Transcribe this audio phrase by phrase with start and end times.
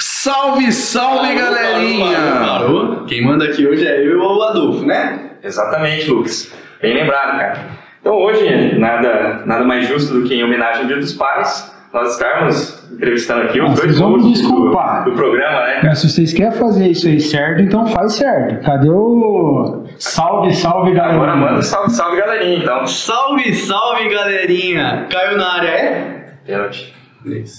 [0.00, 2.16] Salve, salve, galerinha!
[2.40, 3.04] Parou, parou.
[3.06, 5.32] Quem manda aqui hoje é eu e o Adolfo, né?
[5.42, 6.52] Exatamente, Lucas.
[6.80, 7.58] Bem lembrado, cara.
[8.00, 12.12] Então hoje, nada, nada mais justo do que em homenagem ao Dia dos Pais, nós
[12.12, 15.04] estarmos entrevistando aqui os dois desculpar.
[15.04, 15.80] do, do programa, né?
[15.82, 18.64] Mas se vocês querem fazer isso aí certo, então faz certo.
[18.64, 21.14] Cadê o salve, salve, galera?
[21.14, 22.86] Agora manda salve, salve, galerinha, então.
[22.86, 25.06] Salve, salve, galerinha!
[25.10, 26.34] Caiu na área, é?
[26.46, 26.99] Pênalti.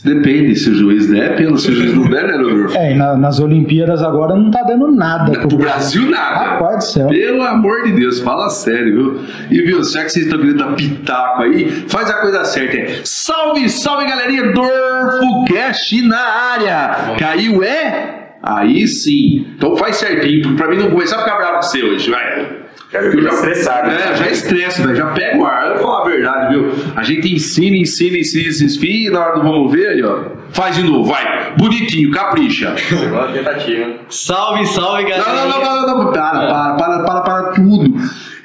[0.04, 2.76] Depende, se o juiz der, pelo se o juiz não der, né, Rodolfo?
[2.76, 6.46] É, e na- nas Olimpíadas agora não tá dando nada Pro Brasil, nada.
[6.46, 7.08] Rapaz do céu.
[7.08, 9.20] Pelo amor de Deus, fala sério, viu?
[9.52, 12.76] E viu, já que vocês estão querendo dar pitaco aí, faz a coisa certa.
[12.78, 14.52] É salve, salve, galerinha!
[14.52, 17.16] DorfoCast na área!
[17.20, 18.18] Caiu, é?
[18.42, 19.46] Aí sim.
[19.56, 22.61] Então faz certinho, pra mim não começar a ficar bravo com você hoje, vai.
[22.92, 23.90] Já viu tá estressado.
[23.90, 24.96] É, eu já estresso, velho.
[24.96, 25.68] Já pega o ar.
[25.68, 26.72] Eu vou falar a verdade, viu?
[26.96, 30.24] A gente ensina, ensina, ensina esses fios e na hora do vamos ver aí, ó.
[30.52, 31.54] Faz de novo, vai.
[31.58, 32.76] Bonitinho, capricha.
[32.78, 34.00] Segunda tentativa, hein?
[34.10, 35.46] Salve, salve, Não, galerinha!
[35.46, 36.12] não, não, não, não, não.
[36.12, 37.96] Para, para, para, para, para tudo.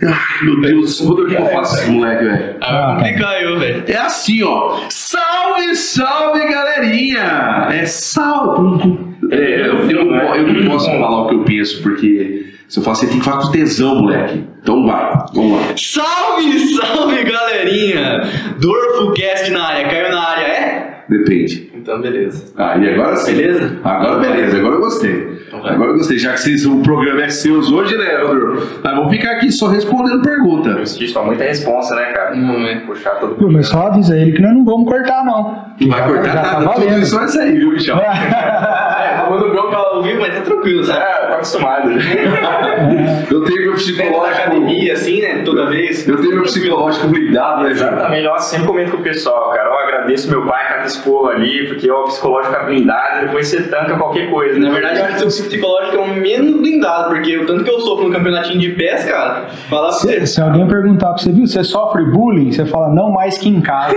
[0.04, 2.56] Ai, meu Deus, o que eu faço esse moleque, velho?
[2.60, 3.84] Ah, vai complicar eu, velho.
[3.88, 4.78] É assim, ó.
[4.90, 7.68] Salve, salve, galerinha!
[7.72, 9.15] É salve.
[9.30, 12.82] É, eu, eu, não, eu não posso falar o que eu penso, porque se eu
[12.82, 14.44] falar, você tem que falar com tesão, moleque.
[14.62, 15.74] Então vai, vamos lá.
[15.76, 18.22] Salve, salve, galerinha!
[18.60, 21.04] DorfoCast na área, caiu na área, é?
[21.08, 21.70] Depende.
[21.72, 22.52] Então, beleza.
[22.56, 23.36] Ah, e agora sim.
[23.36, 23.78] Beleza?
[23.84, 25.38] Agora beleza, agora eu gostei.
[25.52, 25.72] vai.
[25.74, 26.18] Agora eu gostei.
[26.18, 28.80] Já que vocês, o programa é seus hoje, né, Rodolfo?
[28.82, 30.82] Nós vamos ficar aqui só respondendo pergunta.
[30.82, 32.34] Tios tomam muita responsa, né, cara?
[32.34, 32.80] Não é.
[32.80, 35.76] Puxar todo Pô, mas só avisa ele que nós não vamos cortar, não.
[35.80, 37.02] Não vai cortar já tá nada, tudo valendo.
[37.02, 37.96] isso vai sair, viu, Michel?
[39.26, 41.00] É, tá mandando bronca ao vivo, mas tá tranquilo, sabe?
[41.00, 41.90] É, tá acostumado.
[43.30, 44.40] Eu tenho meu psicológico.
[44.40, 45.42] academia, assim, né?
[45.44, 46.06] Toda vez.
[46.06, 47.70] Eu tenho meu psicológico blindado, né?
[47.70, 49.68] Exatamente, nossa, sempre comento com o pessoal, cara.
[49.68, 53.62] Eu agradeço meu pai cada esporro ali, porque ó, o psicológico é blindado, depois você
[53.62, 54.58] tanca qualquer coisa.
[54.58, 57.70] Na verdade, eu acho que o psicológico é o menos blindado, porque o tanto que
[57.70, 60.20] eu sofro no campeonatinho de pés, cara, falar pra você.
[60.20, 62.52] Se, se alguém perguntar pra você, viu, você sofre bullying?
[62.52, 63.94] Você fala, não mais que em casa.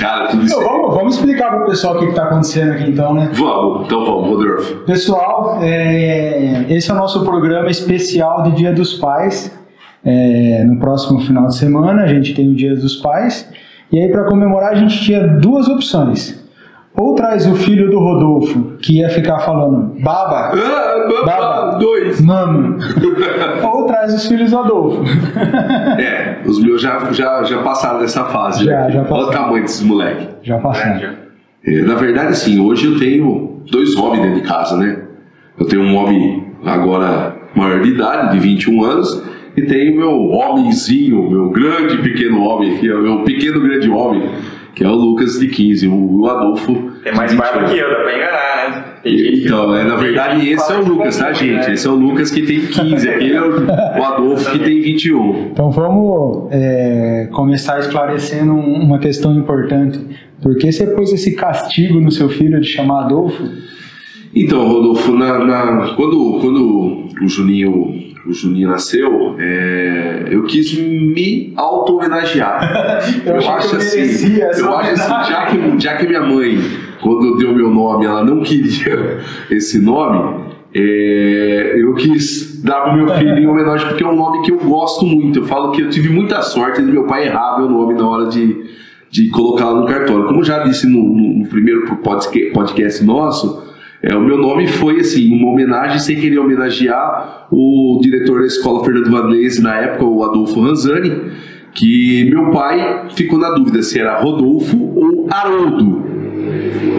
[0.00, 0.54] Cara, tudo isso.
[0.56, 3.30] Então, vamos, vamos explicar pro pessoal o que, que tá acontecendo aqui então, né?
[3.34, 4.74] Vamos, então vamos, Rodolfo.
[4.84, 9.56] Pessoal, é, esse é o nosso programa especial de Dia dos Pais.
[10.04, 13.48] É, no próximo final de semana a gente tem o Dia dos Pais.
[13.92, 16.40] E aí, para comemorar, a gente tinha duas opções.
[16.96, 21.78] Ou traz o filho do Rodolfo, que ia ficar falando baba, Ah, Baba.
[21.78, 22.20] dois.
[22.20, 22.76] mano.
[23.64, 25.02] Ou traz os filhos do Adolfo.
[25.98, 28.64] É, os meus já, já, já passaram dessa fase.
[28.66, 28.90] Já, né?
[28.90, 29.30] já Olha o passaram.
[29.30, 30.28] tamanho desses moleque.
[30.42, 31.00] Já passaram.
[31.00, 31.12] É,
[31.64, 35.02] na verdade, assim, hoje eu tenho dois homens dentro de casa, né?
[35.58, 39.22] Eu tenho um homem agora maior de idade, de 21 anos,
[39.56, 44.28] e tenho meu homenzinho, meu grande pequeno homem aqui, ó, meu pequeno grande homem,
[44.74, 46.90] que é o Lucas de 15, o, Adolfo.
[47.04, 47.74] Tem mais de barba 21.
[47.74, 48.84] que eu, dá pra enganar, né?
[49.04, 51.66] Então, é, na verdade, esse é o Lucas, tá, confunde, gente?
[51.66, 51.72] né?
[51.74, 55.48] Esse é o Lucas que tem 15, aquele é o, Adolfo que tem 21.
[55.52, 59.98] Então vamos é, começar esclarecendo um- uma questão importante.
[60.40, 63.42] Por que você pôs esse castigo no seu filho de chamar Adolfo?
[64.34, 71.52] Então, Rodolfo, na, na- quando, quando o Juninho, o Juninho nasceu, é, eu quis me
[71.56, 73.02] auto-homenagear.
[73.26, 76.58] Eu que eu assim, merecia essa eu acho assim, já que, já que minha mãe,
[77.00, 79.18] quando deu meu nome, ela não queria
[79.50, 84.42] esse nome, é, eu quis dar pro meu filho em homenagem, porque é um nome
[84.44, 85.40] que eu gosto muito.
[85.40, 88.26] Eu falo que eu tive muita sorte de meu pai errar meu nome na hora
[88.26, 88.56] de,
[89.10, 90.26] de colocá-lo no cartório.
[90.26, 93.71] Como já disse no, no- no primeiro podca- podcast nosso,
[94.02, 98.84] é, o meu nome foi assim, uma homenagem sem querer homenagear o diretor da escola
[98.84, 101.30] Fernando Vanese, na época, o Adolfo Ranzani,
[101.72, 106.02] que meu pai ficou na dúvida se era Rodolfo ou Haroldo.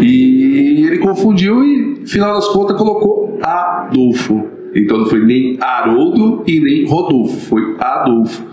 [0.02, 4.48] E ele confundiu e, final das contas, colocou Adolfo.
[4.74, 8.53] Então não foi nem Haroldo e nem Rodolfo, foi Adolfo.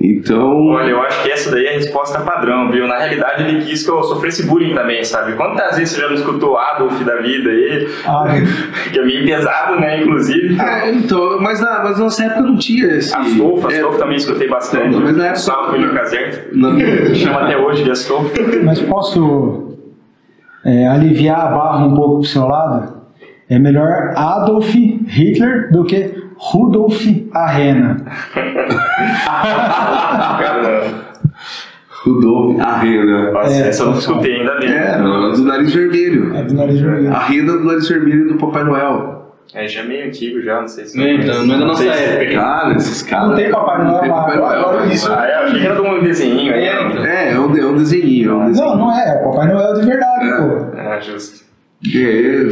[0.00, 0.66] Então.
[0.68, 2.86] Olha, eu acho que essa daí é a resposta padrão, viu?
[2.88, 5.34] Na realidade, ele quis que eu sofresse bullying também, sabe?
[5.34, 7.88] Quantas vezes você já não escutou Adolf da vida aí?
[8.04, 8.24] Ah,
[8.92, 10.02] Que é meio pesado, né?
[10.02, 10.60] Inclusive.
[10.60, 13.14] É, então, mas na, mas na nossa época não tinha esse.
[13.16, 14.96] Astolfo, é, Astolfo também escutei bastante.
[14.96, 16.44] Mas na época- Salve, William Caserta.
[17.14, 18.30] Chama até hoje de Astolfo.
[18.64, 19.78] mas posso
[20.64, 22.94] é, aliviar a barra um pouco pro seu lado?
[23.48, 27.00] É melhor Adolf Hitler do que Rudolf
[27.32, 27.96] Arena.
[32.04, 33.32] Rudolf, a rena.
[33.32, 34.70] nossa, É, essa eu não escutei ainda bem.
[34.70, 36.36] É, do nariz vermelho.
[36.36, 37.14] É do nariz vermelho.
[37.14, 39.14] A rena do nariz vermelho do Papai Noel.
[39.54, 40.98] É, já é meio antigo já, não sei se...
[40.98, 42.34] Não, então, não é da nossa época.
[42.34, 43.28] Cara, esses caras.
[43.28, 44.94] Não tem Papai Noel, Não tem Papai Noel, agora né?
[44.94, 46.64] isso- Ah, é, eu achei que era de um desenhinho aí.
[46.64, 47.06] É.
[47.06, 48.68] É, é um, de- é um desenhinho, é desenho.
[48.68, 49.10] Não, não é.
[49.10, 50.76] É Papai Noel de verdade, pô.
[50.76, 51.43] É, justo.
[51.92, 52.48] É,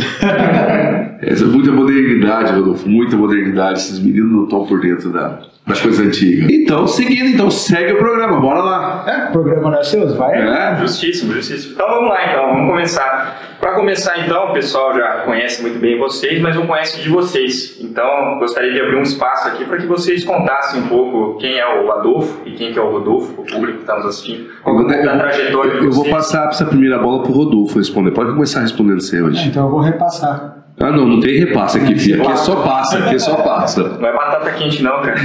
[1.31, 3.79] essa é muita modernidade, Rodolfo, muita modernidade.
[3.81, 6.50] Esses meninos não estão por dentro da, das coisas antigas.
[6.50, 9.05] Então, seguindo, então, segue o programa, bora lá.
[9.06, 10.37] É, o programa não é seu, vai.
[10.37, 11.75] É, Justíssimo, justíssimo.
[11.75, 13.38] Então vamos lá, então, vamos começar.
[13.61, 17.76] Para começar, então, o pessoal já conhece muito bem vocês, mas não conhece de vocês.
[17.81, 18.05] Então,
[18.41, 21.93] gostaria de abrir um espaço aqui para que vocês contassem um pouco quem é o
[21.93, 24.49] Adolfo e quem que é o Rodolfo, o público que está nos assistindo.
[24.64, 26.12] Que é a trajetória de eu vou vocês.
[26.17, 28.11] passar essa primeira bola pro Rodolfo responder.
[28.11, 29.49] Pode começar respondendo você É, hoje.
[29.49, 30.62] então eu vou repassar.
[30.82, 32.23] Ah, não, não tem repasse aqui, filho.
[32.23, 33.82] Aqui é só passa, aqui é só passa.
[34.00, 35.20] Não é batata quente, não, cara.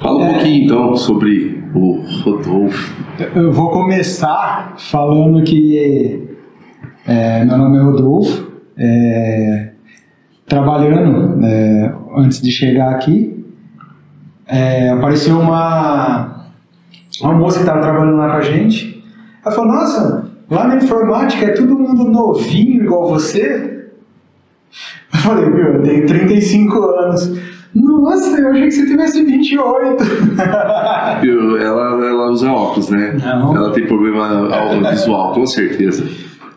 [0.00, 3.04] Fala um pouquinho então sobre o Rodolfo.
[3.34, 6.28] Eu vou começar falando que
[7.06, 8.52] é, meu nome é Rodolfo.
[8.78, 9.68] é,
[10.46, 13.44] trabalhando é, antes de chegar aqui,
[14.46, 16.46] é, apareceu uma,
[17.20, 19.04] uma moça que estava trabalhando lá com a gente.
[19.44, 23.71] Ela falou: Nossa, lá na informática é todo mundo novinho igual você.
[25.24, 27.38] Eu falei: Viu, eu tenho 35 anos.
[27.74, 30.04] Nossa, eu achei que você tivesse 28.
[31.24, 33.16] Eu- ela, ela usa óculos, né?
[33.18, 33.56] Não.
[33.56, 34.48] Ela tem problema
[34.90, 36.04] visual, com certeza.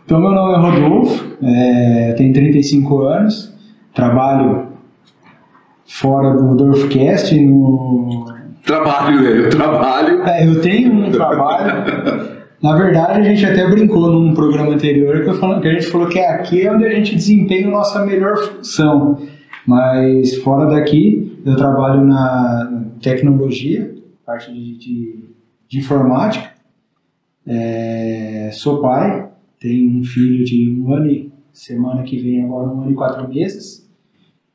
[0.06, 3.54] Então, meu nome é Rodolfo, é, tenho 35 anos,
[3.94, 4.68] trabalho
[5.88, 8.26] fora do Dorfcast, no...
[8.66, 9.46] Trabalho, né?
[9.46, 10.22] Eu trabalho.
[10.24, 12.35] É, eu tenho um trabalho.
[12.62, 16.08] Na verdade, a gente até brincou num programa anterior que, falo- que a gente falou
[16.08, 19.20] que é aqui onde a gente desempenha a nossa melhor função.
[19.68, 23.94] Mas fora daqui, eu trabalho na tecnologia,
[24.26, 25.26] parte de, de-
[25.68, 26.52] de informática.
[27.48, 29.28] É, sou pai,
[29.60, 33.28] tenho um filho de um ano e semana que vem agora um ano e quatro
[33.28, 33.88] meses.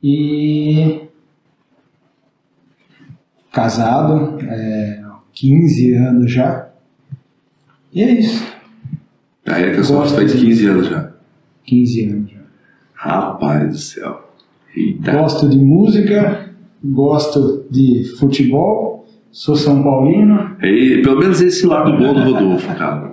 [0.03, 1.01] E
[3.51, 5.01] casado, é,
[5.33, 6.70] 15 anos já.
[7.93, 8.43] E é isso,
[9.45, 10.45] A Erika só Gosto faz disso.
[10.45, 11.11] 15 anos já.
[11.65, 12.37] 15 anos já.
[12.93, 14.31] Rapaz do céu.
[14.75, 15.11] Eita.
[15.11, 16.49] Gosto de música,
[16.83, 23.11] gosto de futebol, sou São Paulino E, pelo menos esse lado bom do Rodolfo, cara.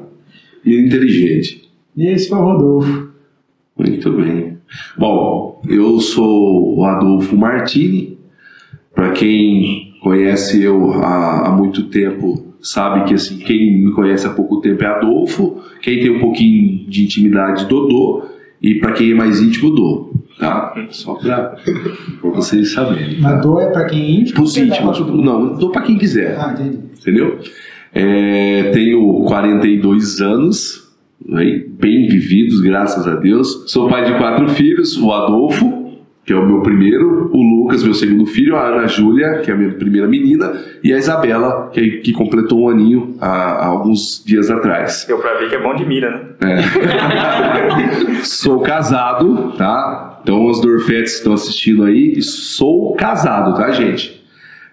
[0.64, 1.69] E inteligente.
[1.96, 3.08] e esse é o Rodolfo.
[3.76, 4.58] Muito bem.
[4.96, 8.19] Bom, eu sou o Adolfo Martini.
[8.94, 14.31] Para quem conhece eu há, há muito tempo, sabe que assim, quem me conhece há
[14.31, 15.60] pouco tempo é Adolfo.
[15.82, 18.25] Quem tem um pouquinho de intimidade, Dodô.
[18.60, 20.10] E para quem é mais íntimo, Dô.
[20.38, 20.72] Tá?
[20.90, 21.56] Só para
[22.22, 23.20] vocês saberem.
[23.20, 24.34] Mas dor é pra quem é íntimo?
[24.34, 25.00] Pros íntimos.
[25.00, 26.78] Não, dou para quem quiser Ah, entendi.
[27.00, 27.38] entendeu?
[27.93, 30.88] É, tenho 42 anos,
[31.26, 33.64] bem vividos, graças a Deus.
[33.66, 35.77] Sou pai de quatro filhos, o Adolfo,
[36.28, 39.54] que é o meu primeiro, o Lucas, meu segundo filho, a Ana Júlia, que é
[39.54, 40.52] a minha primeira menina,
[40.84, 45.06] e a Isabela, que, que completou um aninho há, há alguns dias atrás.
[45.08, 46.58] Deu pra ver que é bom de mira, né?
[48.25, 50.20] Sou casado, tá?
[50.22, 54.17] Então os Dorfetes estão assistindo aí, sou casado, tá, gente?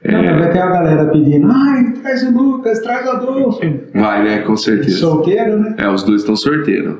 [0.03, 3.59] Não, mas vai ter a galera pedindo, ai, traz o Lucas, traz o Adolfo.
[3.93, 4.39] Vai, né?
[4.39, 4.97] Com certeza.
[4.99, 5.75] Solteiro, né?
[5.79, 6.95] É, os dois estão sorteiros.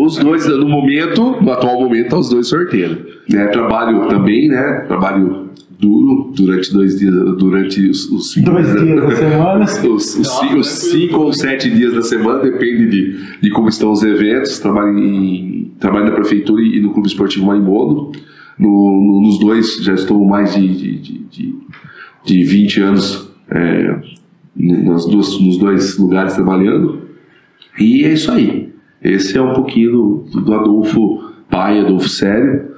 [0.00, 2.98] Os dois, no momento, no atual momento, estão os dois sorteiros.
[3.30, 4.84] Né, trabalho também, né?
[4.88, 9.64] Trabalho duro durante dois dias, durante os, os cinco Dois dias da semana.
[9.64, 9.84] Os,
[10.18, 14.58] os os cinco ou sete dias da semana, depende de, de como estão os eventos.
[14.58, 18.10] Trabalho, em, trabalho na prefeitura e no Clube Esportivo Maimodo.
[18.58, 21.54] No, no- nos dois, já estou mais de, de, de, de,
[22.24, 23.96] de 20 anos é,
[24.56, 27.02] nas duas, nos dois lugares trabalhando.
[27.78, 28.72] E é isso aí.
[29.02, 29.90] Esse é um pouquinho
[30.32, 32.72] do, do Adolfo pai, Adolfo sério.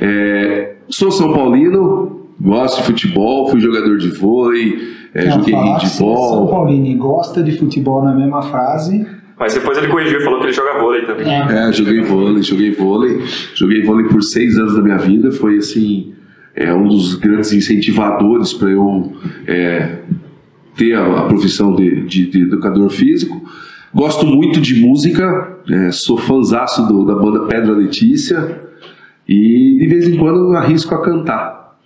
[0.00, 4.78] É, sou São Paulino, gosto de futebol, fui jogador de vôlei,
[5.14, 6.48] é, joguei é São handball.
[6.48, 9.06] Paulino e gosta de futebol na mesma frase.
[9.38, 11.26] Mas depois ele corrigiu e falou que ele joga vôlei também.
[11.26, 13.20] É, joguei vôlei, joguei vôlei.
[13.54, 15.32] Joguei vôlei por seis anos da minha vida.
[15.32, 16.11] Foi assim,
[16.54, 19.12] é um dos grandes incentivadores para eu
[19.46, 19.98] é,
[20.76, 23.42] ter a, a profissão de, de- de educador físico.
[23.94, 28.60] Gosto muito de música, é, sou fãzaço do- da banda Pedra Letícia
[29.28, 31.76] e de vez em quando arrisco a cantar.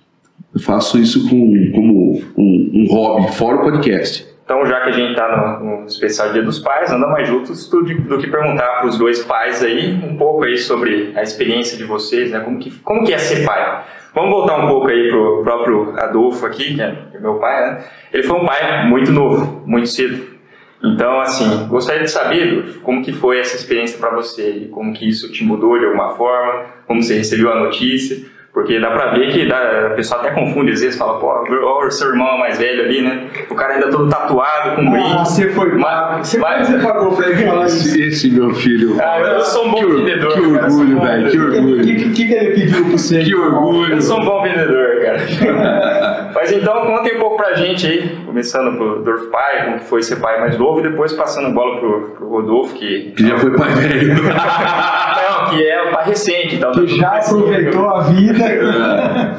[0.55, 4.27] Eu faço isso com, como um, um hobby, fora o podcast.
[4.47, 7.69] Então, já que a gente tá no, no especial Dia dos Pais, nada mais juntos
[7.69, 11.83] do, que perguntar para os dois pais aí um pouco aí sobre a experiência de
[11.83, 12.39] vocês, né?
[12.39, 13.85] Como que, como que é ser pai?
[14.15, 17.61] Vamos voltar um pouco aí pro próprio Adolfo aqui, que é que é meu pai,
[17.61, 17.85] né?
[18.13, 20.37] Ele foi um pai muito novo, muito cedo.
[20.81, 25.09] Então, assim, gostaria de saber Adolfo, como que foi essa experiência para você como que
[25.09, 28.25] isso te mudou de alguma forma, como você recebeu a notícia,
[28.57, 31.85] Porque dá pra ver que dá, a pessoa até confunde, às vezes fala, pô, ó,
[31.85, 33.27] o seu irmão é mais velho ali, né?
[33.51, 35.09] O cara ainda todo tatuado, com brinco.
[35.15, 37.87] Ah, você foi Mas- Você mas- você pagou pra ele falar isso?
[37.89, 38.97] Esse, esse meu filho.
[38.99, 40.33] Ah, eu sou um bom que, or- vendedor.
[40.33, 41.31] que cara, orgulho, velho.
[41.31, 41.53] Que vendedor.
[41.53, 41.85] O orgulho.
[41.85, 43.25] que, que, que ele pediu pra você?
[43.25, 43.93] Que orgulho.
[43.95, 46.31] Eu sou um bom vendedor, cara.
[46.35, 50.17] Mas então, conta um pouco pra gente aí, começando pro Dorf pai, como foi ser
[50.17, 53.13] pai mais novo, e depois passando a bola pro, pro Rodolfo, que...
[53.17, 54.15] Que já foi pai velho.
[54.25, 58.46] Não, que é o pai recente, então tá Que tudo já aproveitou a vida.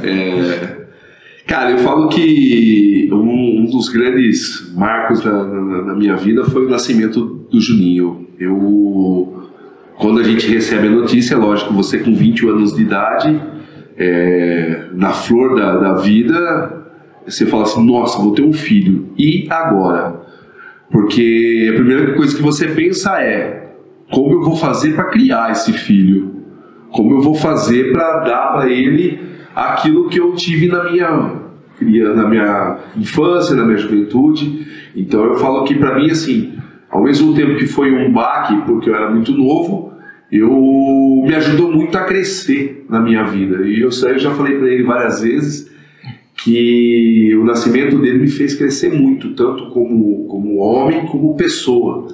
[0.04, 0.78] É,
[1.46, 6.66] cara, eu falo que um, um dos grandes marcos da, na, na minha vida foi
[6.66, 8.28] o nascimento do Juninho.
[8.40, 9.50] Eu,
[9.98, 13.42] quando a gente recebe a notícia, é lógico, você com 20 anos de idade,
[13.98, 16.86] é, na flor da, da vida,
[17.26, 19.10] você fala assim: nossa, vou ter um filho.
[19.18, 20.22] E agora?
[20.92, 23.74] Porque a primeira coisa que você pensa é:
[24.12, 26.37] como eu vou fazer para criar esse filho?
[26.98, 29.20] Como eu vou fazer para dar para ele
[29.56, 31.48] aquilo que eu tive na minha
[32.16, 34.66] na minha infância, na minha juventude.
[34.96, 36.54] Então eu falo que para mim assim,
[36.89, 39.94] ao mesmo tempo que foi um baque porque eu era muito novo,
[40.32, 43.58] eu me ajudou muito a crescer na minha vida.
[43.68, 45.72] E eu, eu já falei para ele várias vezes
[46.44, 52.08] que o nascimento dele me fez crescer muito, tanto como como homem como pessoa.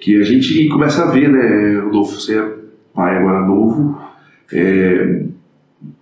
[0.00, 2.62] Que a gente começa a ver, né, Rodolfo, você é
[2.94, 4.01] pai agora novo,
[4.52, 5.24] é,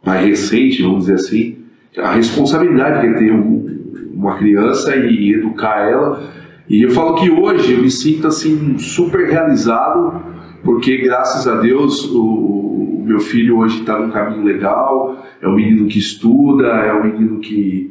[0.05, 1.57] pai recente, vamos dizer assim,
[1.99, 3.69] a responsabilidade que é ter um-
[4.15, 6.23] uma criança e educar ela.
[6.69, 10.23] E eu falo que hoje eu me sinto assim super realizado,
[10.63, 15.55] porque graças a Deus o, o meu filho hoje está num caminho legal, é um
[15.57, 17.91] menino que estuda, é um menino que,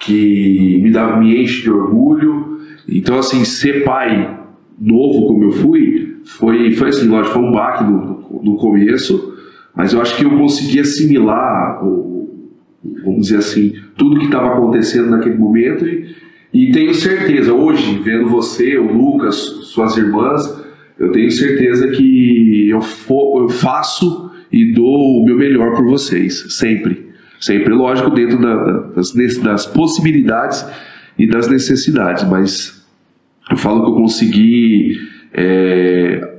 [0.00, 2.58] que me, dá, me enche de orgulho.
[2.88, 4.36] Então, assim, ser pai
[4.80, 9.34] novo como eu fui, foi, foi assim, lógico, foi um baque no, no começo,
[9.78, 11.80] mas eu acho que eu consegui assimilar,
[13.04, 16.14] vamos dizer assim, tudo que estava acontecendo naquele momento e,
[16.52, 20.42] e tenho certeza, hoje, vendo você, o Lucas, suas irmãs,
[20.98, 22.80] eu tenho certeza que eu,
[23.40, 27.06] eu faço e dou o meu melhor por vocês, sempre.
[27.40, 30.66] Sempre, lógico, dentro da- da- das, das possibilidades
[31.16, 32.84] e das necessidades, mas
[33.48, 34.96] eu falo que eu consegui
[35.32, 36.37] é,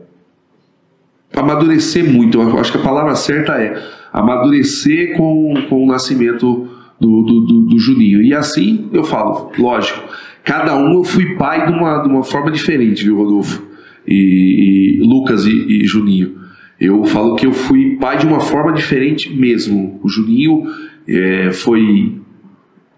[1.40, 2.40] amadurecer muito.
[2.42, 3.82] Eu acho que a palavra certa é
[4.12, 6.68] amadurecer com, com o nascimento
[7.00, 8.22] do, do, do, do Juninho.
[8.22, 10.02] E assim eu falo, lógico,
[10.44, 13.68] cada um eu fui pai de uma, de uma forma diferente, viu, Rodolfo?
[14.08, 16.38] E, e Lucas e, e Juninho.
[16.80, 20.00] Eu falo que eu fui pai de uma forma diferente mesmo.
[20.02, 20.64] O Juninho
[21.08, 22.20] é, foi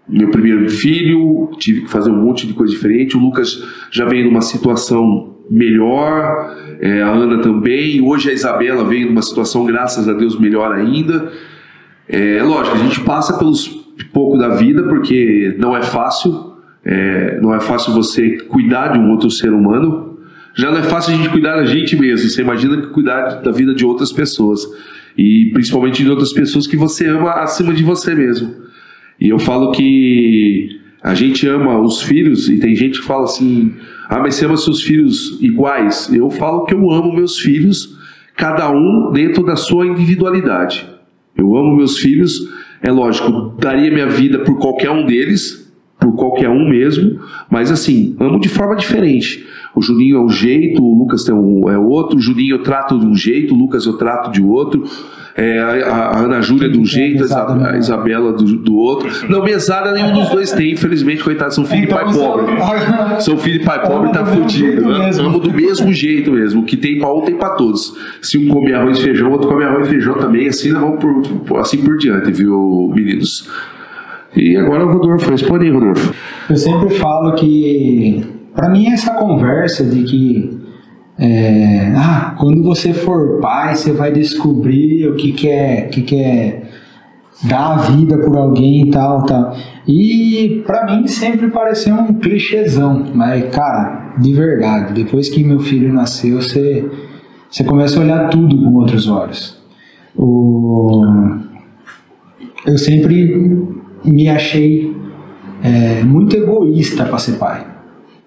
[0.08, 3.16] meu primeiro filho, tive que fazer um monte de coisa diferente.
[3.16, 8.00] O Lucas já veio numa situação melhor, é, a Ana também.
[8.00, 11.30] Hoje a Isabela veio numa situação, graças a Deus, melhor ainda.
[12.08, 13.68] É lógico, a gente passa pelos
[14.12, 16.52] pouco da vida, porque não é fácil.
[16.84, 20.18] é, não é fácil você cuidar de um outro ser humano.
[20.54, 22.28] Já não é fácil a gente cuidar da gente mesmo.
[22.28, 24.60] Você imagina que cuidar da vida de outras pessoas.
[25.16, 28.54] E principalmente de outras pessoas que você ama acima de você mesmo.
[29.20, 33.74] E eu falo que a gente ama os filhos, e tem gente que fala assim:
[34.08, 36.12] ah, mas você ama seus filhos iguais.
[36.12, 37.98] Eu falo que eu amo meus filhos,
[38.36, 40.88] cada um dentro da sua individualidade.
[41.36, 42.48] Eu amo meus filhos,
[42.80, 45.62] é lógico, daria minha vida por qualquer um deles,
[45.98, 49.46] por qualquer um mesmo, mas assim, amo de forma diferente.
[49.74, 53.06] O Juninho é um jeito, o Lucas um, é outro, o Juninho eu trato de
[53.06, 54.84] um jeito, o Lucas eu trato de outro.
[55.34, 59.08] É, a, a Ana Júlia de um jeito, a Isa- a Isabela do, do outro.
[59.30, 62.52] Não, mesada nenhum dos dois tem, infelizmente, coitado, são filho de pai pobre.
[63.20, 64.90] São filho de pai pobre tá fudido.
[64.90, 66.60] Amo do mesmo jeito mesmo.
[66.60, 67.94] O que tem pra um tem pra todos.
[68.20, 70.48] Se um come arroz e feijão, outro come arroz e feijão também.
[70.48, 73.48] Assim, nós vamos por, por- assim por diante, viu, meninos?
[74.36, 76.12] E agora o Rodolfo, responde aí, Rodolfo.
[76.50, 78.22] Eu sempre falo que,
[78.54, 80.58] para mim, essa conversa de que,
[81.18, 86.16] é, ah, quando você for pai, você vai descobrir o que, que é, que, que
[86.16, 86.62] é
[87.44, 89.56] dar a vida por alguém e tal, tal.
[89.86, 95.92] E para mim sempre pareceu um clichêzão, mas cara, de verdade, depois que meu filho
[95.92, 96.88] nasceu, você,
[97.50, 99.60] você começa a olhar tudo com outros olhos.
[100.16, 101.04] O,
[102.66, 103.68] eu sempre
[104.04, 104.96] me achei
[105.62, 107.71] é, muito egoísta para ser pai.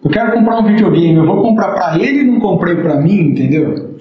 [0.05, 3.31] Eu quero comprar um videogame, eu vou comprar para ele e não comprei para mim,
[3.31, 3.97] entendeu?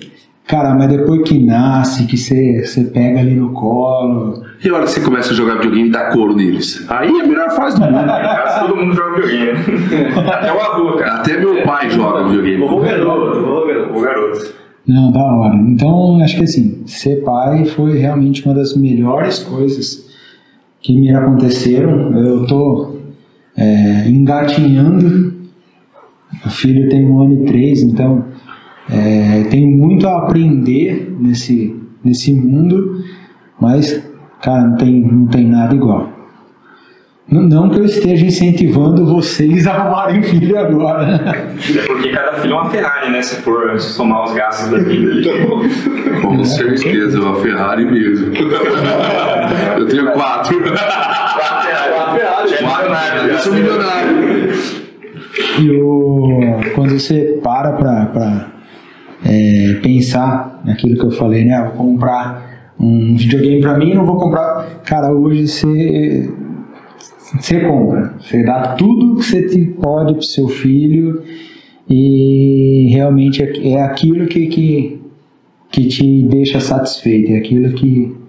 [0.46, 4.42] Cara, mas depois que nasce, que você pega ali no colo.
[4.62, 6.84] E a hora que você começa a jogar videogame e dá couro neles?
[6.90, 8.04] Aí é a melhor fase do mundo.
[8.04, 9.52] Quase todo mundo joga videogame.
[9.54, 10.30] né?
[10.30, 11.14] Até o avô, cara.
[11.14, 12.58] Até meu pai joga videogame.
[12.58, 13.38] Vovô garoto.
[13.94, 14.54] O garoto.
[14.87, 15.54] Não, da hora.
[15.54, 20.06] Então, acho que assim, ser pai foi realmente uma das melhores coisas
[20.82, 22.14] que me aconteceram.
[22.14, 22.96] Eu tô
[23.56, 25.33] é, engatinhando.
[26.44, 28.24] O filho tem um ano e três, então
[28.90, 33.02] é, tem muito a aprender nesse, nesse mundo,
[33.60, 34.02] mas,
[34.42, 36.14] cara, não tem, não tem nada igual.
[37.26, 41.20] Não, que eu esteja incentivando vocês a arrumarem filho agora.
[41.24, 43.22] É porque cada filho é uma Ferrari, né?
[43.22, 46.20] Se for somar os gastos da vida ali.
[46.20, 48.32] Com certeza, é uma Ferrari mesmo.
[49.78, 50.62] Eu tenho quatro.
[52.60, 54.33] Quatro Eu sou milionário.
[55.60, 58.52] E o, quando você para pra
[59.24, 61.54] é, pensar naquilo que eu falei, né?
[61.54, 64.80] Ah, Vou comprar um videogame pra mim, não vou comprar.
[64.84, 66.30] Cara, hoje você,
[67.40, 68.14] você compra.
[68.20, 71.22] Você dá tudo que você pode pro seu filho
[71.88, 75.00] e realmente é, é aquilo que, que,
[75.70, 78.24] que te deixa satisfeito, é aquilo que.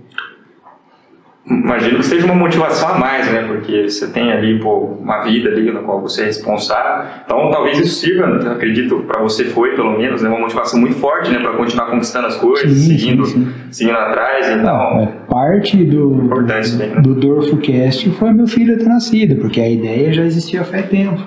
[1.48, 3.44] Imagino que seja uma motivação a mais, né?
[3.48, 7.08] Porque você tem ali pô, uma vida ali na qual você é responsável.
[7.24, 8.52] Então, talvez isso sirva, né?
[8.52, 10.30] acredito, para você foi pelo menos, né?
[10.30, 11.38] Uma motivação muito forte, né?
[11.40, 13.54] Para continuar conquistando as coisas, Sim, seguindo, sim, sim.
[13.70, 14.48] seguindo atrás.
[14.48, 16.96] Não, Então, é parte do, importante né?
[17.02, 21.22] do DorfoCast foi meu filho ter nascido, porque a ideia já existia faz tempo.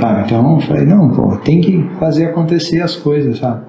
[0.00, 0.22] Sabe?
[0.26, 3.64] Então eu falei, não, pô, tem que fazer acontecer as coisas, sabe?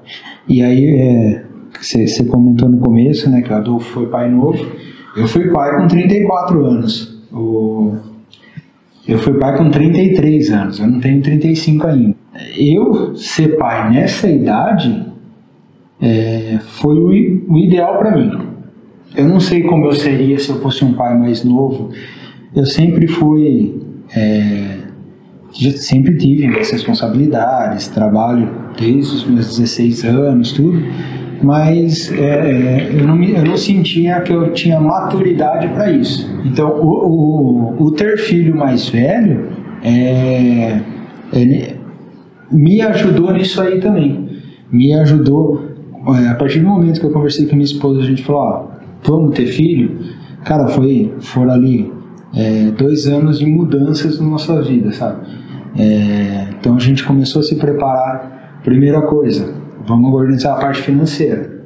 [0.48, 1.39] E aí,
[1.80, 4.65] você comentou no começo, né, que o Adolfo foi pai novo.
[5.15, 7.22] Eu fui pai com 34 anos.
[7.32, 7.96] O,
[9.08, 12.15] eu fui pai com 33 anos, eu não tenho 35 ainda.
[12.58, 15.06] Eu ser pai nessa idade
[16.01, 18.32] é, foi o, o ideal para mim.
[19.15, 21.91] Eu não sei como eu seria se eu fosse um pai mais novo.
[22.56, 23.82] Eu sempre fui.
[24.15, 24.77] é,
[25.75, 28.50] sempre tive minhas responsabilidades, trabalho
[28.80, 30.82] desde os meus 16 anos, tudo,
[31.41, 36.29] mas é, é, eu, não eu não sentia que eu tinha maturidade para isso.
[36.45, 39.50] Então, o, o, o ter filho mais velho
[39.83, 40.79] é,
[41.33, 41.75] ele
[42.51, 44.30] me ajudou nisso aí também.
[44.71, 45.69] Me ajudou,
[46.08, 48.67] é, a partir do momento que eu conversei com minha esposa, a gente falou: ó,
[49.04, 49.99] vamos ter filho?
[50.43, 51.91] Cara, foi, foram ali
[52.36, 55.27] é, dois anos de mudanças na nossa vida, sabe?
[55.77, 58.60] É, então a gente começou a se preparar.
[58.63, 61.62] Primeira coisa, vamos organizar a parte financeira.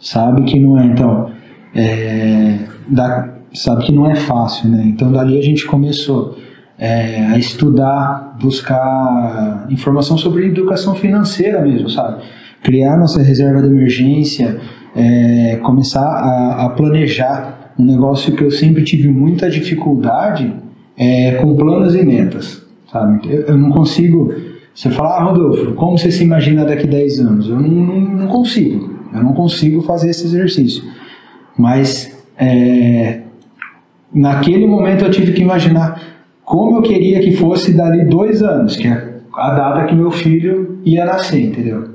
[0.00, 1.30] Sabe que não é, então,
[1.74, 4.82] é, dá- sabe que não é fácil, né?
[4.86, 6.36] Então dali a gente começou
[6.78, 12.22] é, a estudar, buscar informação sobre educação financeira mesmo, sabe?
[12.62, 14.58] Criar nossa reserva de emergência,
[14.96, 20.52] é, começar a, a planejar um negócio que eu sempre tive muita dificuldade
[20.96, 23.20] é, com planos e metas, sabe?
[23.32, 24.34] Eu, eu não consigo.
[24.74, 27.48] Você fala, ah, Rodolfo, como você se imagina daqui a 10 anos?
[27.48, 28.98] Eu não, não, não consigo.
[29.12, 30.82] Eu não consigo fazer esse exercício.
[31.58, 33.20] Mas é,
[34.12, 36.00] naquele momento eu tive que imaginar
[36.44, 40.78] como eu queria que fosse dali dois anos, que é a data que meu filho
[40.84, 41.90] ia nascer, entendeu?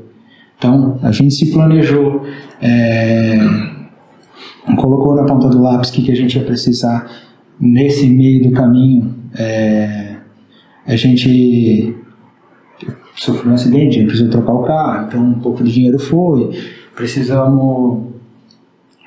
[0.58, 2.24] Então a gente se planejou,
[2.62, 3.38] é,
[4.76, 7.10] colocou na ponta do lápis o que, que a gente ia precisar
[7.60, 9.16] nesse meio do caminho.
[9.38, 10.16] é,
[10.88, 11.97] a gente
[13.18, 16.52] sofreu um acidente, precisou trocar o carro, então um pouco de dinheiro foi.
[16.96, 18.04] Precisamos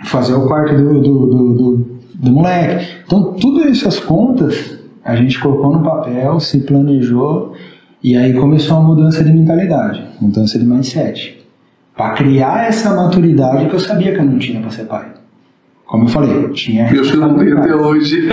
[0.04, 2.86] fazer o quarto do, do, do, do, do moleque.
[3.06, 7.54] Então, tudo essas contas a gente colocou no papel, se planejou
[8.02, 11.38] e aí começou a mudança de mentalidade, mudança de mindset.
[11.96, 15.06] Para criar essa maturidade que eu sabia que eu não tinha para ser pai.
[15.86, 18.28] Como eu falei, eu tinha Eu não tenho até hoje.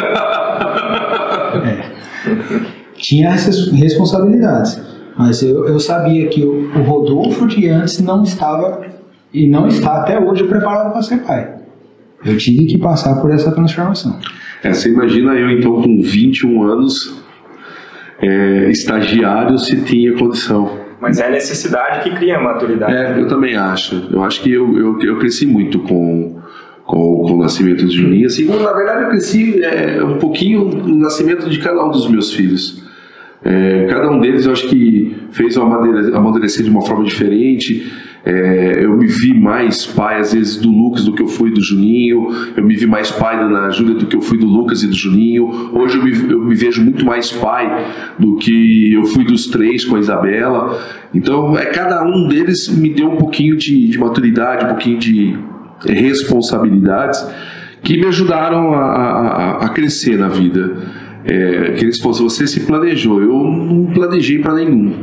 [2.96, 4.80] tinha essas responsabilidades.
[5.18, 8.86] Mas eu, eu sabia que o, o Rodolfo de antes não estava
[9.34, 11.56] e não está até hoje preparado para ser pai.
[12.24, 14.20] Eu tive que passar por essa transformação.
[14.64, 17.24] É, você imagina eu então com 21 anos,
[18.22, 20.78] é, estagiário, se tinha condição.
[21.00, 22.94] Mas é a necessidade que cria a maturidade.
[22.94, 24.08] É, eu também acho.
[24.12, 26.42] Eu acho que eu, eu, eu cresci muito com,
[26.86, 28.26] com, com o nascimento do Juninho.
[28.26, 32.34] Assim, na verdade, eu cresci é, um pouquinho no nascimento de cada um dos meus
[32.34, 32.87] filhos.
[33.44, 37.92] É, cada um deles eu acho que fez eu amadure- amadurecer de uma forma diferente.
[38.26, 41.62] É, eu me vi mais pai, às vezes, do Lucas do que eu fui do
[41.62, 42.28] Juninho.
[42.58, 44.88] Eu me vi mais pai da Ana Júlia do que eu fui do Lucas e
[44.88, 45.70] do Juninho.
[45.74, 47.86] Hoje eu me, eu me vejo muito mais pai
[48.20, 50.78] do que eu fui dos três com a Isabela.
[51.14, 55.38] Então, é, cada um deles me deu um pouquinho de, de maturidade, um pouquinho de
[55.86, 57.26] responsabilidades
[57.84, 60.76] que me ajudaram a, a- a crescer na vida.
[61.28, 64.94] É, que eles fossem, você se planejou, eu não planejei para nenhum.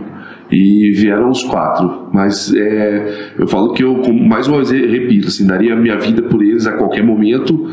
[0.50, 5.46] E vieram os quatro, mas é, eu falo que eu, mais uma vez, repito, assim,
[5.46, 7.68] daria a minha vida por eles a qualquer momento.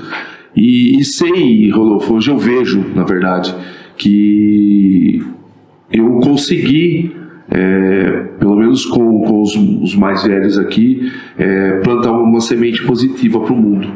[0.56, 3.56] E, e sei, Rodolfo, hoje eu vejo, na verdade,
[3.98, 5.24] que
[5.92, 7.12] eu consegui,
[7.50, 13.40] é, pelo menos com, com os, os, mais velhos aqui, é, plantar uma semente positiva
[13.40, 13.88] para o mundo.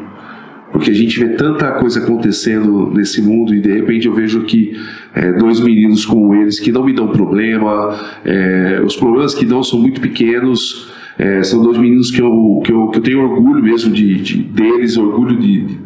[0.76, 4.76] Porque a gente vê tanta coisa acontecendo nesse mundo e de repente eu vejo que
[5.14, 9.62] é, dois meninos como eles que não me dão problema, é, os problemas que dão
[9.62, 13.62] são muito pequenos, é, são dois meninos que eu, que eu, que eu tenho orgulho
[13.62, 15.78] mesmo de, de deles, orgulho de, de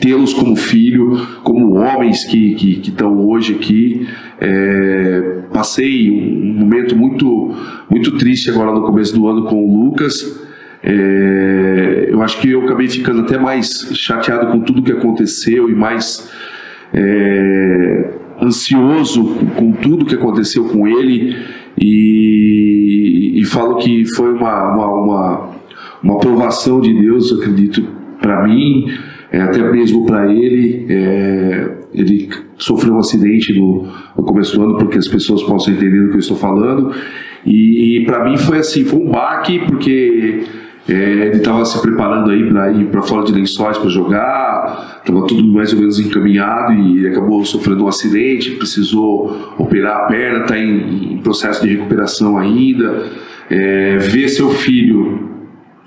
[0.00, 4.08] tê-los como filho, como homens que estão que, que hoje aqui.
[4.40, 7.54] É, passei um momento muito,
[7.90, 10.47] muito triste agora no começo do ano com o Lucas.
[10.88, 15.74] É, eu acho que eu acabei ficando até mais chateado com tudo que aconteceu e
[15.74, 16.32] mais
[16.94, 21.36] é, ansioso com tudo que aconteceu com ele.
[21.80, 25.50] E, e falo que foi uma, uma, uma,
[26.02, 27.86] uma aprovação de Deus, acredito,
[28.18, 28.86] para mim
[29.30, 34.78] é, até mesmo para ele, é, ele sofreu um acidente no, no, começo do ano,
[34.78, 36.94] porque as pessoas possam entender do que eu estou falando.
[37.44, 40.44] E, e para mim foi assim, foi um baque, porque
[40.88, 45.26] é, ele estava se preparando aí para ir para fora de lençóis para jogar, estava
[45.26, 50.58] tudo mais ou menos encaminhado e acabou sofrendo um acidente, precisou operar a perna, está
[50.58, 53.06] em, em, processo de recuperação ainda.
[53.50, 55.28] É, ver seu filho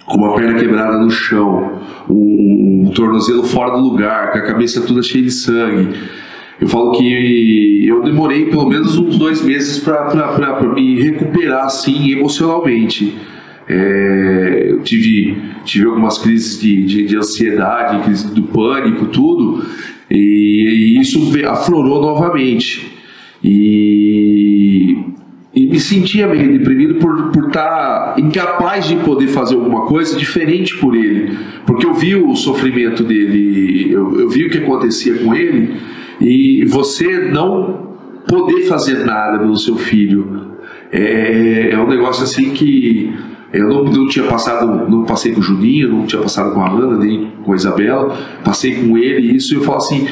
[0.06, 4.82] com uma perna quebrada no chão, um, um tornozelo fora do lugar, com a cabeça
[4.82, 5.96] toda cheia de sangue.
[6.60, 10.14] Eu falo que eu demorei pelo menos uns dois meses para
[10.76, 13.18] me recuperar assim emocionalmente.
[13.74, 19.66] É, eu tive, tive algumas crises de, de, de ansiedade, crise do pânico, tudo,
[20.10, 22.92] e, e isso aflorou novamente.
[23.44, 25.12] E
[25.54, 30.18] e me sentia meio deprimido por, por estar tá incapaz de poder fazer alguma coisa
[30.18, 35.16] diferente por ele, porque eu vi o sofrimento dele, eu, eu vi o que acontecia
[35.16, 35.76] com ele,
[36.22, 37.98] e você não
[38.30, 40.52] poder fazer nada pelo seu filho
[40.92, 43.14] é, é um negócio assim que
[43.54, 46.70] eu não, não, tinha passado, não passei com o Juninho, não tinha passado com a
[46.70, 50.08] Ana, nem com a Isabela, passei com ele isso, e eu falo assim,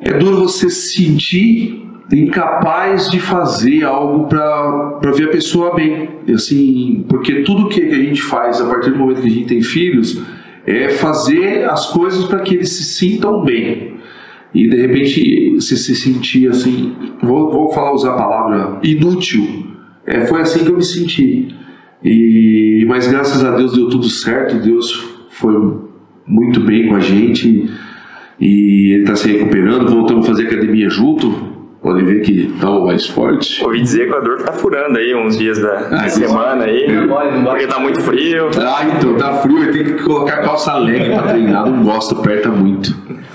[0.00, 6.08] é duro você sentir incapaz de fazer algo para ver a pessoa bem.
[6.32, 9.62] Assim, porque tudo que a gente faz a partir do momento que a gente tem
[9.62, 10.22] filhos
[10.66, 13.94] é fazer as coisas para que eles se sintam bem.
[14.54, 19.66] E de repente você se sentir assim, vou, vou falar usar a palavra inútil.
[20.06, 21.54] É, foi assim que eu me senti.
[22.04, 24.56] E mas graças a Deus deu tudo certo.
[24.56, 24.92] Deus
[25.30, 25.54] foi
[26.26, 27.70] muito bem com a gente
[28.40, 29.88] e ele está se recuperando.
[29.88, 33.62] Voltamos a fazer academia junto Pode ver que tá mais forte.
[33.64, 36.86] Ouvi dizer que o Adolfo tá furando aí uns dias da, ah, semana aí,
[37.44, 38.50] porque tá muito frio.
[38.56, 42.50] Ah, então, tá frio, eu tenho que colocar calça leg para treinar, não gosto, aperta
[42.50, 42.96] muito.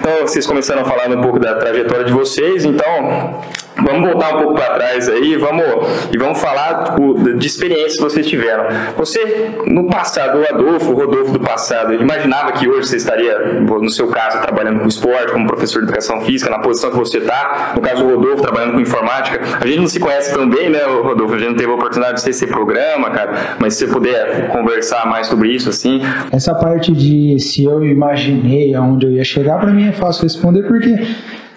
[0.00, 3.40] então, vocês começaram a falar um pouco da trajetória de vocês, então
[3.82, 5.64] Vamos voltar um pouco para trás aí, vamos
[6.12, 6.94] e vamos falar
[7.36, 8.66] de experiências que vocês tiveram.
[8.96, 13.90] Você, no passado, o Adolfo, o Rodolfo do passado, imaginava que hoje você estaria, no
[13.90, 17.72] seu caso, trabalhando com esporte, como professor de educação física, na posição que você está,
[17.74, 19.40] no caso do Rodolfo, trabalhando com informática.
[19.60, 21.34] A gente não se conhece tão bem, né, Rodolfo?
[21.34, 24.48] A gente não teve a oportunidade de ter esse programa, cara, mas se você puder
[24.48, 26.00] conversar mais sobre isso, assim.
[26.30, 30.62] Essa parte de se eu imaginei aonde eu ia chegar, para mim é fácil responder,
[30.62, 30.96] porque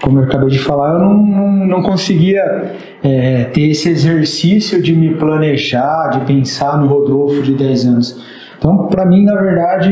[0.02, 4.96] como eu acabei de falar, eu não, não, não conseguia é, ter esse exercício de
[4.96, 8.24] me planejar, de pensar no Rodolfo de 10 anos.
[8.58, 9.90] Então, para mim, na verdade,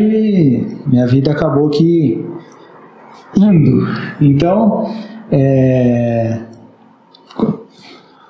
[0.85, 2.25] minha vida acabou que
[3.35, 3.87] indo.
[4.21, 4.91] Então,
[5.31, 6.39] é,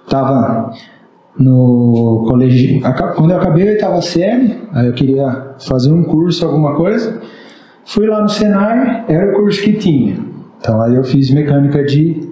[0.10, 0.72] tava
[1.38, 2.82] no colégio,
[3.16, 7.22] quando eu acabei a oitava série, aí eu queria fazer um curso, alguma coisa,
[7.86, 10.35] fui lá no Senai, era o curso que tinha.
[10.66, 12.28] Então aí eu fiz mecânica de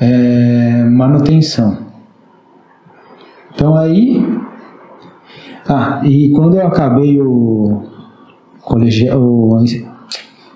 [0.00, 1.78] é, manutenção.
[3.54, 4.26] Então aí.
[5.68, 7.84] Ah, e quando eu acabei o
[8.60, 9.56] colegial, o,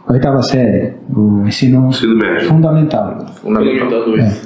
[0.09, 3.27] a oitava série, o ensino, ensino fundamental.
[3.37, 4.19] Fundamental.
[4.19, 4.37] É.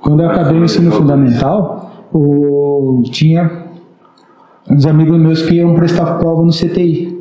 [0.00, 3.66] Quando eu acabei o ensino fundamental, o, tinha
[4.70, 7.15] uns amigos meus que iam prestar prova no CTI.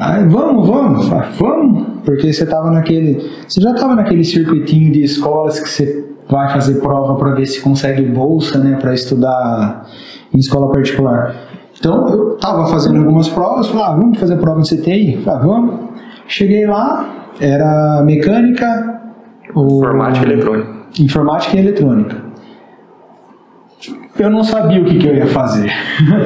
[0.00, 1.08] Aí, vamos, vamos,
[1.38, 6.48] vamos, porque você tava naquele, você já estava naquele circuitinho de escolas que você vai
[6.48, 9.86] fazer prova para ver se consegue bolsa, né, para estudar
[10.32, 11.36] em escola particular.
[11.78, 15.18] Então eu estava fazendo algumas provas, falei, ah, vamos fazer prova no CTI?
[15.22, 15.74] Falei, ah, vamos.
[16.26, 19.02] Cheguei lá, era mecânica,
[19.54, 20.70] informática e eletrônica.
[20.98, 22.29] Informática e eletrônica.
[24.18, 25.70] Eu não sabia o que, que eu ia fazer.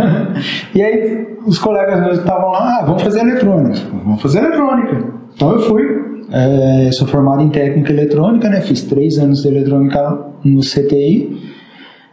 [0.74, 3.78] e aí os colegas meus estavam lá, ah, vamos fazer eletrônica.
[4.04, 5.04] Vamos fazer eletrônica.
[5.34, 6.04] Então eu fui.
[6.32, 8.60] É, sou formado em técnica eletrônica, né?
[8.62, 11.54] Fiz três anos de eletrônica no CTI.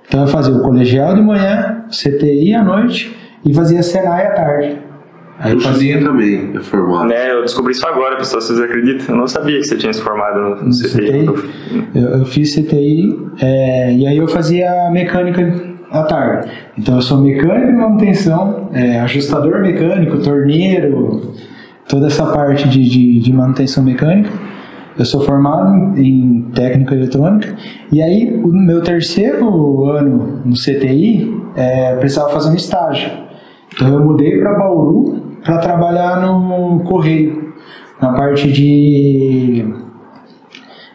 [0.07, 4.77] Então eu fazia o colegial de manhã, CTI à noite e fazia Senai à tarde.
[5.41, 7.07] Aí eu fazia também, é formado.
[7.07, 9.15] Né, eu descobri isso agora, pessoal, vocês acreditam?
[9.15, 11.25] Eu não sabia que você tinha se formado no, no, no CTI.
[11.25, 11.87] CTI.
[11.95, 15.51] Eu, eu fiz CTI é, e aí eu fazia mecânica
[15.89, 16.47] à tarde.
[16.77, 21.33] Então eu sou mecânico de manutenção, é, ajustador mecânico, torneiro,
[21.89, 24.29] toda essa parte de, de, de, manutenção mecânica.
[24.95, 27.55] Eu sou formado em técnica eletrônica
[27.91, 33.09] e aí no meu terceiro ano no CTI é, precisava fazer um estágio.
[33.73, 37.53] Então eu mudei para Bauru para trabalhar no correio,
[38.01, 39.65] na parte de.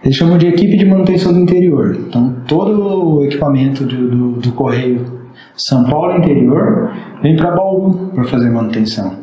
[0.02, 1.96] Eles chamam de equipe de manutenção do interior.
[2.08, 5.04] Então, todo o equipamento do, do, do correio
[5.56, 9.14] São Paulo interior vem para Bauru para fazer manutenção.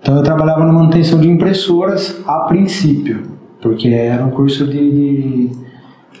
[0.00, 3.22] Então, eu trabalhava na manutenção de impressoras a princípio,
[3.60, 5.50] porque era um curso de, de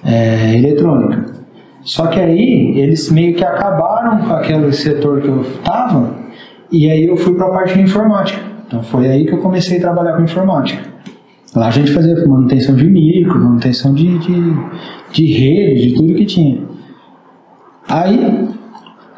[0.04, 1.38] é, eletrônica.
[1.82, 6.27] Só que aí eles meio que acabaram com aquele setor que eu estava
[6.70, 8.40] e aí eu fui para a parte de informática.
[8.66, 10.82] Então foi aí que eu comecei a trabalhar com informática.
[11.54, 14.56] Lá a gente fazia manutenção de micro, manutenção de, de,
[15.10, 16.58] de rede, de tudo que tinha.
[17.88, 18.48] Aí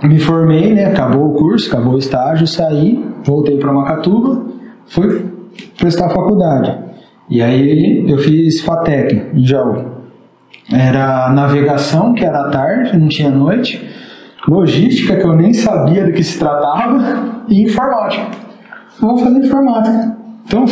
[0.04, 0.86] me formei, né?
[0.86, 4.46] Acabou o curso, acabou o estágio, saí, voltei para Macatuba,
[4.86, 5.24] fui
[5.76, 6.78] prestar faculdade.
[7.28, 9.84] E aí eu fiz FATEC em Jaú.
[10.72, 13.90] Era navegação, que era à tarde, não tinha noite
[14.48, 18.26] logística, que eu nem sabia do que se tratava, e informática.
[19.00, 20.16] Vou fazer informática.
[20.46, 20.64] Então,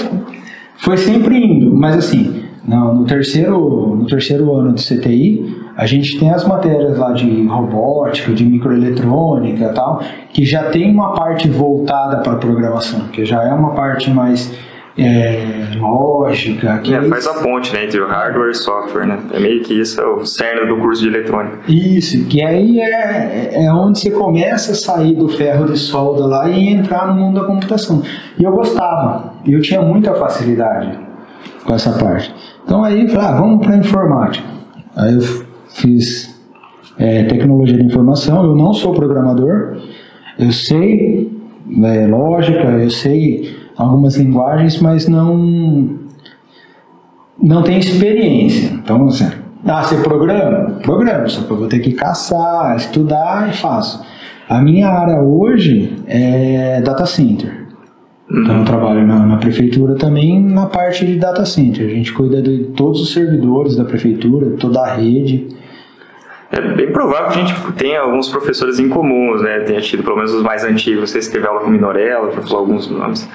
[0.79, 6.19] foi sempre indo, mas assim, no, no, terceiro, no terceiro ano do CTI, a gente
[6.19, 10.03] tem as matérias lá de robótica, de microeletrônica e tal,
[10.33, 14.53] que já tem uma parte voltada para programação, que já é uma parte mais
[14.99, 16.79] é, lógica.
[16.79, 19.19] Que é, faz a ponte né, entre o hardware e o software, né?
[19.33, 21.59] É meio que isso é o cerne do curso de eletrônica.
[21.69, 26.51] Isso, que aí é, é onde você começa a sair do ferro de solda lá
[26.51, 28.03] e entrar no mundo da computação.
[28.37, 30.99] E eu gostava, eu tinha muita facilidade
[31.65, 32.35] com essa parte.
[32.65, 34.45] Então aí, falei, ah, vamos para informática.
[34.97, 35.21] Aí eu
[35.69, 36.37] fiz
[36.99, 39.77] é, tecnologia de informação, eu não sou programador,
[40.39, 41.31] eu sei
[41.85, 45.97] é, lógica, eu sei algumas linguagens, mas não
[47.41, 48.73] não tem experiência.
[48.73, 49.31] Então, assim,
[49.65, 50.79] ah, você programa?
[50.83, 54.05] Programa, só que eu vou ter que caçar, estudar e faço.
[54.49, 57.69] A minha área hoje é data center.
[58.31, 61.87] Então eu trabalho na, na, prefeitura também na parte de data center.
[61.87, 65.49] A gente cuida de todos os servidores da prefeitura, toda a rede.
[66.51, 69.61] É bem provável que a gente tenha alguns professores em comuns, né?
[69.61, 71.11] Tenha tido pelo menos os mais antigos.
[71.11, 73.29] Se teve aula com Minorella, para falar alguns nomes.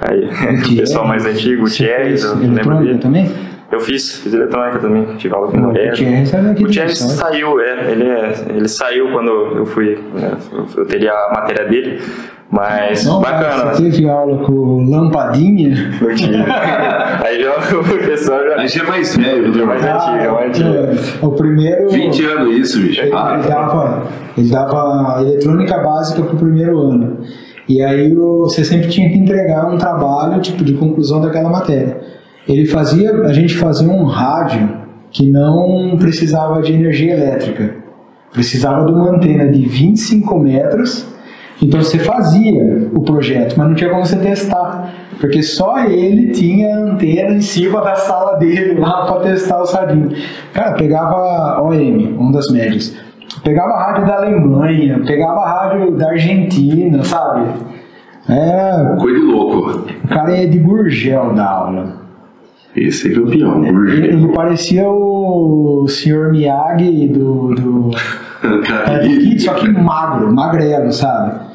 [0.00, 0.24] Aí,
[0.72, 2.98] o pessoal mais antigo, o Thierry, eu lembro dele.
[2.98, 3.30] também?
[3.70, 6.24] Eu fiz, fiz eletrônica também, tive aula com o Morelli.
[6.64, 10.32] O Thierry saiu, é, ele, é, ele saiu quando eu fui, é,
[10.76, 12.00] eu teria a matéria dele.
[12.50, 13.74] Mas não, bacana.
[13.74, 15.92] Você teve aula com Lampadinha?
[16.00, 16.34] Não tive.
[17.22, 18.60] Aí já o professor já.
[18.60, 19.64] Aí já é mais velho, né?
[19.64, 20.68] Mais ah, antigo, mais antigo.
[20.68, 21.90] É, o primeiro.
[21.90, 23.02] 20 anos isso, bicho.
[23.02, 24.02] Ele, ah, ele, dava,
[24.38, 27.18] ele dava eletrônica básica pro primeiro ano.
[27.68, 32.00] E aí você sempre tinha que entregar um trabalho tipo de conclusão daquela matéria.
[32.48, 34.70] Ele fazia, a gente fazia um rádio
[35.10, 37.76] que não precisava de energia elétrica.
[38.32, 41.06] Precisava de uma antena de 25 metros.
[41.60, 46.74] Então você fazia o projeto, mas não tinha como você testar, porque só ele tinha
[46.74, 50.10] antena em cima da sala dele lá para testar o sardinho.
[50.54, 52.96] Cara, pegava OM, ondas médias
[53.42, 57.48] Pegava rádio da Alemanha, pegava rádio da Argentina, sabe?
[58.28, 58.96] É.
[59.00, 59.86] Coisa de louco.
[60.04, 61.98] O cara é de Gurgel da aula.
[62.76, 64.04] Esse é campeão, Gurgel.
[64.04, 66.30] Ele, ele parecia o Sr.
[66.30, 67.54] Miyagi do.
[67.54, 67.90] do
[68.90, 71.48] é, Kid, só que magro, magrelo, sabe?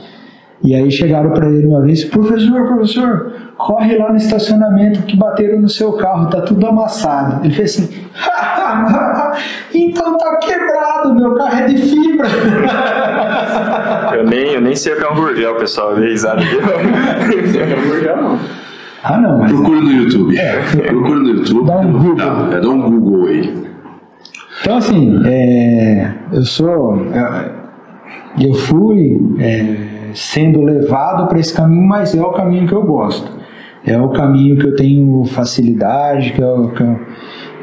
[0.63, 5.61] E aí chegaram para ele uma vez, professor, professor, corre lá no estacionamento que bateram
[5.61, 7.45] no seu carro, tá tudo amassado.
[7.45, 8.05] Ele fez assim,
[9.73, 12.27] então tá quebrado, meu carro é de fibra.
[14.13, 16.55] Eu nem, eu nem sei o que é um gurgel, pessoal, vê risada aqui.
[16.55, 18.39] Não sei o que é um gurgel, não.
[19.03, 19.51] Ah, não, mas...
[19.51, 20.37] Procura no YouTube.
[20.37, 20.61] É.
[20.87, 21.65] Procura no YouTube.
[21.65, 22.53] Dá um Google.
[22.53, 23.63] é, dá um Google aí.
[24.61, 26.95] Então, assim, é, eu sou...
[28.39, 32.83] Eu, eu fui é, sendo levado para esse caminho, mas é o caminho que eu
[32.83, 33.31] gosto.
[33.85, 36.99] É o caminho que eu tenho facilidade, que eu, que eu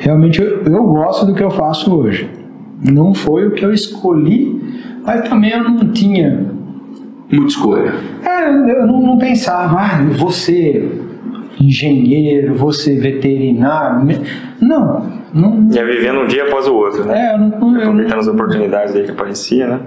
[0.00, 2.28] realmente eu, eu gosto do que eu faço hoje.
[2.82, 4.60] Não foi o que eu escolhi,
[5.04, 6.46] mas também eu não tinha.
[7.30, 7.94] Muita escolha.
[8.24, 11.00] É, eu não, não pensava, ah, ser
[11.60, 14.20] engenheiro, ser veterinário.
[14.60, 15.68] Não, não.
[15.70, 17.28] Ia vivendo um dia após o outro, né?
[17.28, 19.80] É, eu, não, eu Aproveitando as oportunidades aí que aparecia, né?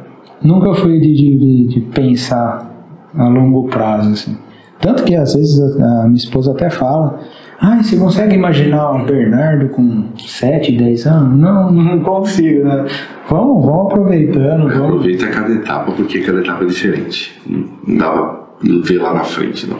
[0.43, 2.71] Nunca fui de, de, de- pensar
[3.15, 4.37] a longo prazo, assim.
[4.79, 7.19] Tanto que às vezes a, a minha esposa até fala,
[7.59, 11.39] ah, você consegue imaginar o Bernardo com 7, 10 anos?
[11.39, 12.85] Não, não consigo, né?
[13.29, 14.75] Vamos, vamos aproveitando, vamos.
[14.83, 17.41] Aproveita cada etapa, porque cada etapa é diferente.
[17.87, 18.43] Não dá pra
[18.83, 19.77] ver lá na frente, não.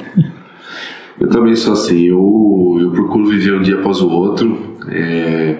[1.19, 4.57] Eu também sou assim, eu, eu procuro viver um dia após o outro.
[4.89, 5.57] É,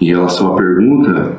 [0.00, 1.32] em relação à pergunta,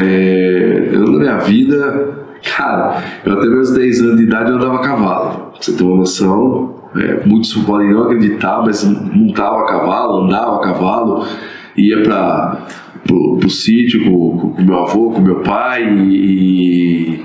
[0.00, 4.76] é, eu na minha vida, cara, eu até meus 10 anos de idade eu andava
[4.76, 5.50] a cavalo.
[5.52, 10.56] Pra você ter uma noção, é, muitos podem não acreditar, mas montava a cavalo, andava
[10.56, 11.26] a cavalo,
[11.76, 12.66] ia para
[13.06, 17.24] pro, sítio com, com meu avô, com meu pai e,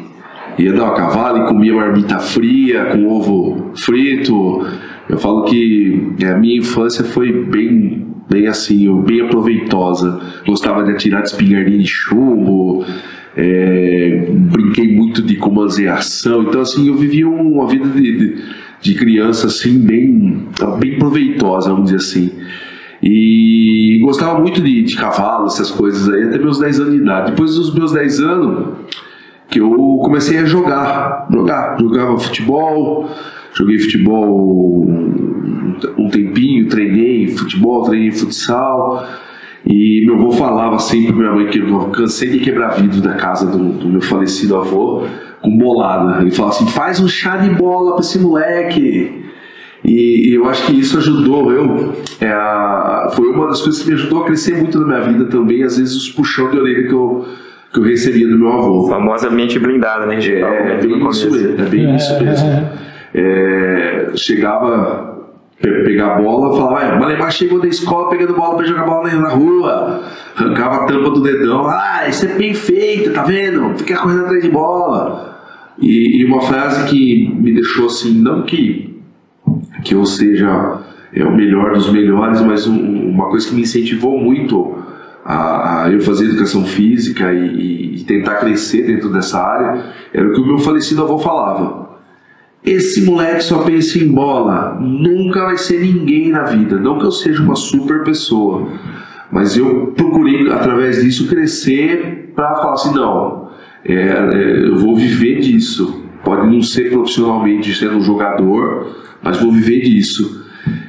[0.57, 4.65] e ia a cavalo e comia marmita fria com ovo frito.
[5.09, 10.19] Eu falo que a minha infância foi bem, bem assim, bem aproveitosa.
[10.45, 12.85] Gostava de atirar de espingarda de chumbo,
[13.35, 16.43] é, brinquei muito de comandos ação.
[16.43, 18.43] Então, assim, eu vivia uma vida de, de,
[18.81, 20.47] de criança, assim, bem,
[20.79, 22.31] bem proveitosa, vamos dizer assim.
[23.01, 27.31] E gostava muito de, de cavalo, essas coisas aí, até meus 10 anos de idade.
[27.31, 28.77] Depois dos meus 10 anos,
[29.49, 33.09] que eu comecei a jogar, jogar, jogava futebol,
[33.55, 34.85] joguei futebol
[35.97, 39.05] um tempinho, treinei futebol, treinei futsal.
[39.65, 43.13] E meu avô falava sempre pra minha mãe que eu cansei de quebrar vidro da
[43.13, 45.05] casa do, do meu falecido avô
[45.41, 46.21] com bolada.
[46.21, 49.23] Ele falava assim: faz um chá de bola pra esse moleque.
[49.85, 51.93] E, e eu acho que isso ajudou eu.
[52.19, 55.25] É, a- foi uma das coisas que me ajudou a crescer muito na minha vida
[55.25, 55.63] também.
[55.63, 57.25] Às vezes os puxão de orelha que eu,
[57.73, 58.87] que eu recebia do meu avô.
[58.87, 60.15] Famosa mente blindada, né?
[60.15, 62.69] tava É, comentando bem isso mesmo, é bem isso mesmo.
[63.13, 65.27] É, chegava,
[65.61, 68.85] pe- pegar a bola, falava, "Ai, o Malemar chegou da escola pegando bola pra jogar
[68.85, 70.01] bola na rua,
[70.35, 73.77] arrancava a tampa do dedão, ah, isso é bem feito, tá vendo?
[73.77, 75.31] Fica correndo atrás de bola.
[75.79, 78.99] E, e uma frase que me deixou assim, não que,
[79.83, 80.79] que eu seja
[81.13, 84.75] é, o melhor dos melhores, mas um- uma coisa que me incentivou muito
[85.23, 90.33] a, a eu fazer educação física e, e tentar crescer dentro dessa área, era o
[90.33, 91.92] que o meu falecido avô falava.
[92.65, 96.79] Esse moleque só pensa em bola, nunca vai ser ninguém na vida.
[96.79, 98.69] Não que eu seja uma super pessoa,
[99.29, 103.49] mas eu procurei através disso crescer para falar assim: não,
[103.83, 106.03] é, é, eu vou viver disso.
[106.23, 110.45] Pode não ser profissionalmente sendo um jogador, mas vou viver disso.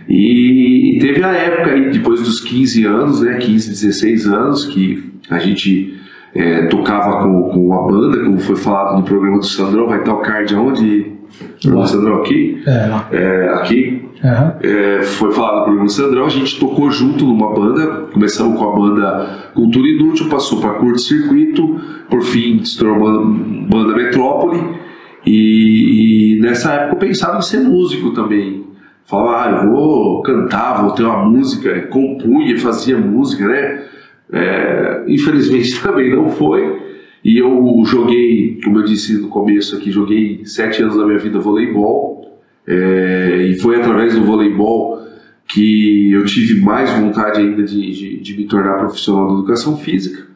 [0.08, 5.12] E, e teve a época aí, depois dos 15 anos, né, 15, 16 anos, que
[5.28, 5.98] a gente
[6.32, 10.14] é, tocava com, com a banda, como foi falado no programa do Sandrão, vai estar
[10.14, 10.54] o card
[11.40, 11.76] aonde?
[11.76, 12.62] O Sandrão aqui?
[12.66, 13.16] É.
[13.16, 14.56] É, aqui, Aham.
[14.62, 18.76] é, foi falado no do Sandrão, a gente tocou junto numa banda, começamos com a
[18.76, 24.60] banda Cultura Inútil, passou para Curto Circuito, por fim se tornou banda, banda Metrópole,
[25.26, 28.64] e, e nessa época eu pensava em ser músico também.
[29.06, 33.84] Falava, ah, eu vou cantar, vou ter uma música, compunha, fazia música, né?
[34.32, 36.73] É, infelizmente também não foi.
[37.24, 41.40] E eu joguei, como eu disse no começo aqui, joguei sete anos da minha vida
[41.40, 42.22] voleibol.
[42.66, 45.02] É, e foi através do voleibol
[45.48, 50.26] que eu tive mais vontade ainda de, de, de me tornar profissional da educação física.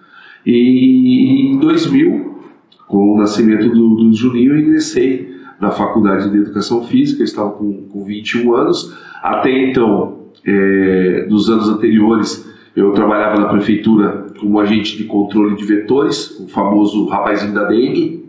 [0.47, 2.39] E em 2000,
[2.87, 7.51] com o nascimento do, do Juninho, eu ingressei na faculdade de educação física, eu estava
[7.51, 8.97] com, com 21 anos.
[9.23, 15.65] Até então, é, nos anos anteriores, eu trabalhava na prefeitura como agente de controle de
[15.65, 18.25] vetores, o famoso rapazinho da dengue.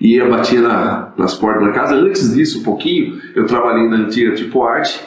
[0.00, 1.94] Ia, batia na, nas portas da casa.
[1.94, 4.98] Antes disso, um pouquinho, eu trabalhei na antiga Tipo Arte,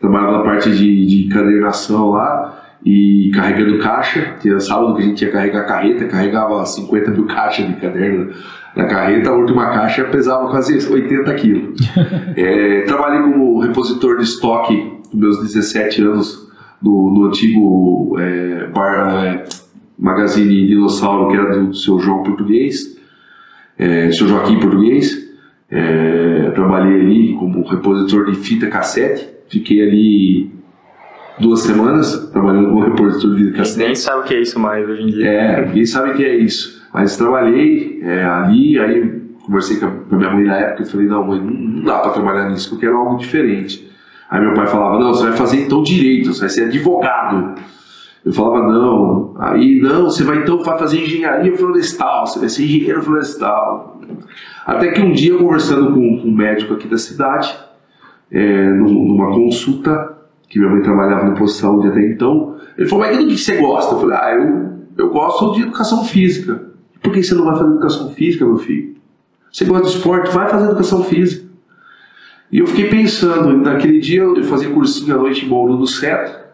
[0.00, 4.36] trabalhava na parte de, de cadernação lá e carregando caixa.
[4.40, 8.32] Tinha sábado que a gente ia carregar carreta, carregava 50 mil caixas de caderno
[8.74, 11.80] na carreta, a última caixa pesava quase 80 quilos.
[12.36, 16.44] É, trabalhei como repositor de estoque nos meus 17 anos
[16.84, 19.44] no, no antigo é, bar, é,
[19.98, 22.98] Magazine Dinossauro, que era do seu João Português,
[23.78, 25.24] é, seu Joaquim Português.
[25.70, 30.52] É, trabalhei ali como repositor de fita cassete, fiquei ali
[31.40, 33.86] duas semanas trabalhando como repositor de cassete.
[33.86, 35.26] nem sabe o que é isso mais hoje em dia.
[35.26, 36.84] É, ninguém sabe o que é isso.
[36.92, 41.26] Mas trabalhei é, ali, aí conversei com a, minha mãe na época e falei, não,
[41.26, 43.90] mãe, não, dá pra trabalhar nisso, eu quero algo diferente.
[44.30, 47.60] Aí meu pai falava, não, você vai fazer então direito, você vai ser advogado.
[48.24, 49.34] Eu falava, não.
[49.38, 54.00] Aí, não, você vai então vai fazer engenharia florestal, você vai ser engenheiro florestal.
[54.64, 57.54] Até que um dia, conversando com, com um médico aqui da cidade,
[58.30, 60.16] é, numa consulta,
[60.48, 63.36] que minha mãe trabalhava no posto de saúde até então, ele falou, mas do que
[63.36, 63.94] você gosta?
[63.94, 66.64] Eu falei, ah, eu, eu gosto de educação física.
[67.02, 68.94] Por que você não vai fazer educação física, meu filho?
[69.52, 70.32] Você gosta de esporte?
[70.32, 71.43] Vai fazer educação física.
[72.50, 76.44] E eu fiquei pensando, naquele dia eu fazia cursinho à noite em Bauru do Seto,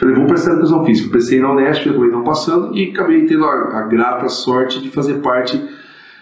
[0.00, 1.10] Falei, vou prestar educação física.
[1.10, 5.18] Prestei na Unesp, acabei não passando e acabei tendo a, a grata sorte de fazer
[5.18, 5.60] parte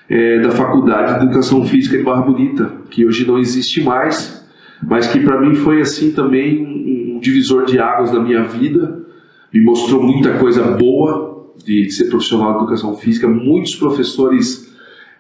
[0.09, 4.45] é, da Faculdade de Educação Física de Barra Bonita, que hoje não existe mais,
[4.83, 9.07] mas que para mim foi assim também um divisor de águas na minha vida.
[9.55, 14.68] Me mostrou muita coisa boa de ser profissional de educação física, muitos professores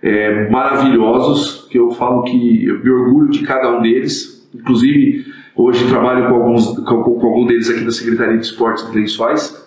[0.02, 5.26] é, maravilhosos, que eu falo que eu me orgulho de cada um deles, inclusive
[5.58, 9.60] Hoje trabalho com alguns com, com algum deles aqui na Secretaria de Esportes de Lençóis.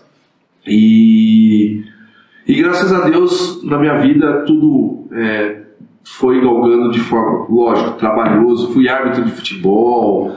[0.65, 1.83] E,
[2.47, 5.63] e graças a Deus, na minha vida, tudo é,
[6.01, 8.71] foi galgando de forma, lógico, trabalhoso.
[8.71, 10.33] Fui árbitro de futebol,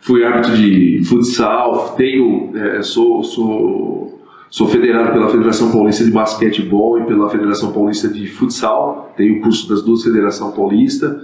[0.00, 4.03] fui árbitro de futsal, tenho, é, sou, sou,
[4.50, 9.40] sou federado pela Federação Paulista de Basquetebol e pela Federação Paulista de Futsal, tenho o
[9.40, 11.22] curso das duas Federações Paulistas.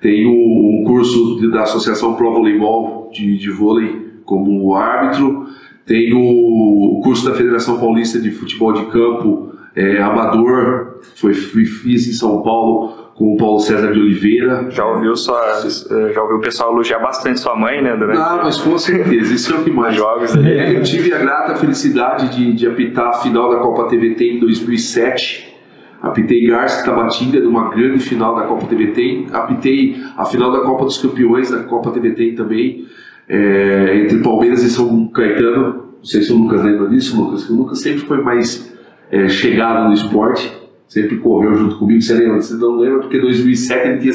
[0.00, 5.46] Tem o, curso de, da Associação Pro Voleibol de, de vôlei como árbitro.
[5.86, 11.00] Tem o curso da Federação Paulista de Futebol de Campo é, amador.
[11.14, 14.66] Foi, fiz em São Paulo com o Paulo César de Oliveira.
[14.68, 17.96] Já ouviu sua, é, já ouviu o pessoal elogiar bastante sua mãe, né?
[17.96, 19.94] Durante ah, mas com certeza, isso é o que mais.
[19.94, 20.34] Jogos.
[20.34, 24.40] É, eu tive a grata felicidade de, de apitar a final da Copa TVT em
[24.40, 25.52] 2007
[26.00, 30.98] apitei Garça Tabatinga numa grande final da Copa TVT, apitei a final da Copa dos
[30.98, 32.88] Campeões da Copa TVT também,
[33.28, 35.92] é, entre Palmeiras e São Caetano.
[35.98, 38.76] Não sei se o Lucas lembra disso, Lucas, que o Lucas sempre foi mais
[39.12, 40.61] é, chegado no esporte,
[40.92, 42.00] sempre correu junto comigo.
[42.00, 42.40] Você lembra?
[42.40, 44.12] Você não lembra porque em 2007 ele tinha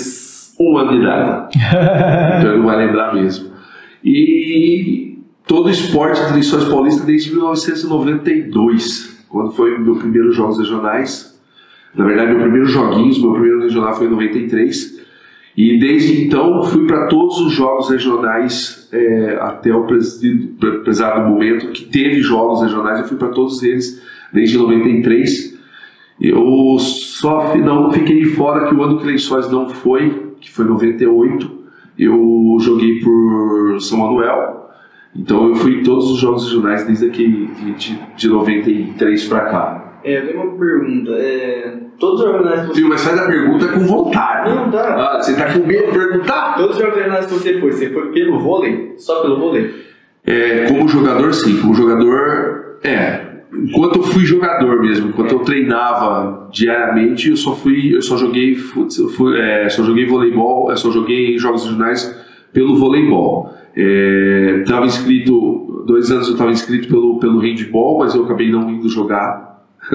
[0.59, 1.57] um ano de idade,
[2.39, 3.51] então ele não vai lembrar mesmo.
[4.03, 11.37] E todo esporte de Lições Paulista desde 1992, quando foi meu primeiro Jogos Regionais
[11.97, 15.01] na verdade, meu primeiro joguinhos, meu primeiro regional foi em 93.
[15.57, 19.87] E desde então fui para todos os jogos regionais é, até o
[20.83, 23.99] prezado momento que teve jogos regionais, eu fui para todos eles
[24.31, 25.56] desde 93.
[26.19, 31.57] Eu só não fiquei fora que o ano que Lençóis não foi, que foi 98.
[31.97, 34.69] Eu joguei por São Manuel,
[35.15, 39.41] então eu fui em todos os jogos regionais desde aquele de, de, de 93 para
[39.41, 39.87] cá.
[40.03, 41.11] É, eu tenho uma pergunta.
[41.13, 42.79] É, todos os jornais que você.
[42.79, 44.49] Viu, mas faz a pergunta com vontade.
[44.49, 44.95] Não, tá.
[44.95, 46.55] Ah, você tá com medo de perguntar?
[46.55, 48.93] Todos os jornais que você foi, você foi pelo vôlei?
[48.97, 49.87] Só pelo vôlei?
[50.25, 51.59] É, como jogador, sim.
[51.59, 53.26] Como jogador, é.
[53.53, 58.55] Enquanto eu fui jogador mesmo, enquanto eu treinava diariamente, eu só fui, eu só joguei,
[58.55, 58.87] fui,
[59.39, 62.13] é, só joguei voleibol, eu só joguei jogos regionais
[62.51, 63.53] pelo voleibol.
[63.75, 68.89] É, inscrito, dois anos eu estava inscrito pelo, pelo handball, mas eu acabei não indo
[68.89, 69.63] jogar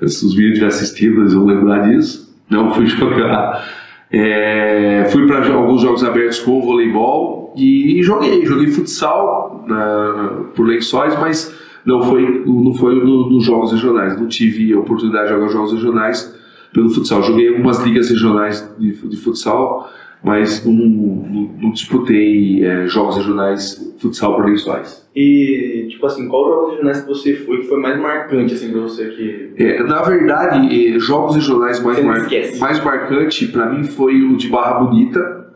[0.00, 2.30] os vídeos já assistido, eles vão lembrar disso.
[2.48, 3.68] Não fui jogar.
[4.12, 8.44] É, fui para alguns jogos abertos com voleibol e joguei.
[8.44, 14.18] Joguei futsal na, por lençóis, mas não foi, não foi no, nos jogos regionais.
[14.18, 16.38] Não tive a oportunidade de jogar jogos regionais
[16.72, 17.22] pelo futsal.
[17.22, 19.90] Joguei algumas ligas regionais de, de futsal,
[20.22, 25.08] mas não, não, não disputei é, jogos regionais futsal por lençóis.
[25.14, 28.80] E, tipo assim, qual jogos regionais que você foi que foi mais marcante, assim, pra
[28.82, 29.08] você?
[29.08, 29.52] Que...
[29.56, 32.28] É, na verdade, jogos regionais mais, mar...
[32.58, 35.54] mais marcante para mim foi o de Barra Bonita,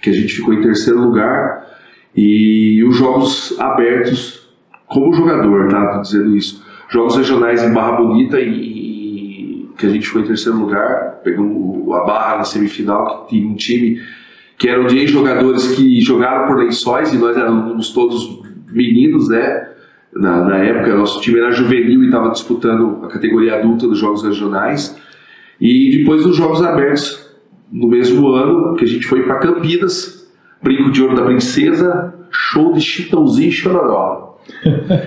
[0.00, 1.66] que a gente ficou em terceiro lugar,
[2.16, 4.43] e os jogos abertos
[4.86, 5.94] como jogador, tá?
[5.94, 6.64] Tô dizendo isso.
[6.88, 11.92] Jogos regionais em Barra Bonita e, e que a gente ficou em terceiro lugar, pegamos
[11.92, 14.00] a Barra na semifinal, que tinha um time
[14.56, 19.68] que eram de ex-jogadores que jogaram por lençóis e nós éramos todos meninos, né?
[20.14, 24.22] Na, na época, nosso time era juvenil e estava disputando a categoria adulta dos Jogos
[24.22, 24.96] Regionais.
[25.60, 27.30] E depois dos Jogos Abertos,
[27.70, 30.32] no mesmo ano, que a gente foi para Campinas,
[30.62, 34.33] Brinco de Ouro da Princesa, show de Chitãozinho e Chororó.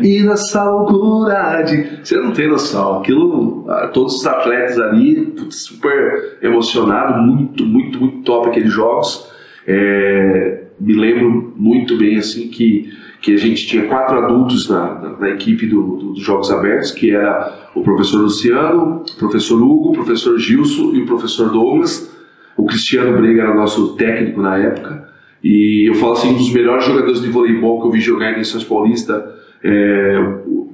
[0.02, 2.04] E nessa loucura de...
[2.04, 8.24] Você não tem noção, aquilo, ah, todos os atletas ali, super emocionados, muito, muito, muito
[8.24, 9.30] top aqueles jogos.
[9.68, 15.18] É, me lembro muito bem assim que que a gente tinha quatro adultos na, na,
[15.18, 19.90] na equipe do, do, dos Jogos Abertos, que era o professor Luciano, o professor Hugo,
[19.90, 22.16] o professor Gilson e o professor Douglas.
[22.56, 25.07] O Cristiano Brega era nosso técnico na época.
[25.44, 28.44] E eu falo assim, um dos melhores jogadores de voleibol que eu vi jogar em
[28.44, 30.20] São Paulista, é,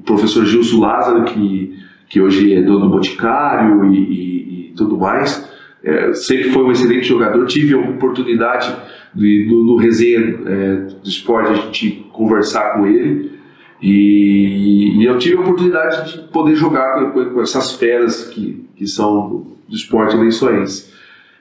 [0.06, 1.78] professor Gilson Lázaro, que,
[2.10, 5.52] que hoje é dono do Boticário e, e, e tudo mais.
[5.84, 7.46] É, sempre foi um excelente jogador.
[7.46, 8.74] Tive a oportunidade
[9.14, 13.34] de, do, do resenha é, do esporte a gente conversar com ele.
[13.82, 18.88] E, e, eu tive a oportunidade de poder jogar com, com essas feras que, que
[18.88, 19.38] são do,
[19.68, 20.93] do esporte lençoense.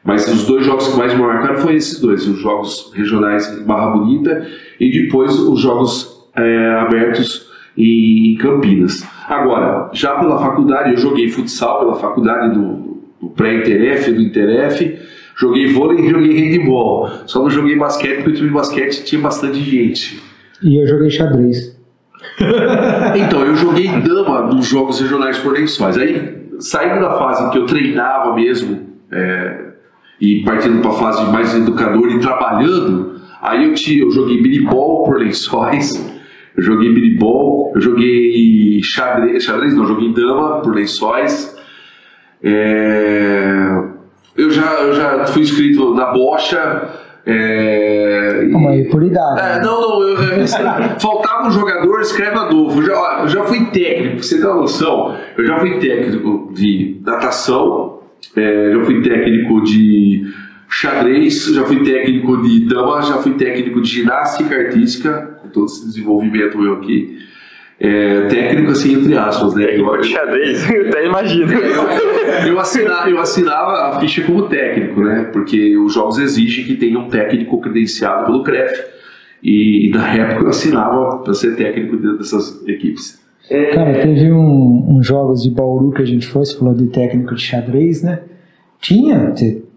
[0.05, 3.63] Mas os dois jogos que mais me marcaram foram esses dois, os jogos regionais em
[3.63, 4.47] Barra Bonita
[4.81, 9.07] e depois os jogos é, abertos em Campinas.
[9.29, 14.99] Agora, já pela faculdade, eu joguei futsal pela faculdade do, do pré-interef, do interef,
[15.37, 17.09] joguei vôlei e joguei handball.
[17.27, 20.21] Só não joguei basquete porque o time de basquete tinha bastante gente.
[20.63, 21.81] E eu joguei xadrez.
[23.25, 25.97] então, eu joguei dama nos jogos regionais por lençóis.
[25.97, 28.81] Aí, saindo da fase em que eu treinava mesmo,
[29.11, 29.72] é,
[30.23, 34.41] e partindo para a fase de mais educador e trabalhando, aí eu, te, eu joguei
[34.41, 35.93] biribol por lençóis,
[36.57, 41.59] eu joguei biribol, eu joguei xadrez, xadrez não, joguei dama por lençóis,
[42.41, 43.83] é,
[44.37, 49.41] eu, já, eu já fui inscrito na bocha, é, Calma aí, por idade.
[49.41, 50.47] É, não, não, eu, eu,
[51.01, 52.81] faltava um jogador, escreve Adolfo.
[52.81, 55.17] Eu já, eu já fui técnico, você ter uma noção.
[55.39, 57.92] Eu já fui técnico de natação,
[58.37, 60.25] é, já fui técnico de
[60.69, 65.87] xadrez, já fui técnico de dama, já fui técnico de ginástica artística, com todo esse
[65.87, 67.19] desenvolvimento meu aqui.
[67.79, 69.67] É, técnico assim, entre aspas, né?
[69.67, 71.53] Técnico de xadrez, eu até imagino.
[72.47, 75.29] Eu assinava, eu assinava a ficha como técnico, né?
[75.33, 78.93] Porque os jogos exigem que tenha um técnico credenciado pelo CREF.
[79.43, 83.22] E, na época eu assinava para ser técnico dessas equipes.
[83.49, 87.35] Cara, teve um, uns jogos de Bauru que a gente foi, você falou de técnico
[87.35, 88.21] de xadrez, né?
[88.81, 89.33] Tinha,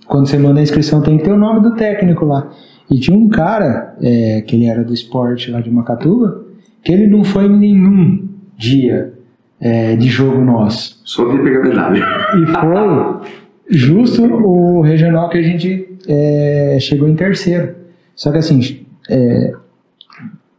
[0.07, 2.49] quando você manda a inscrição tem que ter o nome do técnico lá.
[2.89, 6.45] E tinha um cara, é, que ele era do esporte lá de Macatuba,
[6.83, 9.13] que ele não foi em nenhum dia
[9.59, 11.01] é, de jogo nosso.
[11.03, 12.05] Só de pegar medalha.
[12.35, 13.31] E foi
[13.69, 17.75] justo o regional que a gente é, chegou em terceiro.
[18.15, 19.53] Só que assim, é,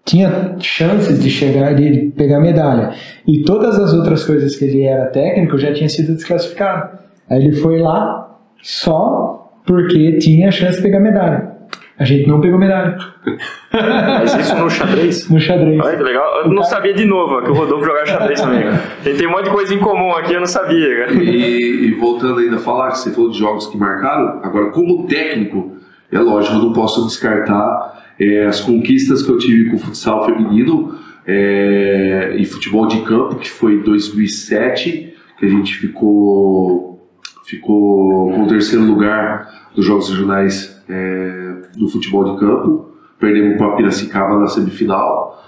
[0.07, 2.95] tinha chances de chegar de pegar medalha.
[3.27, 6.97] E todas as outras coisas que ele era técnico já tinha sido desclassificado.
[7.29, 11.57] Aí ele foi lá só porque tinha chance de pegar medalha.
[11.99, 12.97] A gente não pegou medalha.
[13.73, 15.29] Mas isso no xadrez?
[15.31, 15.81] No xadrez.
[15.83, 16.43] Olha que legal.
[16.43, 18.69] Eu não sabia de novo que o Rodolfo jogava xadrez também.
[18.69, 21.11] A gente tem um monte de coisa em comum aqui, eu não sabia.
[21.11, 25.07] E, e voltando ainda a falar, que você falou de jogos que marcaram, agora como
[25.07, 25.73] técnico,
[26.13, 30.25] é lógico, eu não posso descartar é, as conquistas que eu tive com o futsal
[30.25, 30.95] feminino
[31.27, 37.11] é, e futebol de campo, que foi em 2007, que a gente ficou,
[37.45, 42.93] ficou com o terceiro lugar dos Jogos Regionais é, do futebol de campo.
[43.19, 45.45] Perdemos para Piracicaba na semifinal.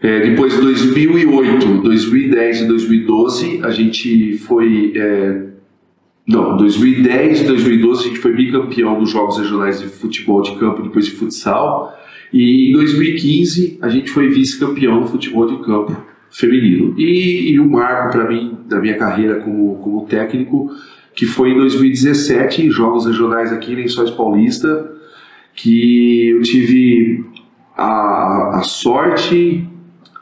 [0.00, 5.47] É, depois, 2008, 2010 e 2012, a gente foi é,
[6.28, 10.82] não, 2010 e 2012 a gente foi bicampeão dos Jogos Regionais de Futebol de Campo,
[10.82, 11.98] depois de futsal.
[12.30, 15.96] E em 2015 a gente foi vice-campeão no futebol de campo
[16.30, 16.94] feminino.
[16.98, 20.70] E, e o marco para mim, da minha carreira como, como técnico,
[21.14, 24.92] que foi em 2017, em Jogos Regionais aqui em Lençóis Paulista,
[25.54, 27.24] que eu tive
[27.74, 29.66] a, a sorte,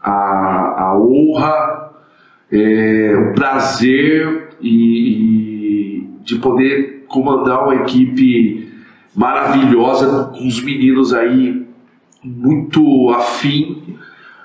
[0.01, 1.91] a, a honra,
[2.53, 5.26] é, o prazer e, e
[6.27, 8.69] de poder comandar uma equipe
[9.15, 11.65] maravilhosa com os meninos aí
[12.23, 13.97] muito afim,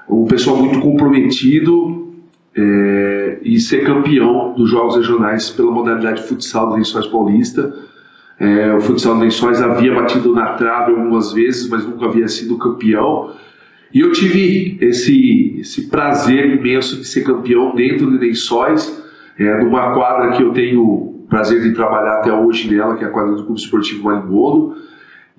[0.07, 2.13] um pessoal muito comprometido
[2.55, 7.73] é, e ser campeão dos Jogos Regionais pela modalidade futsal do Lençóis Paulista.
[8.39, 12.57] É, o futsal do Lençóis havia batido na trave algumas vezes, mas nunca havia sido
[12.57, 13.31] campeão.
[13.91, 19.01] E eu tive esse, esse prazer imenso de ser campeão dentro de Lençóis,
[19.39, 23.09] é, numa quadra que eu tenho prazer de trabalhar até hoje nela, que é a
[23.09, 24.75] quadra do Clube Esportivo Marimbondo.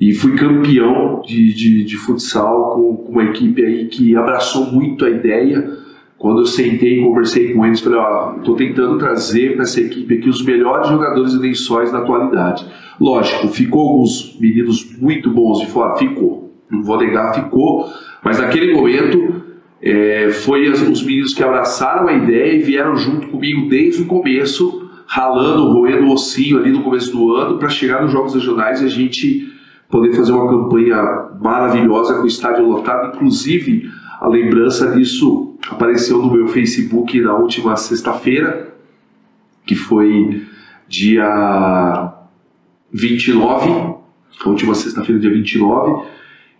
[0.01, 5.05] E fui campeão de, de, de futsal com, com, uma equipe aí que abraçou muito
[5.05, 5.71] a ideia.
[6.17, 10.15] Quando eu sentei e conversei com eles, falei: Ó, estou tentando trazer para essa equipe
[10.15, 12.67] aqui os melhores jogadores de lençóis da atualidade.
[12.99, 16.55] Lógico, ficou alguns meninos muito bons de fora, ficou.
[16.71, 17.87] Não vou negar, ficou.
[18.25, 19.43] Mas naquele momento
[19.83, 24.07] é, foi as, os meninos que abraçaram a ideia e vieram junto comigo desde o
[24.07, 24.82] começo
[25.13, 28.87] ralando, roendo o ossinho ali no começo do ano para chegar nos Jogos Regionais e
[28.87, 29.53] a gente
[29.91, 33.15] poder fazer uma campanha maravilhosa com o estádio lotado.
[33.15, 38.75] Inclusive, a lembrança disso apareceu no meu Facebook na última sexta-feira,
[39.67, 40.47] que foi
[40.89, 42.15] dia
[42.91, 43.71] 29,
[44.47, 46.09] a última sexta-feira, dia 29,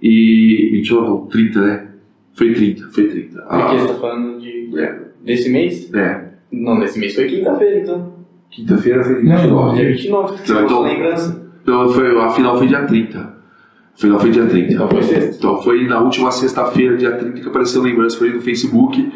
[0.03, 1.89] e 29, não, 30, né?
[2.35, 3.41] Foi 30, foi 30.
[3.41, 4.79] Porque você tá falando de.
[4.79, 5.01] É.
[5.25, 5.91] desse mês?
[5.95, 6.33] É.
[6.53, 8.12] Não, desse mês foi quinta-feira, então.
[8.53, 9.77] Quinta-feira foi Não, 29.
[9.77, 11.43] Dia 29, que você Não, então- postou lembrança.
[11.63, 13.19] Então, foi, a final foi dia 30.
[13.19, 14.73] A final foi dia 30.
[14.73, 15.37] Então foi sexta.
[15.39, 19.13] Então foi na última sexta-feira, dia 30, que apareceu lembrança para ele no Facebook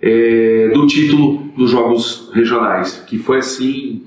[0.00, 4.02] é, do título dos Jogos Regionais, que foi assim,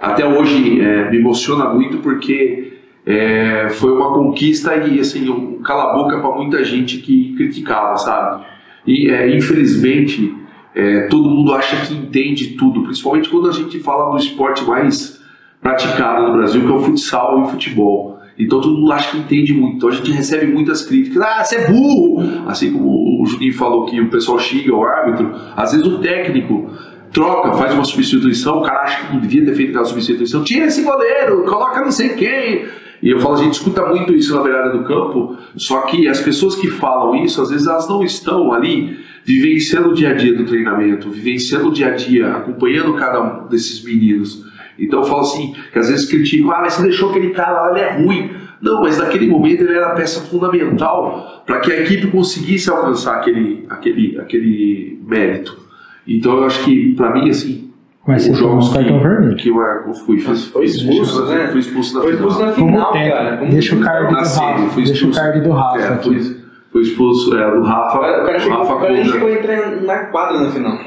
[0.00, 2.74] até hoje é, me emociona muito porque
[3.06, 8.44] é, foi uma conquista e assim, um cala-boca para muita gente que criticava, sabe?
[8.86, 10.34] E infelizmente
[10.74, 15.20] é, todo mundo acha que entende tudo, principalmente quando a gente fala do esporte mais
[15.60, 18.18] praticado no Brasil, que é o futsal e o futebol.
[18.38, 19.76] Então todo mundo acha que entende muito.
[19.76, 21.22] Então a gente recebe muitas críticas.
[21.22, 22.48] Ah, você é burro!
[22.48, 26.70] Assim como o Juninho falou que o pessoal xinga o árbitro, às vezes o técnico
[27.12, 30.66] troca, faz uma substituição, o cara acha que não devia ter feito aquela substituição, tira
[30.66, 32.64] esse goleiro, coloca não sei quem.
[33.02, 36.20] E eu falo, a gente escuta muito isso na beirada do campo, só que as
[36.20, 40.34] pessoas que falam isso, às vezes elas não estão ali vivenciando o dia a dia
[40.34, 44.44] do treinamento, vivenciando o dia a dia, acompanhando cada um desses meninos.
[44.78, 47.70] Então eu falo assim, que às vezes criticam, ah, mas você deixou aquele cara lá,
[47.70, 48.30] ele é ruim.
[48.60, 53.16] Não, mas naquele momento ele era a peça fundamental para que a equipe conseguisse alcançar
[53.16, 55.58] aquele, aquele, aquele mérito.
[56.06, 57.69] Então eu acho que, para mim, assim,
[58.10, 59.36] Mas você os tomou um cartão que, vermelho.
[59.36, 61.48] que eu, eu fui, Mas foi expulso, né?
[61.48, 62.28] Fui expulso na Foi final.
[62.28, 63.36] expulso na Como final, cara.
[63.38, 64.62] Como- Deixa o card do Na série, Rafa.
[64.76, 65.20] Deixa o expulso.
[65.20, 65.78] card do Rafa.
[65.78, 66.08] É, aqui.
[66.08, 66.36] fui,
[66.72, 67.96] fui expulso é, do Rafa.
[67.98, 70.50] O cara, o cara o chegou, Rafa o cara chegou a entrar na quadra na
[70.50, 70.78] final.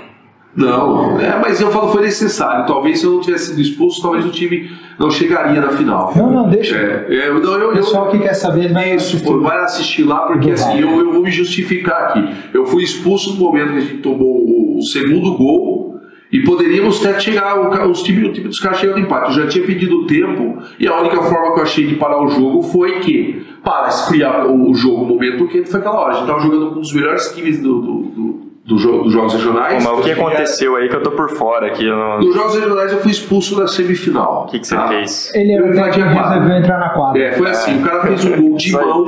[0.56, 2.68] Não, é, mas eu falo foi necessário.
[2.68, 4.70] Talvez se eu não tivesse sido expulso, talvez o time
[5.00, 6.14] não chegaria na final.
[6.16, 6.76] Não, não, deixa.
[6.78, 9.38] É, é, eu, não, eu, O eu, pessoal que quer saber vai isso, assistir.
[9.40, 12.36] vai assistir lá, porque Do assim, eu, eu vou me justificar aqui.
[12.54, 15.93] Eu fui expulso no momento que a gente tomou o, o segundo gol
[16.34, 19.38] e poderíamos até chegar, o, os time, o time dos caras chegando no empate.
[19.38, 22.28] Eu já tinha pedido tempo e a única forma que eu achei de parar o
[22.28, 26.10] jogo foi que, para esfriar o, o jogo, o momento que foi aquela hora.
[26.10, 29.14] A gente estava jogando com um dos melhores times do, do, do, do jogo- dos
[29.14, 29.84] jogos regionais.
[29.84, 31.86] Mas o que aconteceu aí que eu tô por fora aqui?
[31.86, 34.48] eu não- O Nos jogos regionais eu fui expulso na semifinal.
[34.50, 34.88] que, que você tá?
[34.88, 35.32] fez?
[35.36, 36.34] Ele era Eu o técnico invadi a que quadra.
[36.34, 37.22] resolveu entrar na quadra.
[37.22, 39.06] É, foi assim, o cara fez um gol de mão,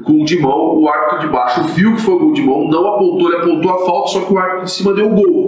[0.00, 2.86] gol de mão, o árbitro de baixo viu que foi o gol de mão, não
[2.94, 5.47] apontou, ele apontou a falta, só que o árbitro de cima deu o gol.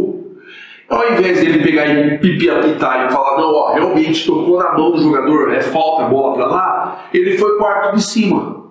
[0.91, 4.91] Ao invés dele pegar e pipi apitar e falar, não, ó, realmente tocou na mão
[4.91, 8.65] do jogador, é falta, bola pra lá, ele foi pro árbitro de cima.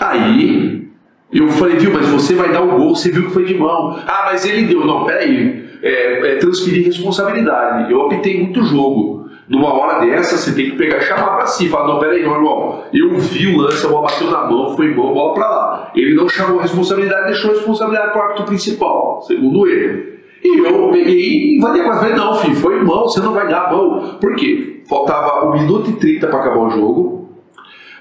[0.00, 0.88] Aí,
[1.30, 3.98] eu falei, viu, mas você vai dar o gol, você viu que foi de mão.
[4.06, 4.86] Ah, mas ele deu.
[4.86, 7.92] Não, peraí, é, é transferir responsabilidade.
[7.92, 9.22] Eu apitei muito jogo.
[9.48, 11.68] Numa hora dessa, você tem que pegar chamar pra si.
[11.68, 14.94] Falar, não, peraí, meu irmão, eu vi o lance, a bola bateu na mão, foi
[14.94, 15.92] bom, bola pra lá.
[15.94, 20.11] Ele não chamou a responsabilidade, deixou a responsabilidade pro árbitro principal, segundo ele.
[20.44, 22.00] E eu peguei e invadi a quadra.
[22.00, 24.18] Falei, não, filho, foi mão, você não vai dar a mão.
[24.20, 24.82] Por quê?
[24.88, 27.28] Faltava 1 minuto e 30 pra acabar o jogo.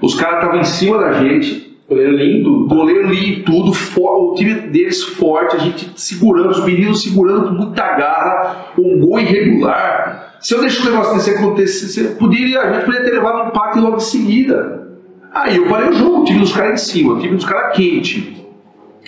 [0.01, 1.77] Os caras estavam em cima da gente.
[1.87, 2.67] Goleiro lindo.
[2.67, 7.83] Goleiro ali, tudo, o time deles forte, a gente segurando, os meninos segurando com muita
[7.95, 10.37] garra, um gol irregular.
[10.39, 13.79] Se eu deixar o negócio desse acontecer, poderia, a gente poderia ter levado um empate
[13.79, 14.89] logo em seguida.
[15.33, 17.75] Aí eu parei o jogo, o time dos caras em cima, o time dos caras
[17.75, 18.47] quente.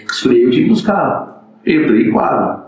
[0.06, 1.30] Esfriei o time dos caras.
[1.66, 2.63] Entrei em quadra.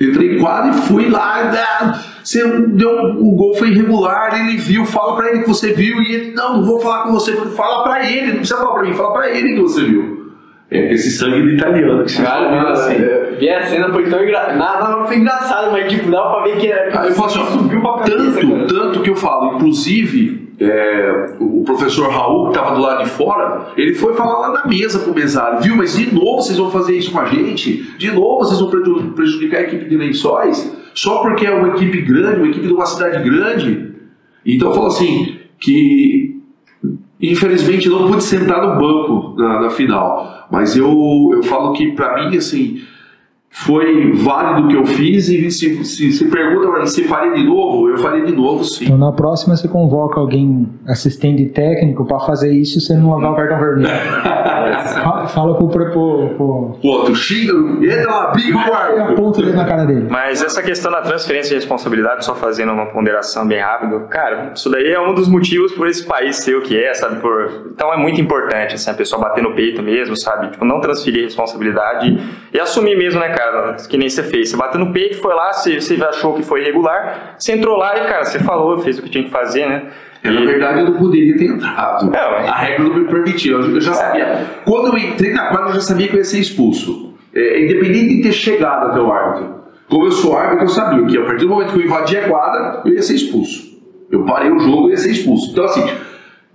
[0.00, 1.50] Entrei em quadra e fui lá.
[1.80, 6.00] ah, Você deu, o gol foi irregular, ele viu, fala pra ele que você viu,
[6.02, 8.82] e ele, não, não vou falar com você, fala pra ele, não precisa falar pra
[8.84, 10.18] mim, fala pra ele que você viu.
[10.70, 12.94] É esse sangue do italiano que você Cara, fala mano, assim.
[12.94, 14.20] é, a cena, foi tão
[14.56, 17.00] na hora foi engraçado, mas tipo, dava pra ver que era.
[17.00, 18.66] Aí eu falo assim, subiu pra cabeça, tanto, cara.
[18.66, 23.68] tanto que eu falo, inclusive, é, o professor Raul, que estava do lado de fora,
[23.76, 25.76] ele foi falar lá na mesa pro mesário, viu?
[25.76, 27.96] Mas de novo vocês vão fazer isso com a gente?
[27.96, 30.76] De novo vocês vão preju- prejudicar a equipe de lençóis?
[30.94, 33.92] Só porque é uma equipe grande, uma equipe de uma cidade grande?
[34.44, 36.36] Então eu falo assim, que
[37.20, 42.28] infelizmente não pude sentar no banco na, na final, mas eu, eu falo que para
[42.28, 42.80] mim, assim,
[43.64, 47.88] foi válido o que eu fiz e se, se, se pergunta se faria de novo,
[47.88, 48.84] eu faria de novo sim.
[48.84, 53.32] Então na próxima você convoca alguém assistente técnico pra fazer isso e você não lavar
[53.32, 53.88] o cartão vermelho.
[55.02, 57.52] Fa- Fala pro, pro, pro, Pô, tu xinga,
[57.84, 59.12] entra lá, briga com o e árbitro.
[59.12, 60.06] aponta ele na cara dele.
[60.08, 64.70] Mas essa questão da transferência de responsabilidade, só fazendo uma ponderação bem rápido, cara, isso
[64.70, 67.20] daí é um dos motivos por esse país ser o que é, sabe?
[67.20, 67.70] Por...
[67.72, 70.50] Então é muito importante, assim, a pessoa bater no peito mesmo, sabe?
[70.52, 72.18] Tipo, não transferir responsabilidade
[72.52, 73.47] e assumir mesmo, né, cara?
[73.88, 74.50] Que nem você fez.
[74.50, 77.96] Você bateu no peito, foi lá, você, você achou que foi irregular, você entrou lá
[77.96, 79.84] e, cara, você falou, fez o que tinha que fazer, né?
[80.22, 82.12] É, na verdade, eu não poderia ter entrado.
[82.14, 83.52] É, mas- A regra não me permitia.
[83.52, 84.46] Eu eu já sabia.
[84.64, 87.14] Quando eu entrei na quadra, eu já sabia que eu ia ser expulso.
[87.34, 89.58] É, independente de ter chegado até o árbitro.
[89.88, 92.28] Como eu sou árbitro, eu sabia que a partir do momento que eu invadi a
[92.28, 93.68] quadra, eu ia ser expulso.
[94.10, 95.52] Eu parei o jogo e ia ser expulso.
[95.52, 95.88] Então, assim,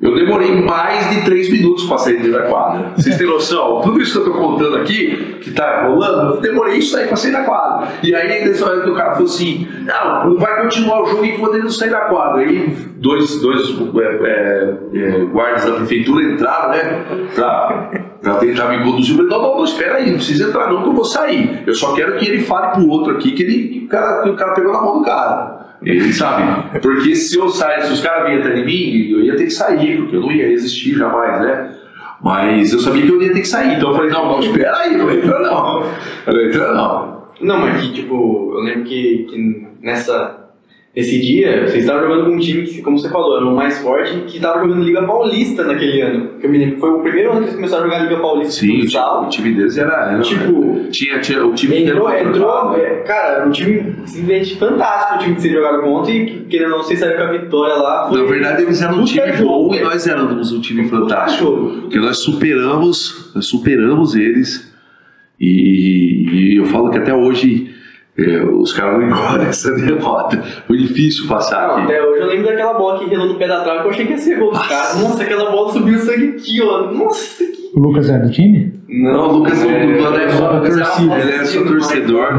[0.03, 2.91] Eu demorei mais de três minutos para sair da quadra.
[2.97, 3.79] Vocês têm noção?
[3.81, 7.15] Tudo isso que eu tô contando aqui, que tá rolando, eu demorei isso aí para
[7.15, 7.87] sair da quadra.
[8.03, 11.23] E aí, nessa hora que o cara falou assim: não, não vai continuar o jogo
[11.23, 12.41] enquanto ele não sair da quadra.
[12.41, 13.61] Aí, dois, dois
[13.95, 19.17] é, é, é, guardas da prefeitura entraram, né, pra tentar me conduzir.
[19.17, 21.63] Eu falei: não, não, espera aí, não precisa entrar, não, que eu vou sair.
[21.65, 24.29] Eu só quero que ele fale pro outro aqui que, ele, que o, cara, que
[24.31, 25.62] o cara pegou na mão do cara.
[25.83, 26.79] Ele sabe.
[26.79, 29.51] Porque se eu sair, se os caras vinham até de mim, eu ia ter que
[29.51, 31.75] sair, porque eu não ia resistir jamais, né?
[32.21, 33.75] Mas eu sabia que eu ia ter que sair.
[33.75, 35.89] Então eu falei, não, não, espera aí, não entra não.
[36.25, 37.23] Não entra não.
[37.41, 40.42] Não, mas que, tipo, eu lembro que, que nessa.
[40.95, 43.79] Nesse dia, vocês estavam jogando com um time que, como você falou, era o mais
[43.79, 46.37] forte, que estava jogando Liga Paulista naquele ano.
[46.39, 48.53] Que eu me lembro foi o primeiro ano que eles começaram a jogar Liga Paulista
[48.53, 49.23] Sim, o time, futsal.
[49.25, 50.11] o time deles era.
[50.11, 54.55] era Tipo, tinha, tinha, o time Entrou, era entrou, é, cara, era um time simplesmente
[54.57, 57.37] fantástico o time que vocês jogaram contra e que, querendo não, vocês saíram com a
[57.39, 58.09] vitória lá.
[58.09, 59.89] Foi Na verdade, eles eram um time jogo, bom e velho.
[59.89, 61.71] nós éramos um time fantástico.
[61.81, 64.71] Porque nós superamos, nós superamos eles.
[65.39, 67.73] E, e eu falo que até hoje
[68.61, 70.37] os caras não engordam essa derrota.
[70.67, 71.83] Foi difícil passar Não, aqui.
[71.93, 74.05] até hoje eu lembro daquela bola que relou no pé da trave que eu achei
[74.05, 75.01] que ia ser gol dos caras.
[75.01, 76.91] Nossa, aquela bola subiu o sangue aqui, ó.
[76.91, 77.63] Nossa, que.
[77.75, 78.71] O Lucas é do time?
[78.87, 81.19] Não, o Lucas, é, o Lucas é, Lucas é- torcida.
[81.19, 82.29] ele é só torcedor.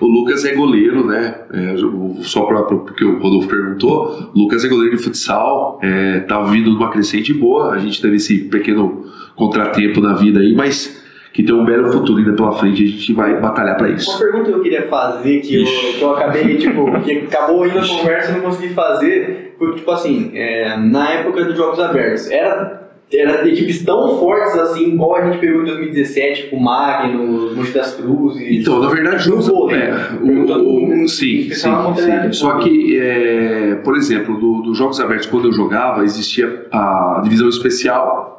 [0.00, 1.34] O Lucas é goleiro, né?
[1.52, 1.74] É,
[2.22, 4.30] só pra- porque o Rodolfo perguntou.
[4.32, 7.72] O Lucas é goleiro de futsal, é, tá vindo numa crescente boa.
[7.72, 9.04] A gente teve esse pequeno
[9.34, 11.02] contratempo na vida aí, mas
[11.34, 12.82] que tem um belo futuro ainda pela frente.
[12.82, 14.16] A gente vai batalhar pra Uma isso.
[14.18, 17.86] pergunta que eu queria fazer, que eu, que eu acabei, tipo, que acabou indo a
[17.86, 22.88] conversa e não consegui fazer, foi tipo assim, é, na época dos Jogos Abertos, era,
[23.12, 27.72] era de equipes tão fortes assim, igual a gente pegou em 2017, tipo Magnus, Monte
[27.72, 28.46] das Cruzes.
[28.60, 29.76] Então, na verdade, no o vôlei.
[29.80, 29.92] é,
[30.24, 32.32] Perguntando o- sim, sim, sim.
[32.32, 37.48] Só que, é, por exemplo, do- dos Jogos Abertos, quando eu jogava, existia a divisão
[37.48, 38.32] especial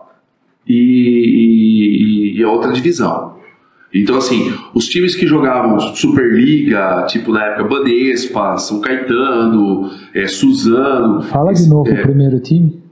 [0.68, 3.36] e, e- e a outra divisão.
[3.94, 11.22] Então, assim, os times que jogavam Superliga, tipo na época Banespa, São Caetano, é, Suzano.
[11.24, 12.84] Fala de novo o primeiro time.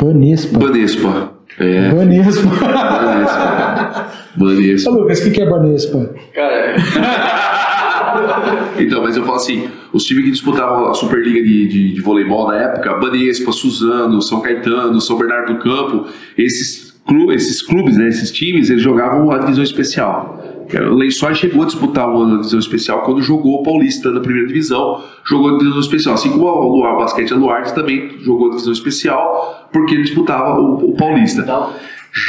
[0.00, 0.58] Banespa.
[0.58, 1.32] Banespa.
[1.58, 2.46] É, Banespa.
[2.46, 4.06] Banespa.
[4.36, 4.90] Banespa.
[4.90, 6.14] Ô, Lucas, o que, que é Banespa?
[6.32, 6.76] Cara,
[8.78, 12.48] Então, mas eu falo assim, os times que disputavam a Superliga de, de, de voleibol
[12.48, 16.06] na época, Banespa, Suzano, São Caetano, São Bernardo do Campo,
[16.36, 20.38] esses, clu, esses clubes, né, esses times, eles jogavam a divisão especial.
[20.72, 25.02] O Lençóis chegou a disputar uma divisão especial quando jogou o Paulista na primeira divisão,
[25.24, 26.14] jogou a divisão especial.
[26.14, 30.60] Assim como o Luar, basquete a Luarte também jogou a divisão especial, porque ele disputava
[30.60, 31.40] o, o Paulista.
[31.42, 31.72] então,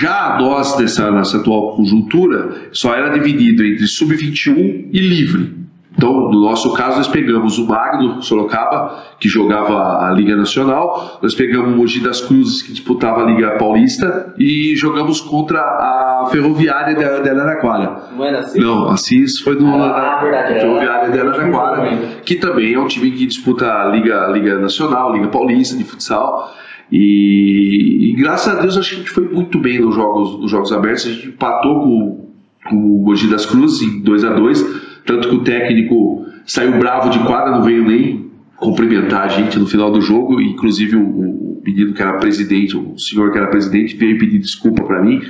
[0.01, 5.60] Já nós, nessa, nessa atual conjuntura, só era dividido entre sub-21 e livre.
[5.93, 11.35] Então, no nosso caso, nós pegamos o Magno Sorocaba, que jogava a Liga Nacional, nós
[11.35, 16.95] pegamos o Mogi das Cruzes, que disputava a Liga Paulista, e jogamos contra a Ferroviária
[16.95, 18.03] de, de Araraquara.
[18.15, 18.59] não era assim?
[18.61, 20.61] Não, Assis foi do Ah, na- verdade, era.
[20.61, 22.07] Ferroviária de Araraquara, Ainda.
[22.25, 26.51] que também é um time que disputa a Liga, Liga Nacional, Liga Paulista de futsal.
[26.89, 30.49] E, e graças a Deus acho que a gente foi muito bem nos jogos, nos
[30.51, 31.05] jogos abertos.
[31.05, 32.29] A gente empatou com,
[32.69, 37.09] com o Mogi das Cruzes em 2 a 2 tanto que o técnico saiu bravo
[37.09, 40.39] de quadra, não veio nem cumprimentar a gente no final do jogo.
[40.39, 44.83] Inclusive o, o menino que era presidente, o senhor que era presidente, veio pedir desculpa
[44.83, 45.21] para mim.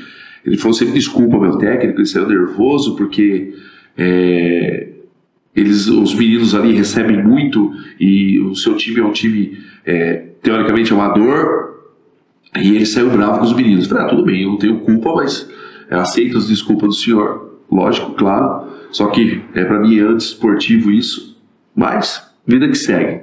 [0.46, 3.54] Ele falou sempre desculpa meu técnico, ele saiu nervoso porque
[3.98, 4.90] é,
[5.56, 10.94] eles, os meninos ali recebem muito e o seu time é um time é, teoricamente
[10.94, 11.72] amador
[12.56, 13.88] e ele saiu bravo com os meninos.
[13.88, 15.50] Falei, ah, tudo bem, eu não tenho culpa, mas
[15.90, 18.68] eu aceito as desculpas do senhor, lógico, claro.
[18.92, 21.38] Só que é para mim é anti-esportivo isso,
[21.76, 23.22] mas vida que segue.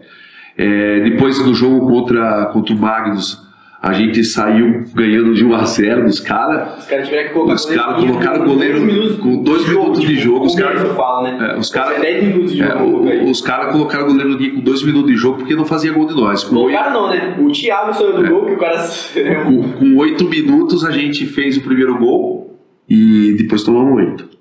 [0.56, 3.46] É, depois do jogo contra, contra o Magnus,
[3.80, 6.78] a gente saiu ganhando de 1 a 0 dos caras.
[6.80, 10.06] Os caras tiveram que colocar Os goleiro colocaram goleiro minutos com dois de minutos de
[10.08, 10.82] tipo, jogo, os caras-
[11.22, 11.52] né?
[11.54, 15.10] É, os caras- 10 minutos de É, os caras colocaram o goleiro com dois minutos
[15.12, 16.42] de jogo porque não fazia gol de nós.
[16.42, 17.36] Com oito- Colocaram não, né?
[17.38, 18.78] O Thiago saiu do gol, que o cara...
[19.46, 22.58] com, com oito minutos a gente fez o primeiro gol
[22.88, 24.37] e depois tomamos oito.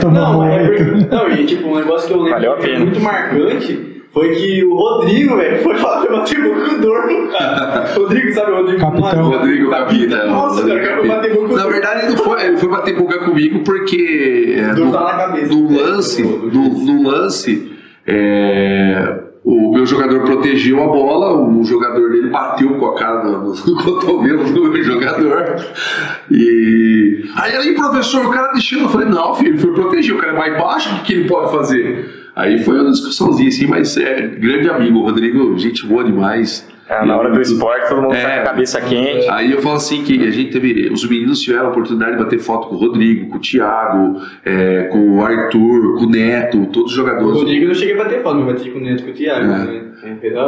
[0.00, 2.66] Tomamos Não, é porque- não, e tipo, um negócio que eu lembro Valeu a que
[2.66, 2.78] pena.
[2.80, 7.28] muito marcante foi que o Rodrigo, velho, foi lá pra bater gol com o Dormo,
[7.32, 7.86] cara.
[7.96, 8.80] Rodrigo, sabe o Rodrigo?
[8.80, 9.00] Capitão.
[9.02, 10.26] Mano, Rodrigo Capita.
[10.26, 12.56] Nossa, cara, o cara foi bater gol com o Na verdade, ele não foi, ele
[12.58, 15.54] foi bater boca comigo porque é, O Dormo no, tá na cabeça.
[15.54, 17.72] no lance, no, no lance,
[18.06, 23.54] é, o meu jogador protegeu a bola, o jogador dele bateu com a cara no,
[23.82, 25.56] cotovelo do meu jogador.
[26.30, 28.82] E aí, aí, professor, o cara deixou.
[28.82, 31.28] Eu falei, não, filho, ele foi proteger, o cara é mais baixo, o que ele
[31.28, 32.19] pode fazer?
[32.34, 34.98] Aí foi uma discussãozinha assim, mas é grande amigo.
[34.98, 36.68] O Rodrigo, gente boa demais.
[36.88, 38.20] É, na hora do esporte, todo mundo É.
[38.24, 39.28] tá com a cabeça quente.
[39.28, 40.88] Aí eu falo assim que a gente teve.
[40.92, 44.84] Os meninos tiveram a oportunidade de bater foto com o Rodrigo, com o Thiago, é,
[44.90, 47.38] com o Arthur, com o Neto, todos os O jogadores.
[47.38, 49.44] Rodrigo eu não cheguei a bater foto, mas bati com o Neto com o Thiago,
[49.44, 49.46] É.
[49.46, 49.82] né?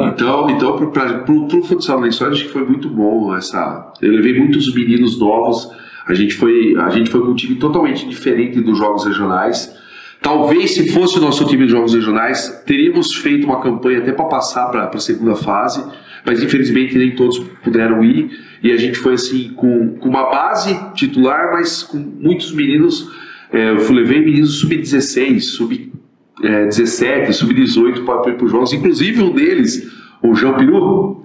[0.07, 3.93] Então, então pro, pra, pro, pro futsal na história, acho que foi muito bom essa.
[4.03, 5.69] Eu levei muitos meninos novos.
[6.09, 9.81] A gente foi, a gente foi com um time totalmente diferente dos jogos regionais.
[10.23, 14.25] Talvez se fosse o nosso time de jogos regionais, teríamos feito uma campanha até para
[14.27, 15.85] passar para a segunda fase,
[16.25, 18.31] mas infelizmente nem todos puderam ir.
[18.63, 23.11] E a gente foi assim com, com uma base titular, mas com muitos meninos.
[23.53, 25.93] é, eu levei meninos sub-16, sub
[26.41, 28.73] é, 17, sub-18 para ir para os jogos.
[28.73, 29.91] Inclusive um deles,
[30.23, 31.22] o João Peru.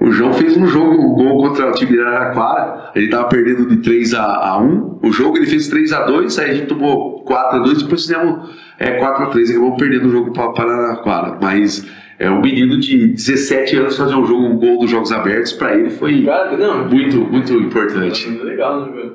[0.00, 2.92] O João fez um jogo, um gol contra o time de Araraquara.
[2.94, 5.00] Ele estava perdendo de 3 a, a 1.
[5.02, 8.02] O jogo ele fez 3 a 2, aí a gente tomou 4 a 2, depois
[8.02, 11.38] fizemos é, 4 a 3 e acabamos perdendo o jogo para Araraquara.
[11.42, 11.84] Mas
[12.18, 15.76] é um menino de 17 anos fazer um jogo, um gol dos Jogos Abertos, para
[15.76, 18.28] ele foi Cara, muito, muito importante.
[18.28, 19.10] Muito legal, né?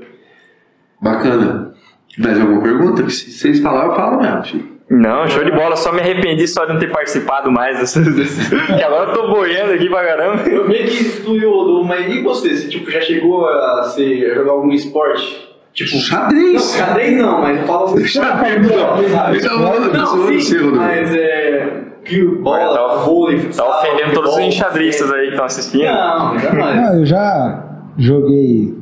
[1.02, 1.74] Bacana.
[2.18, 3.10] Mais alguma pergunta?
[3.10, 4.44] Se vocês falaram, eu falo mesmo.
[4.44, 4.73] filho.
[4.96, 5.76] Não, show de bola.
[5.76, 9.90] Só me arrependi só de não ter participado mais que agora eu tô boiando aqui
[9.90, 10.44] pra caramba.
[10.50, 11.04] Eu meio que
[11.46, 12.56] Rodolfo, mas e você?
[12.56, 15.50] Você tipo, já chegou a, ser, a jogar algum esporte?
[15.74, 16.76] Tipo, não, Xadrez!
[16.76, 19.58] xadrez não, mas eu falo Xadrez não.
[19.58, 21.82] Vou- eu Não, vou sim, mas é.
[22.06, 25.20] Que bola, Tá- vôlei, Tá futsal, ofendendo todos os enxadristas basquete.
[25.20, 25.84] aí que estão assistindo.
[25.86, 26.78] Não, jamais.
[26.90, 27.64] Ah, eu já
[27.98, 28.74] joguei,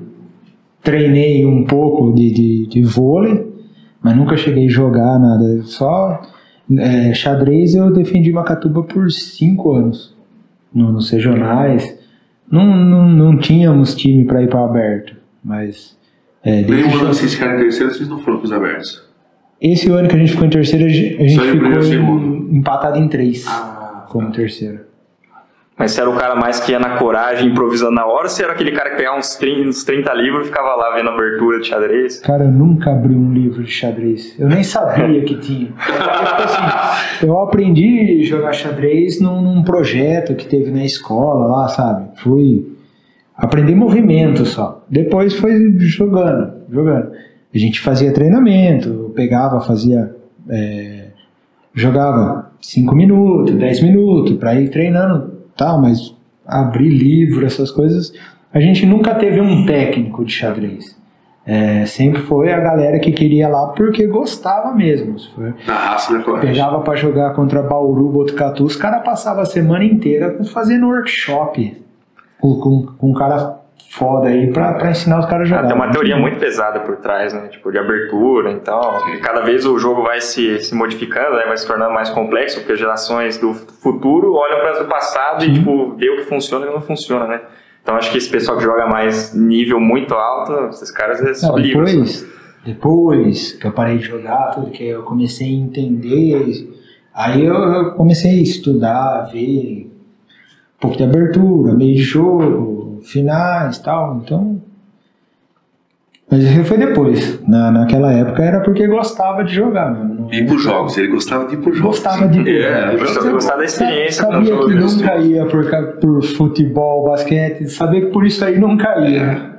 [0.84, 3.48] treinei um pouco de, de, de vôlei,
[4.04, 5.62] mas nunca cheguei a jogar nada.
[5.64, 6.22] Só
[6.78, 10.16] é, xadrez eu defendi Macatuba por cinco anos,
[10.74, 12.00] no, nos regionais.
[12.50, 15.98] Não, não, não tínhamos time para ir para aberto, mas
[16.44, 19.02] é, Nenhum ano vocês ficaram em terceiro, vocês não foram com os abertos.
[19.62, 23.08] esse ano que a gente ficou em terceiro, a gente, Só ficou em- empatado em
[23.08, 24.80] três Ah, como terceiro.
[25.82, 28.44] Mas você era o cara mais que ia na coragem, improvisando na hora, ou você
[28.44, 31.14] era aquele cara que pegava uns 30, uns 30 livros e ficava lá vendo a
[31.16, 32.20] abertura de xadrez?
[32.20, 34.36] Cara, eu nunca abri um livro de xadrez.
[34.38, 35.72] Eu nem sabia que tinha.
[35.82, 41.68] Tipo assim, eu aprendi a jogar xadrez num, num projeto que teve na escola lá,
[41.68, 42.10] sabe?
[42.18, 42.78] Fui
[43.36, 44.86] aprender movimento só.
[44.88, 47.12] Depois foi jogando, jogando.
[47.52, 50.16] A gente fazia treinamento, eu pegava, fazia.
[50.48, 51.08] é,
[51.74, 56.14] jogava 5 minutos, 10 minutos, pra ir treinando tal, mas
[56.46, 58.14] abrir livro, essas coisas.
[58.54, 61.00] A gente nunca teve um técnico de xadrez.
[61.46, 65.18] É, sempre foi a galera que queria lá porque gostava mesmo.
[65.20, 66.24] Se for- Na raça, né?
[66.40, 71.82] Pegava pra jogar contra Bauru, Botucatu, os caras passavam a semana inteira fazendo workshop
[72.40, 73.60] com, com, com um cara
[73.94, 75.68] foda aí pra, pra ensinar os caras a Ah, jogar.
[75.68, 77.48] tem uma teoria muito pesada por trás, né?
[77.50, 78.80] Tipo, de abertura, então.
[79.14, 81.44] e cada vez o jogo vai se, se modificando, né?
[81.46, 85.44] vai se tornando mais complexo, porque as gerações do futuro olham para as do passado
[85.44, 87.42] e, tipo, vê o que funciona e o que não funciona, né?
[87.84, 91.48] Então acho que esse pessoal que joga mais nível muito alto, esses caras é só
[91.50, 91.92] Não, livros.
[91.92, 92.28] depois,
[92.64, 96.70] depois que eu parei de jogar, tudo que eu comecei a entender,
[97.14, 103.78] aí eu, eu comecei a estudar, ver um pouco de abertura, meio de jogo, finais
[103.78, 104.62] e tal, então...
[106.30, 107.46] Mas isso foi depois.
[107.46, 110.14] Na, naquela época era porque gostava de jogar mesmo.
[110.28, 111.98] não Ir pros jogos, ele gostava de ir pros jogos.
[112.00, 112.62] Gostava de ir.
[112.64, 114.80] É, Gostava- eu- gostava da experiência Sabia jogo, que né?
[114.80, 115.66] nunca ia por,
[116.00, 119.52] por futebol, basquete, sabia que por isso aí nunca ia.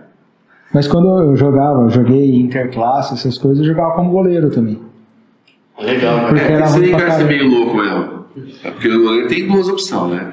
[0.73, 4.81] Mas quando eu jogava, eu joguei interclasse, essas coisas, eu jogava como goleiro também.
[5.79, 6.29] Legal, cara.
[6.29, 7.29] Porque É, era esse ruim aí pra vai ser caramba.
[7.33, 8.25] meio louco mesmo.
[8.65, 10.33] É porque o goleiro tem duas opções, né?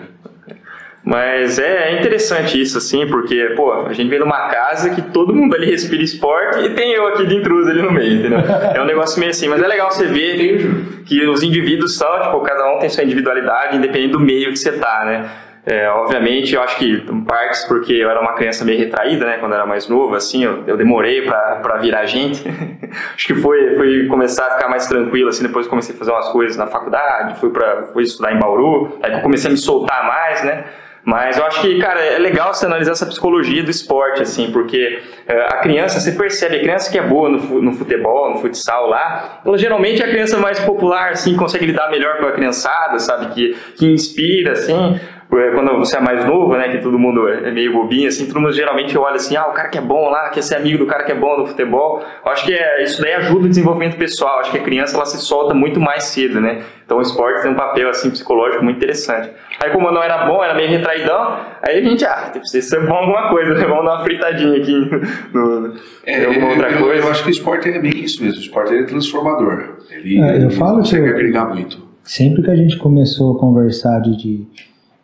[1.03, 5.33] Mas é, é interessante isso, assim, porque, pô, a gente vem numa casa que todo
[5.33, 8.39] mundo ali respira esporte e tem eu aqui de intruso ali no meio, entendeu?
[8.75, 10.69] É um negócio meio assim, mas é legal você ver
[11.05, 14.73] que os indivíduos são, tipo, cada um tem sua individualidade, independente do meio que você
[14.73, 15.29] tá, né?
[15.65, 16.97] É, obviamente, eu acho que
[17.27, 20.43] partes porque eu era uma criança meio retraída, né, quando eu era mais novo, assim,
[20.43, 22.43] eu, eu demorei pra virar gente.
[23.13, 26.29] acho que foi, foi começar a ficar mais tranquilo, assim, depois comecei a fazer umas
[26.29, 30.43] coisas na faculdade, fui, pra, fui estudar em Bauru, aí comecei a me soltar mais,
[30.43, 30.65] né?
[31.09, 35.01] Mas eu acho que, cara, é legal você analisar essa psicologia do esporte, assim, porque
[35.25, 38.87] é, a criança, você percebe, a criança que é boa no, no futebol, no futsal
[38.87, 42.99] lá, ela geralmente é a criança mais popular, assim, consegue lidar melhor com a criançada,
[42.99, 44.99] sabe, que, que inspira, assim,
[45.29, 48.41] quando você é mais novo, né, que todo mundo é é meio bobinho, assim, todo
[48.41, 50.85] mundo geralmente olha assim, ah, o cara que é bom lá, quer ser amigo do
[50.87, 52.01] cara que é bom no futebol.
[52.25, 54.39] Eu acho que é, isso daí ajuda o desenvolvimento pessoal.
[54.39, 56.63] Acho que a criança ela se solta muito mais cedo, né?
[56.83, 59.29] Então o esporte tem um papel assim psicológico muito interessante.
[59.63, 62.85] Aí como eu não era bom, era meio retraidão, aí a gente, ah, precisa ser
[62.87, 63.65] bom em alguma coisa, né?
[63.65, 64.73] Vamos dar uma fritadinha aqui
[65.33, 65.73] no, no-
[66.07, 67.05] em alguma outra eu, coisa.
[67.05, 68.39] eu acho que o esporte é bem isso mesmo.
[68.39, 69.77] O esporte é transformador.
[69.91, 71.77] Ele, É, eu ele falo que eu- agregar muito.
[72.03, 74.47] sempre que a gente começou a conversar de, de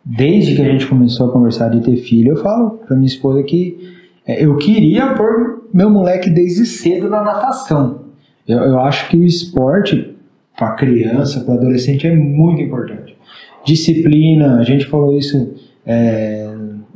[0.08, 3.42] desde que a gente começou a conversar de ter filho, eu falo para minha esposa
[3.42, 3.76] que
[4.24, 8.02] é, eu queria pôr meu moleque desde cedo na natação.
[8.46, 10.14] Eu, eu acho que o esporte
[10.56, 13.16] para criança, para adolescente é muito importante.
[13.64, 15.54] Disciplina, a gente falou isso
[15.84, 16.45] é,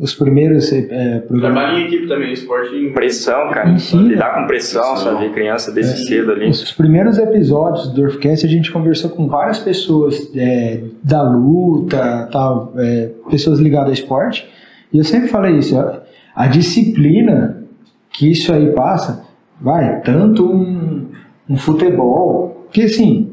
[0.01, 1.63] os primeiros é, programas.
[1.63, 2.91] Trabalho em equipe também, esporte.
[2.95, 3.69] Pressão, cara.
[3.69, 4.09] Ensina.
[4.09, 5.13] Lidar com pressão, pressão.
[5.13, 5.29] sabe?
[5.29, 6.49] Criança desde é, cedo ali.
[6.49, 12.73] Os primeiros episódios do Dorfcast a gente conversou com várias pessoas é, da luta, tal,
[12.79, 14.49] é, pessoas ligadas ao esporte.
[14.91, 16.03] E eu sempre falei isso, a,
[16.35, 17.63] a disciplina
[18.11, 19.25] que isso aí passa,
[19.61, 21.09] vai, tanto um,
[21.49, 23.31] um futebol, que assim,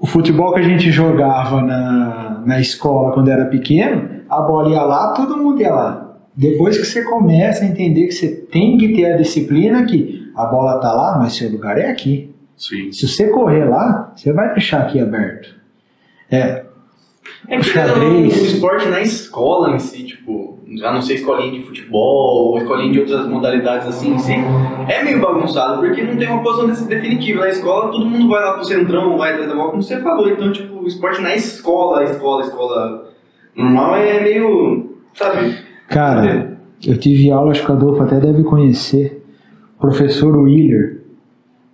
[0.00, 4.82] o futebol que a gente jogava na, na escola quando era pequeno, a bola ia
[4.82, 6.16] lá, todo mundo ia lá.
[6.34, 10.44] Depois que você começa a entender que você tem que ter a disciplina que a
[10.44, 12.34] bola tá lá, mas seu lugar é aqui.
[12.56, 12.92] Sim.
[12.92, 15.54] Se você correr lá, você vai deixar aqui aberto.
[16.30, 16.64] É.
[17.48, 18.40] É que xadrez.
[18.40, 22.92] o esporte na escola em si, tipo, já não sei escolinha de futebol ou escolinha
[22.92, 24.34] de outras modalidades assim em si,
[24.88, 27.40] é meio bagunçado, porque não tem uma posição definitiva.
[27.40, 30.28] Na escola todo mundo vai lá pro centrão, vai atrás da bola, como você falou.
[30.28, 33.05] Então, tipo, o esporte na escola, escola, escola
[33.56, 34.96] normal é meio.
[35.14, 35.56] sabe?
[35.88, 39.24] Cara, eu tive aula, acho que o Adolfo até deve conhecer.
[39.80, 41.02] Professor Willer.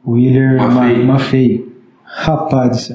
[0.07, 0.59] Willer.
[1.05, 1.73] Mafei.
[2.05, 2.93] Rapaz.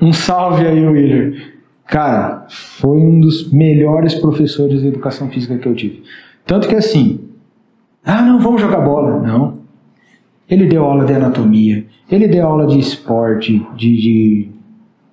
[0.00, 1.54] Um salve aí, Willer.
[1.86, 6.02] Cara, foi um dos melhores professores de educação física que eu tive.
[6.46, 7.20] Tanto que assim,
[8.04, 9.20] ah, não, vamos jogar bola.
[9.20, 9.64] Não.
[10.48, 14.48] Ele deu aula de anatomia, ele deu aula de esporte, de, de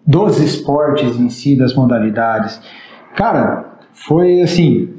[0.06, 2.62] dos esportes em si, das modalidades.
[3.16, 4.90] Cara, foi assim,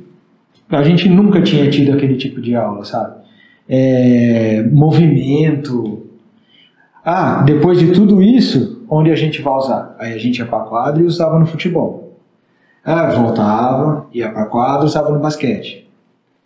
[0.68, 3.16] a gente nunca tinha tido aquele tipo de aula, sabe?
[3.68, 6.06] É, movimento.
[7.04, 9.96] Ah, depois de tudo isso, onde a gente vai usar?
[9.98, 12.18] Aí a gente ia para quadra e usava no futebol.
[12.84, 15.88] Ah, voltava, ia para quadra e usava no basquete.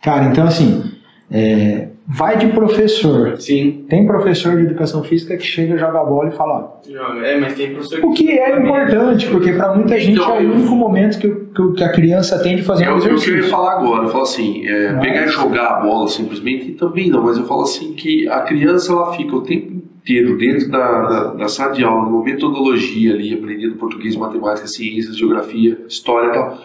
[0.01, 0.83] Cara, então assim,
[1.31, 3.35] é, vai de professor.
[3.37, 3.85] Sim.
[3.89, 6.79] Tem professor de educação física que chega, joga a bola e fala.
[6.89, 7.27] Joga.
[7.27, 10.53] É, mas tem professor O que é importante, porque para muita gente então, é o
[10.53, 11.29] único momento que,
[11.75, 13.31] que, a criança tem de fazer é um exercício.
[13.31, 14.03] É o que eu ia falar agora.
[14.05, 17.63] Eu falo assim, é, pegar e jogar a bola simplesmente também não, mas eu falo
[17.63, 21.83] assim que a criança ela fica o tempo inteiro dentro da, da, da sala de
[21.83, 26.57] aula, numa metodologia ali, aprendendo português, matemática, ciências, geografia, história e tal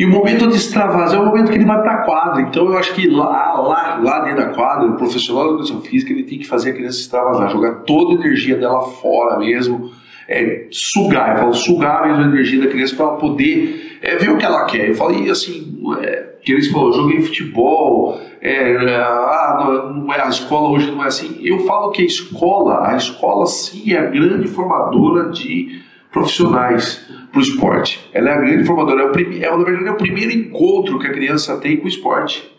[0.00, 2.40] e o momento de extravasar é o momento que ele vai para a quadra.
[2.40, 6.10] Então eu acho que lá, lá, lá dentro da quadra, o profissional da educação física
[6.10, 9.90] ele tem que fazer a criança extravasar, jogar toda a energia dela fora mesmo,
[10.26, 14.30] é, sugar, eu falo sugar mesmo a energia da criança para ela poder é, ver
[14.30, 14.88] o que ela quer.
[14.88, 20.28] Eu falei assim, é, que eles falaram, joguei futebol, é, ah, não, não, é, a
[20.30, 21.40] escola hoje não é assim.
[21.42, 27.38] Eu falo que a escola, a escola sim é a grande formadora de profissionais para
[27.38, 28.08] o esporte.
[28.12, 29.40] Ela é a grande formadora, é, o prim...
[29.42, 32.50] é, na verdade é o primeiro encontro que a criança tem com o esporte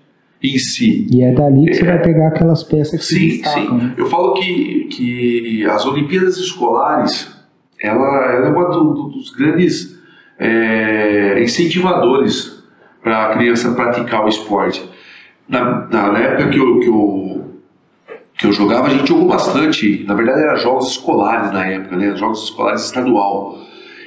[0.42, 1.08] em si.
[1.12, 3.80] E é dali que é, você vai pegar aquelas peças que sim, destacam.
[3.80, 3.94] Sim, né?
[3.98, 7.36] Eu falo que, que as Olimpíadas Escolares,
[7.80, 10.00] ela, ela é uma do, dos grandes
[10.40, 12.64] é, incentivadores
[13.04, 14.84] para a criança praticar o esporte.
[15.48, 17.32] Na, na época que eu, que eu
[18.42, 20.04] que eu jogava, a gente jogou bastante.
[20.08, 22.16] Na verdade, eram jogos escolares na época, né?
[22.16, 23.60] Jogos escolares estadual.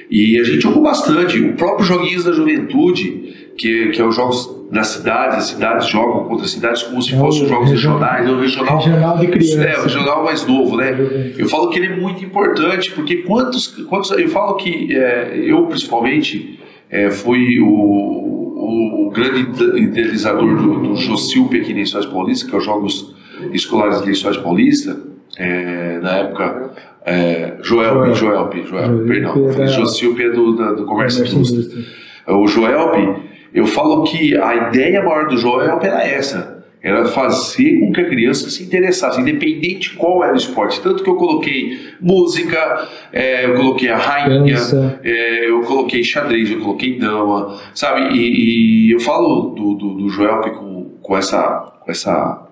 [0.09, 1.39] E a gente jogou bastante.
[1.39, 6.25] O próprio Joguinhos da Juventude, que, que é os jogos das cidades, as cidades jogam
[6.25, 9.63] contra as cidades como se é fossem jogos regionais, o regional, regional de criança.
[9.63, 11.33] É, o regional mais novo, né?
[11.37, 13.67] Eu falo que ele é muito importante, porque quantos.
[13.67, 19.47] quantos eu falo que é, eu, principalmente, é, fui o, o, grande
[19.79, 23.15] idealizador do, do Jocil Pequenense Paulista, que é os Jogos
[23.53, 24.97] escolares de Lençóis Paulista,
[25.37, 26.71] é, na época,
[27.05, 29.67] é, Joelp, Joelp, Joelp, perdão, da...
[29.67, 31.85] Jocilpe é do, da, do Comércio Indústria.
[32.27, 33.19] O Joelp,
[33.53, 38.09] eu falo que a ideia maior do Joelp era essa, era fazer com que a
[38.09, 40.81] criança se interessasse, independente qual era o esporte.
[40.81, 44.57] Tanto que eu coloquei música, é, eu coloquei a rainha,
[45.03, 48.15] é, eu coloquei xadrez, eu coloquei dama, sabe?
[48.15, 52.44] E, e eu falo do, do, do Joelp com, com essa, com essa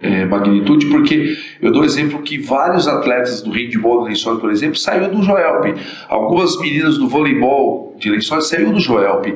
[0.00, 4.76] é, magnitude, porque eu dou exemplo que vários atletas do handball de Lençóis, por exemplo,
[4.76, 5.76] saíram do Joelp.
[6.08, 9.26] Algumas meninas do voleibol de Lençóis saíram do Joelp.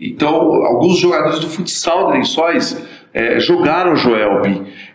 [0.00, 0.34] Então,
[0.64, 2.80] alguns jogadores do futsal de Lençóis
[3.12, 4.46] é, jogaram Joelp.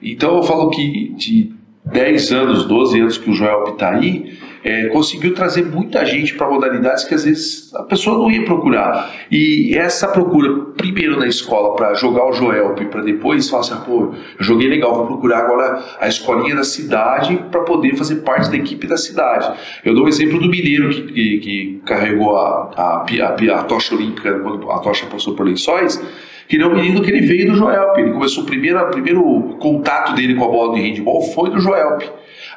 [0.01, 1.51] Então, eu falo que de
[1.85, 6.49] 10 anos, 12 anos que o Joelp está aí, é, conseguiu trazer muita gente para
[6.49, 9.13] modalidades que às vezes a pessoa não ia procurar.
[9.31, 13.83] E essa procura, primeiro na escola, para jogar o Joelp, para depois falar assim: ah,
[13.85, 18.49] pô, eu joguei legal, vou procurar agora a escolinha da cidade para poder fazer parte
[18.49, 19.51] da equipe da cidade.
[19.83, 23.95] Eu dou o exemplo do Mineiro que, que, que carregou a, a, a, a, tocha
[23.95, 26.01] olímpica quando a tocha passou por lençóis.
[26.47, 27.97] Que ele é um menino que ele veio do Joelp.
[27.99, 31.59] Ele começou o primeiro, o primeiro contato dele com a bola de handball foi do
[31.59, 32.01] Joelp.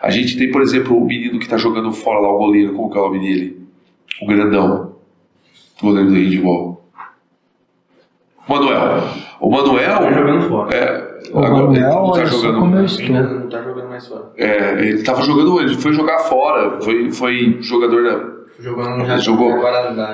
[0.02, 2.90] A gente tem, por exemplo, o menino que está jogando fora lá, o goleiro, como
[2.90, 3.62] que é o nome dele?
[4.20, 4.96] O grandão.
[5.80, 6.84] O goleiro do handball.
[8.48, 9.02] Manuel.
[9.40, 9.98] O Manuel.
[9.98, 10.76] Tá jogando fora.
[10.76, 12.58] É, O agora, ele Manuel, não tá jogando.
[12.58, 13.08] como eu estou.
[13.08, 14.24] não tá jogando mais fora.
[14.36, 18.31] É, ele estava jogando, ele foi jogar fora, foi, foi jogador da,
[18.62, 19.50] Jogando já Jogou.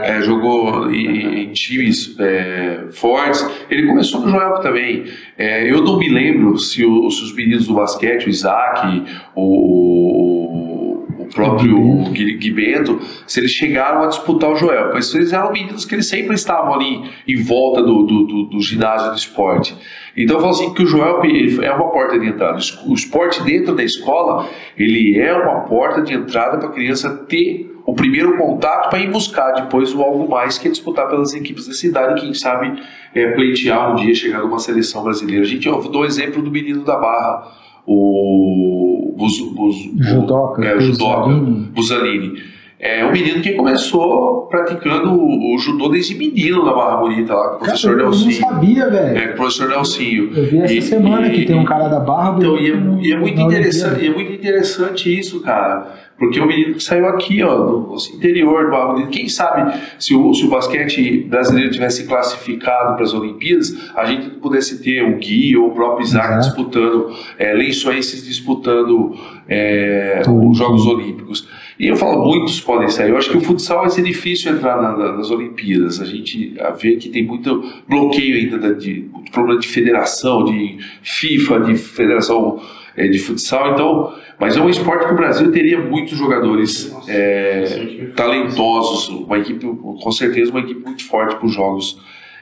[0.03, 3.47] é, jogou em, em times é, fortes.
[3.71, 5.05] Ele começou no Joelp também.
[5.37, 11.05] É, eu não me lembro se, o- se os meninos do basquete, o Isaac, o,
[11.21, 11.79] o próprio
[12.13, 14.95] Gui Bento, se eles chegaram a disputar o Joelp.
[14.95, 18.61] Mas eles eram meninos que eles sempre estavam ali em volta do, do, do, do
[18.61, 19.77] ginásio do esporte.
[20.17, 22.59] Então eu falo assim que o Joelp ele é uma porta de entrada.
[22.87, 27.75] O esporte dentro da escola, ele é uma porta de entrada para a criança ter
[27.91, 31.67] o primeiro contato para ir buscar depois o algo mais que é disputar pelas equipes
[31.67, 32.81] da cidade, quem sabe
[33.15, 35.43] é, pleitear um dia chegar numa seleção brasileira.
[35.43, 37.49] A gente, eu dou o exemplo do menino da Barra,
[37.87, 39.77] o Buz, Buz,
[40.07, 41.31] Judoca, é, o judoca.
[41.73, 42.43] Buzzolini.
[42.81, 47.49] É um menino que começou praticando o, o judô desde menino na Barra Bonita lá
[47.49, 48.41] com o professor Cara, eu não Nelsinho.
[48.41, 49.19] sabia, velho.
[49.19, 50.31] É, com o professor Nelsinho.
[50.33, 52.39] Eu vi essa E- semana e- que tem um cara da barba.
[52.39, 55.89] Então, e é, e é muito na interessante, e é muito interessante isso, cara.
[56.19, 60.35] Porque o menino que saiu aqui, ó, do interior do Bonita, quem sabe se o,
[60.35, 65.57] se o basquete brasileiro tivesse classificado para as Olimpíadas, a gente pudesse ter o Gui
[65.57, 69.15] ou o próprio Isaac disputando, é, lençoenses disputando
[69.49, 71.47] é, os Jogos Olímpicos.
[71.79, 73.11] E eu falo, muitos podem sair.
[73.11, 76.01] Eu acho que o futsal vai ser difícil entrar na- na- nas Olimpíadas.
[76.01, 80.79] A gente vê que tem muito bloqueio ainda da- de, muito problema de federação, de
[81.03, 82.61] FIFA, de federação
[82.99, 83.73] é, de futsal.
[83.73, 88.13] Então, mas é um esporte que o Brasil teria muitos jogadores é, é forte.
[88.17, 91.99] talentosos, uma equipe, com certeza, uma equipe muito forte para os Jogos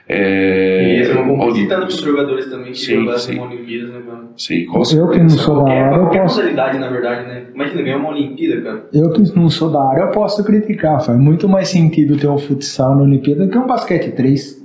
[0.09, 3.39] E é, compensando para os jogadores também que Sim, jogassem sim.
[3.41, 4.23] uma Olimpíadas, né, cara?
[4.37, 5.37] Sim, com Eu que não certeza.
[5.37, 6.35] sou da Qualquer, área, eu posso.
[6.37, 7.43] modalidade, na verdade, né?
[7.53, 8.85] Imagina ganhar uma Olimpíada, cara.
[8.93, 11.01] Eu que não sou da área, eu posso criticar.
[11.03, 14.56] Faz muito mais sentido ter um futsal na Olimpíada do que um basquete 3.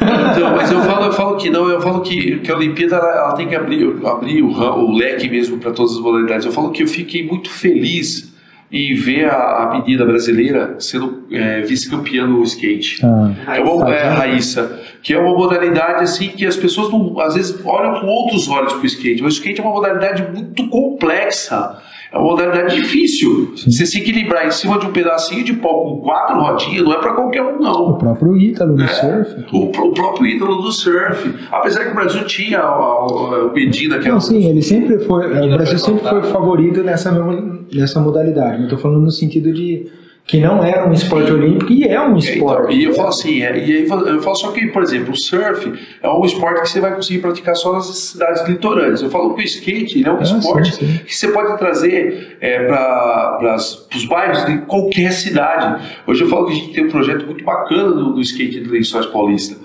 [0.00, 3.16] Então, mas eu falo, eu falo que não, eu falo que, que a Olimpíada ela,
[3.16, 6.44] ela tem que abrir, abrir o, o leque mesmo para todas as modalidades.
[6.46, 8.32] Eu falo que eu fiquei muito feliz
[8.72, 13.04] em ver a, a menina brasileira sendo é, vice-campeã no skate.
[13.04, 14.62] Ah, É uma, é, Raíssa.
[14.62, 18.48] Raíssa, que é uma modalidade assim que as pessoas não, às vezes olham com outros
[18.48, 21.78] olhos para o skate, mas o skate é uma modalidade muito complexa,
[22.14, 23.52] é uma modalidade difícil.
[23.56, 26.98] Você se equilibrar em cima de um pedacinho de pau com quatro rodinhas não é
[26.98, 27.90] para qualquer um, não.
[27.90, 28.86] o próprio Ítalo no É.
[28.86, 29.44] surf.
[29.52, 31.34] O, o próprio ídolo do surf.
[31.50, 35.26] Apesar que o Brasil tinha a- o Medina, que é Não, sim, ele sempre foi.
[35.30, 38.62] O Ainda Brasil sempre foi favorito nessa, mesma- nessa modalidade.
[38.62, 39.86] Eu tô falando no sentido de
[40.26, 42.74] que não era um esporte olímpico e é um Então, esporte.
[42.74, 45.70] e eu falo assim, é, e eu falo só que, por exemplo, o surf
[46.02, 49.02] é um esporte que você vai conseguir praticar só nas cidades litorâneas.
[49.02, 50.98] Eu falo que o skate é um Ah, esporte sim, sim.
[51.04, 53.56] que você pode trazer é, para
[53.94, 55.84] os bairros de qualquer cidade.
[56.06, 58.68] Hoje eu falo que a gente tem um projeto muito bacana do, do skate de
[58.70, 59.56] Lençóis Paulista.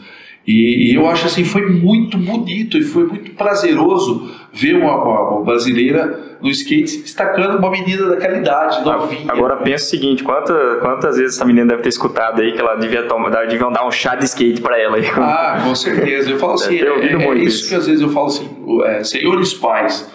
[0.46, 5.44] E, e eu acho assim, foi muito bonito e foi muito prazeroso ver uma, uma-
[5.44, 9.26] brasileira no skate destacando uma menina daquela idade, novinha.
[9.32, 12.76] Agora pensa o seguinte, quanta, quantas vezes essa menina deve ter escutado aí que ela
[12.76, 15.06] devia tomar, deviam dar um chá de skate pra ela aí.
[15.08, 16.30] Ah, com certeza.
[16.32, 17.70] Eu falo assim, é, é isso isso.
[17.70, 18.50] que às vezes eu falo assim,
[18.86, 20.10] é, senhores pais,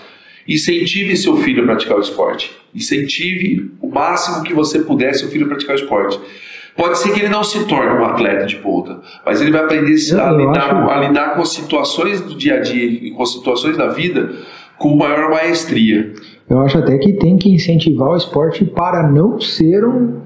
[0.48, 2.50] incentive seu filho a praticar o esporte.
[2.74, 6.18] Incentive o máximo que você puder seu filho a praticar o esporte.
[6.76, 9.94] Pode ser que ele não se torne um atleta de ponta, mas ele vai aprender
[10.20, 13.76] a, lidar, a lidar com as situações do dia a dia e com as situações
[13.76, 14.32] da vida
[14.78, 16.12] com maior maestria.
[16.50, 20.20] Eu acho até que tem que incentivar o esporte para não ser um,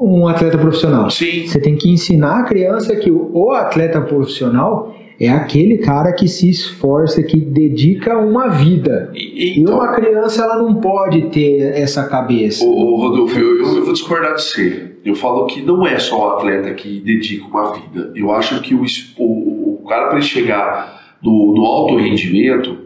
[0.00, 1.10] um atleta profissional.
[1.10, 6.12] Sim, Você tem que ensinar a criança que o, o atleta profissional é aquele cara
[6.12, 9.12] que se esforça, que dedica uma vida.
[9.14, 12.64] e, E então, uma criança ela não pode ter essa cabeça.
[12.64, 14.93] Ô, ô, Rodolfo, eu, eu- eu vou discordar de você.
[15.04, 18.12] Eu falo que não é só o atleta que dedica uma vida.
[18.14, 18.84] Eu acho que o,
[19.18, 22.78] o, o cara, para ele chegar no, no alto rendimento,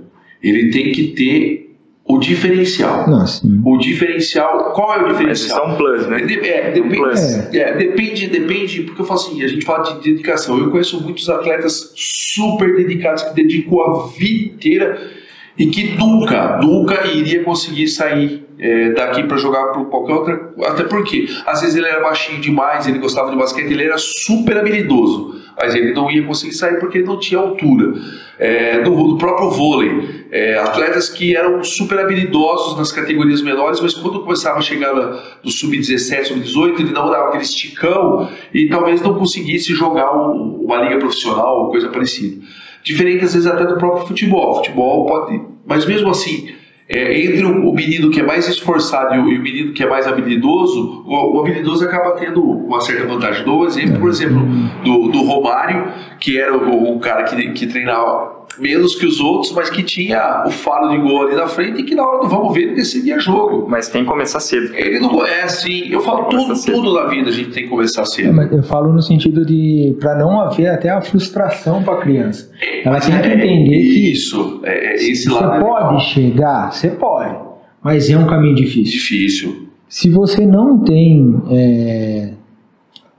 [0.42, 3.08] ele tem que ter o diferencial.
[3.08, 5.70] Nossa, O diferencial, qual é o Mas isso é diferencial?
[5.72, 6.18] um plus, né?
[6.22, 7.20] De- é, depende, plus.
[7.54, 10.58] é, depende, depende, porque eu falo assim, a gente fala de dedicação.
[10.58, 15.10] Eu conheço muitos atletas super dedicados que dedicam a vida inteira
[15.58, 20.52] e que nunca, nunca iria conseguir sair é, daqui para jogar por qualquer outra.
[20.66, 24.58] Até porque, às vezes ele era baixinho demais, ele gostava de basquete, ele era super
[24.58, 27.94] habilidoso, mas ele não ia conseguir sair porque ele não tinha altura.
[28.38, 33.94] É, do, do, próprio vôlei, é, atletas que eram super habilidosos nas categorias menores, mas
[33.94, 39.14] quando começava a chegar no sub-17, sub-18, ele não dava aquele esticão e talvez não
[39.14, 42.44] conseguisse jogar um, uma liga profissional ou coisa parecida.
[42.84, 44.56] Diferente às vezes até do próprio futebol.
[44.56, 46.54] Futebol pode, mas mesmo assim
[46.88, 49.82] é, entre o, o, menino que é mais esforçado e o, e o menino que
[49.82, 53.44] é mais habilidoso, o, o, habilidoso acaba tendo uma certa vantagem.
[53.44, 54.40] Dou exemplo, por exemplo,
[54.82, 59.52] do, do Romário, que era o, o cara que, que treinava menos que os outros,
[59.52, 62.28] mas que tinha o faro de gol ali na frente e que na hora do
[62.28, 63.66] vamos ver ele decidia jogo.
[63.68, 64.74] Mas tem que começar cedo.
[64.74, 65.88] Ele não é assim.
[65.90, 68.28] Eu falo tudo, tudo na vida a gente tem que começar cedo.
[68.28, 71.96] É, mas eu falo no sentido de para não haver até a frustração para a
[71.98, 72.50] criança.
[72.84, 76.88] Ela tem que entender que isso, é, é esse você lado pode é chegar, você
[76.88, 77.36] pode,
[77.82, 78.92] mas é um caminho difícil.
[78.92, 79.68] Difícil.
[79.88, 82.34] Se você não tem é,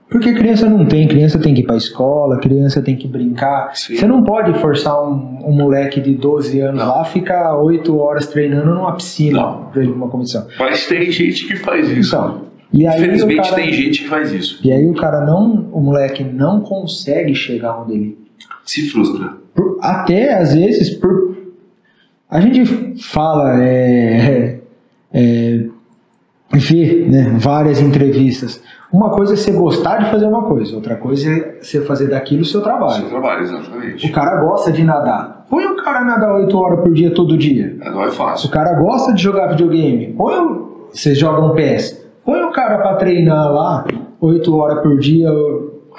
[0.09, 3.75] porque criança não tem, criança tem que ir para a escola, criança tem que brincar.
[3.75, 3.95] Sim.
[3.95, 6.89] Você não pode forçar um, um moleque de 12 anos não.
[6.89, 10.47] lá a ficar 8 horas treinando numa piscina para uma competição.
[10.57, 12.15] Mas tem gente que faz isso.
[12.15, 14.59] Então, e aí Infelizmente cara, tem gente que faz isso.
[14.63, 18.17] E aí o cara não, o moleque não consegue chegar onde ele
[18.65, 19.37] se frustra.
[19.53, 21.37] Por, até às vezes por
[22.29, 22.65] a gente
[23.03, 24.59] fala é,
[25.13, 25.65] é,
[26.53, 28.61] vê né, várias entrevistas
[28.91, 32.41] uma coisa é você gostar de fazer uma coisa, outra coisa é você fazer daquilo
[32.41, 33.01] o seu trabalho.
[33.01, 34.07] Seu trabalho, exatamente.
[34.07, 35.45] O cara gosta de nadar.
[35.47, 37.77] Põe o cara nadar 8 horas por dia todo dia.
[37.81, 38.49] É, não é fácil.
[38.49, 40.07] O cara gosta de jogar videogame.
[40.13, 40.87] Põe o...
[40.91, 42.03] Vocês jogam PS.
[42.25, 43.85] Põe o cara pra treinar lá
[44.19, 45.29] 8 horas por dia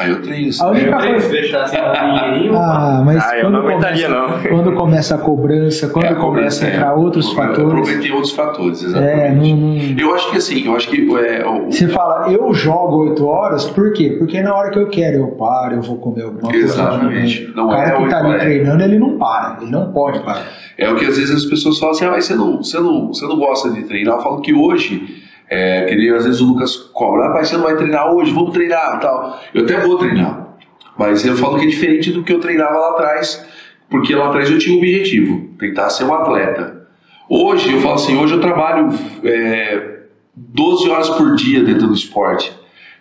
[0.00, 0.50] Aí eu treino.
[0.58, 2.56] A única eu assim dinheirinho.
[2.56, 4.42] Ah, mas ah, quando, não começa, não.
[4.48, 7.86] quando começa a cobrança, quando é, a começa a entrar é, outros fatores.
[7.86, 9.20] Prometer outros fatores, exatamente.
[9.20, 9.98] É, não, não...
[9.98, 11.14] Eu acho que assim, eu acho que.
[11.18, 11.66] É, o...
[11.70, 14.16] Você fala, eu jogo 8 horas, por quê?
[14.18, 16.64] Porque na hora que eu quero, eu paro, eu vou comer alguma coisa.
[16.64, 17.52] Exatamente.
[17.54, 20.46] Não o cara é que tá ali treinando, ele não para, ele não pode parar.
[20.78, 23.08] É o que às vezes as pessoas falam assim, ah, mas você não, você não,
[23.08, 24.14] você não gosta de treinar.
[24.14, 25.28] Eu falo que hoje.
[25.52, 29.00] É, que às vezes o Lucas cobra, ah, você não vai treinar hoje, vamos treinar
[29.00, 29.40] tal.
[29.52, 30.54] Eu até vou treinar.
[30.96, 33.44] Mas eu falo que é diferente do que eu treinava lá atrás,
[33.88, 36.86] porque lá atrás eu tinha um objetivo, tentar ser um atleta.
[37.28, 38.90] Hoje, eu falo assim, hoje eu trabalho
[39.24, 40.00] é,
[40.36, 42.52] 12 horas por dia dentro do esporte.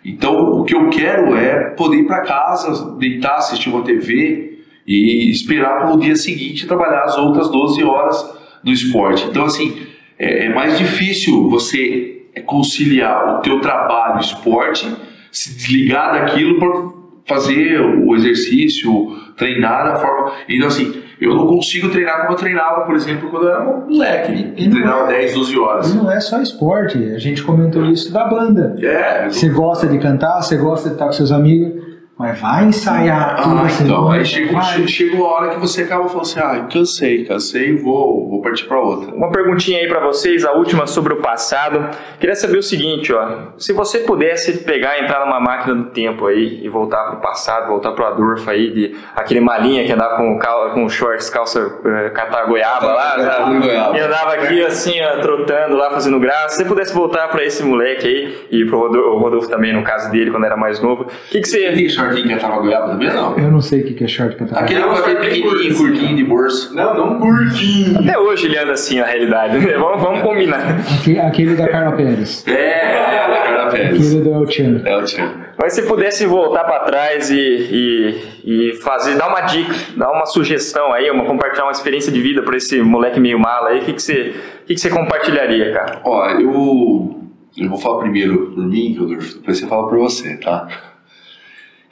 [0.04, 5.30] Então, o que eu quero é poder ir para casa, deitar, assistir uma TV e
[5.30, 9.26] esperar para o dia seguinte trabalhar as outras 12 horas do esporte.
[9.28, 9.86] Então, assim,
[10.18, 14.90] é, é mais difícil você conciliar o teu trabalho, esporte,
[15.30, 18.90] se desligar daquilo para fazer o exercício,
[19.36, 20.32] treinar da forma.
[20.48, 24.52] Então, assim, eu não consigo treinar como eu treinava, por exemplo, quando eu era moleque.
[24.56, 25.92] E treinava é, 10, 12 horas.
[25.92, 28.74] E não é só esporte, a gente comentou isso da banda.
[28.80, 29.28] É.
[29.28, 31.89] Você gosta de cantar, você gosta de estar com seus amigos.
[32.20, 33.84] Mas vai ensaiar ah, tudo assim.
[33.84, 38.28] Então, aí chega, chega uma hora que você acaba falando assim, ah, cansei, cansei, vou,
[38.28, 39.14] vou partir para outra.
[39.14, 41.88] Uma perguntinha aí para vocês, a última sobre o passado.
[42.18, 46.60] Queria saber o seguinte, ó, se você pudesse pegar, entrar numa máquina do tempo aí
[46.62, 50.72] e voltar pro passado, voltar pro Adolfo aí, de aquele malinha que andava com, cal,
[50.72, 53.96] com shorts, calça, uh, catar goiaba lá, goiaba.
[53.96, 56.50] e andava aqui assim, ó, trotando lá, fazendo graça.
[56.50, 60.10] Se você pudesse voltar para esse moleque aí, e pro Rodolfo, Rodolfo, também, no caso
[60.10, 61.70] dele, quando era mais novo, o que, que você
[62.10, 63.38] shortinho que cantava goiaba também, não?
[63.38, 66.74] Eu não sei o que é short cantava Aquele com aquele pequenininho, curtinho de bolso.
[66.74, 67.98] Não, não curtinho.
[67.98, 69.58] Até hoje ele anda assim, a realidade.
[69.58, 70.80] vamos, vamos combinar.
[71.00, 72.46] Aquele, aquele da Carla Pérez.
[72.46, 74.06] É, da Carla Pérez.
[74.06, 74.82] Aquele do El Chan.
[74.84, 75.50] El Chan.
[75.62, 80.24] Mas se pudesse voltar para trás e, e, e, fazer, dar uma dica, dar uma
[80.24, 83.84] sugestão aí, uma, compartilhar uma experiência de vida para esse moleque meio mala aí, o
[83.84, 84.34] que, que, você,
[84.66, 86.00] que, que você compartilharia, cara?
[86.02, 87.20] Ó, eu,
[87.58, 90.66] eu vou falar primeiro por mim, Rodolfo, depois você fala por você, tá?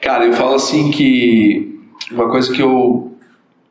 [0.01, 1.79] Cara, eu falo assim que
[2.11, 3.13] uma coisa que eu,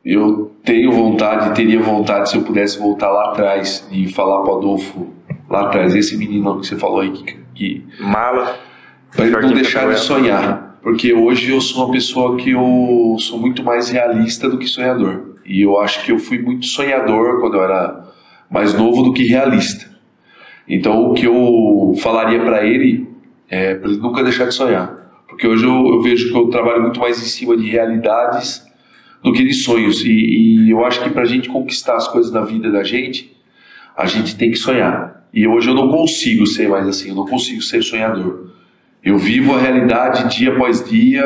[0.05, 4.57] eu tenho vontade, teria vontade se eu pudesse voltar lá atrás e falar para o
[4.57, 5.07] Adolfo
[5.49, 7.37] lá atrás, esse menino que você falou aí que.
[7.55, 8.57] que Mala.
[9.15, 10.77] Para ele não deixar de sonhar.
[10.83, 15.35] Porque hoje eu sou uma pessoa que eu sou muito mais realista do que sonhador.
[15.45, 18.07] E eu acho que eu fui muito sonhador quando eu era
[18.49, 19.89] mais novo do que realista.
[20.67, 23.09] Então o que eu falaria para ele
[23.49, 24.98] é para ele nunca deixar de sonhar.
[25.29, 28.67] Porque hoje eu, eu, vejo que eu trabalho muito mais em cima de realidades
[29.23, 30.03] do que de sonhos.
[30.03, 33.37] E, e eu acho que para a gente conquistar as coisas da vida da gente,
[33.95, 35.27] a gente tem que sonhar.
[35.33, 38.49] E hoje eu não consigo ser mais assim, eu não consigo ser sonhador.
[39.03, 41.23] Eu vivo a realidade dia após dia,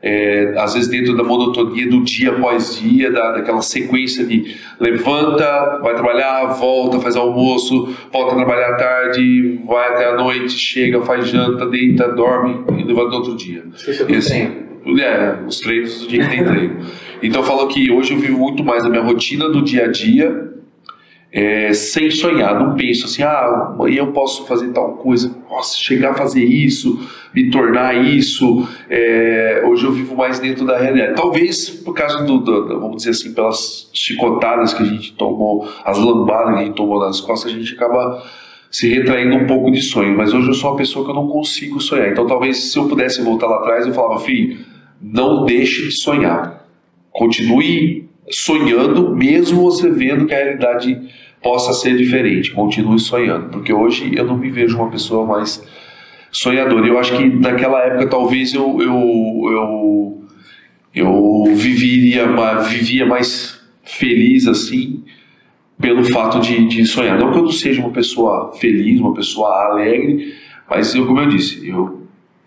[0.00, 5.78] é, às vezes dentro da monotonia do dia após dia, da, daquela sequência de levanta,
[5.82, 11.00] vai trabalhar, volta, faz almoço, volta a trabalhar à tarde, vai até a noite, chega,
[11.02, 13.64] faz janta, deita, dorme e levanta outro dia.
[14.16, 14.68] Esse- treino.
[15.00, 16.76] É, os treinos do dia que tem treino.
[17.22, 20.52] Então falou que hoje eu vivo muito mais a minha rotina do dia a dia
[21.30, 26.12] é, sem sonhar, não penso assim, ah, amanhã eu posso fazer tal coisa, posso chegar
[26.12, 26.98] a fazer isso,
[27.34, 28.66] me tornar isso.
[28.88, 31.14] É, hoje eu vivo mais dentro da realidade.
[31.14, 35.98] Talvez por causa do, do- vamos dizer assim, pelas chicotadas que a gente tomou, as
[35.98, 38.22] lambadas que a gente tomou nas costas, a gente acaba
[38.70, 40.16] se retraindo um pouco de sonho.
[40.16, 42.10] Mas hoje eu sou uma pessoa que eu não consigo sonhar.
[42.10, 44.58] Então talvez se eu pudesse voltar lá atrás, eu falava, filho,
[45.00, 46.66] não deixe de sonhar.
[47.12, 50.98] Continue sonhando, mesmo você vendo que a realidade
[51.42, 52.50] possa ser diferente.
[52.52, 55.64] Continue sonhando, porque hoje eu não me vejo uma pessoa mais
[56.30, 56.86] sonhadora.
[56.86, 60.22] Eu acho que naquela época talvez eu eu eu,
[60.94, 65.04] eu viviria ma- vivia mais feliz assim
[65.80, 67.18] pelo fato de, de sonhar.
[67.18, 70.34] Não que eu não seja uma pessoa feliz, uma pessoa alegre,
[70.68, 71.97] mas eu, como eu disse, eu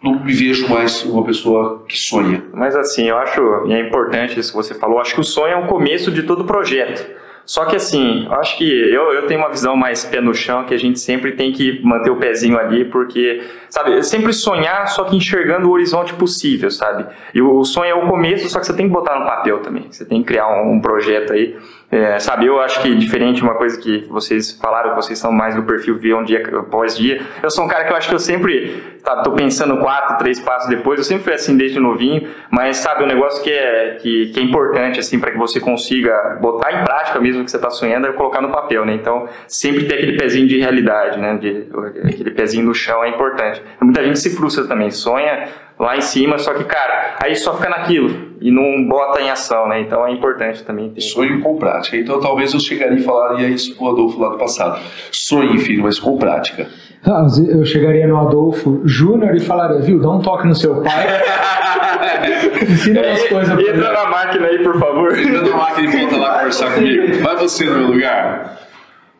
[0.01, 2.43] não me vejo mais uma pessoa que sonha.
[2.53, 5.53] Mas assim, eu acho, e é importante isso que você falou, acho que o sonho
[5.53, 7.21] é o começo de todo projeto.
[7.45, 10.63] Só que assim, eu acho que eu, eu tenho uma visão mais pé no chão,
[10.63, 15.03] que a gente sempre tem que manter o pezinho ali, porque, sabe, sempre sonhar, só
[15.03, 17.07] que enxergando o horizonte possível, sabe?
[17.33, 19.87] E o sonho é o começo, só que você tem que botar no papel também.
[19.89, 21.57] Você tem que criar um, um projeto aí.
[21.91, 25.63] É, sabe, eu acho que diferente uma coisa que vocês falaram, vocês são mais do
[25.63, 27.21] perfil ver um dia após dia.
[27.43, 30.39] Eu sou um cara que eu acho que eu sempre tá, tô pensando quatro, três
[30.39, 30.99] passos depois.
[30.99, 34.43] Eu sempre fui assim desde novinho, mas sabe, um negócio que é, que, que é
[34.43, 38.07] importante assim para que você consiga botar em prática mesmo o que você está sonhando
[38.07, 38.93] é colocar no papel, né?
[38.93, 41.35] Então, sempre ter aquele pezinho de realidade, né?
[41.35, 41.67] De,
[42.05, 43.61] aquele pezinho no chão é importante.
[43.81, 45.49] Muita gente se frustra também, sonha
[45.81, 49.67] lá em cima, só que, cara, aí só fica naquilo e não bota em ação,
[49.67, 49.81] né?
[49.81, 51.01] Então é importante também ter.
[51.01, 51.97] Sonho com prática.
[51.97, 54.79] Então talvez eu chegaria e falaria isso pro Adolfo lá do passado.
[55.11, 56.67] Sonhe, filho, mas com prática.
[57.03, 61.07] Ah, Eu chegaria no Adolfo Júnior e falaria, viu, dá um toque no seu pai.
[62.69, 63.69] Ensina umas coisas pra ele.
[63.71, 65.17] Entra na máquina aí, por favor.
[65.17, 67.23] Entra na máquina e volta lá conversar comigo.
[67.23, 68.59] Vai você no meu lugar.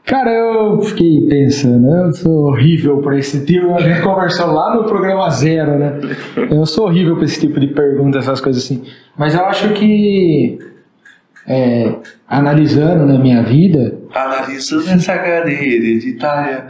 [0.06, 3.72] Cara, eu fiquei pensando, eu sou horrível pra esse tipo.
[3.74, 6.00] A gente conversou lá no programa zero, né?
[6.50, 8.84] Eu sou horrível pra esse tipo de pergunta, essas coisas assim.
[9.18, 10.58] Mas eu acho que,
[11.48, 11.96] é,
[12.28, 16.66] analisando na minha vida, Analisando essa cadeira hereditária.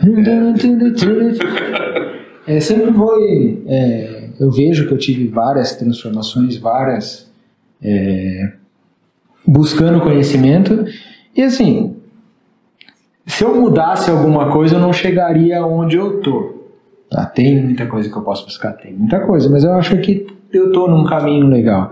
[2.45, 3.63] É, sempre foi.
[3.67, 7.31] é, eu vejo que eu tive várias transformações, várias.
[7.81, 8.51] é,
[9.47, 10.85] buscando conhecimento.
[11.35, 11.95] E assim,
[13.25, 16.61] se eu mudasse alguma coisa, eu não chegaria onde eu tô.
[17.09, 20.25] Tá, tem muita coisa que eu posso buscar, tem muita coisa, mas eu acho que
[20.53, 21.91] eu tô num caminho legal.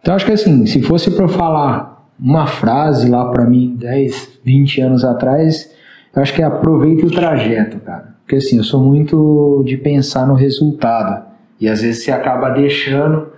[0.00, 4.40] Então acho que assim, se fosse para eu falar uma frase lá para mim 10,
[4.44, 5.74] 20 anos atrás,
[6.14, 8.14] eu acho que é aproveite o trajeto, cara.
[8.22, 11.24] Porque assim, eu sou muito de pensar no resultado.
[11.60, 13.28] E às vezes você acaba deixando.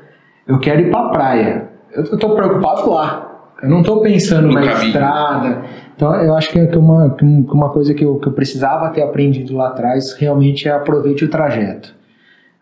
[0.47, 1.68] Eu quero ir pra praia.
[1.94, 3.52] Eu eu tô preocupado lá.
[3.62, 4.86] Eu não tô pensando No na caminho.
[4.86, 5.62] estrada.
[5.99, 8.89] Então eu acho que é uma, que um- uma coisa que eu, que eu precisava
[8.91, 11.93] ter aprendido lá atrás realmente é aproveite o trajeto.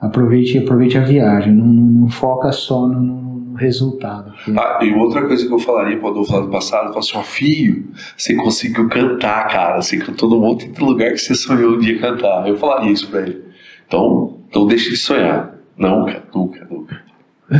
[0.01, 1.53] Aproveite, aproveite a viagem.
[1.53, 4.33] Não, não- não foca só no, no- no resultado.
[4.59, 7.19] Ah, e outra coisa que eu falaria pro Adolfo lá do passado, eu falo assim,
[7.19, 7.85] ó, filho,
[8.17, 9.83] você conseguiu cantar, cara.
[9.83, 12.49] Você cantou num monte de lugar que você sonhou um dia cantar.
[12.49, 13.45] Eu falaria isso pra ele.
[13.87, 15.55] Então, não deixe de sonhar.
[15.77, 17.03] Nunca, nunca, nunca.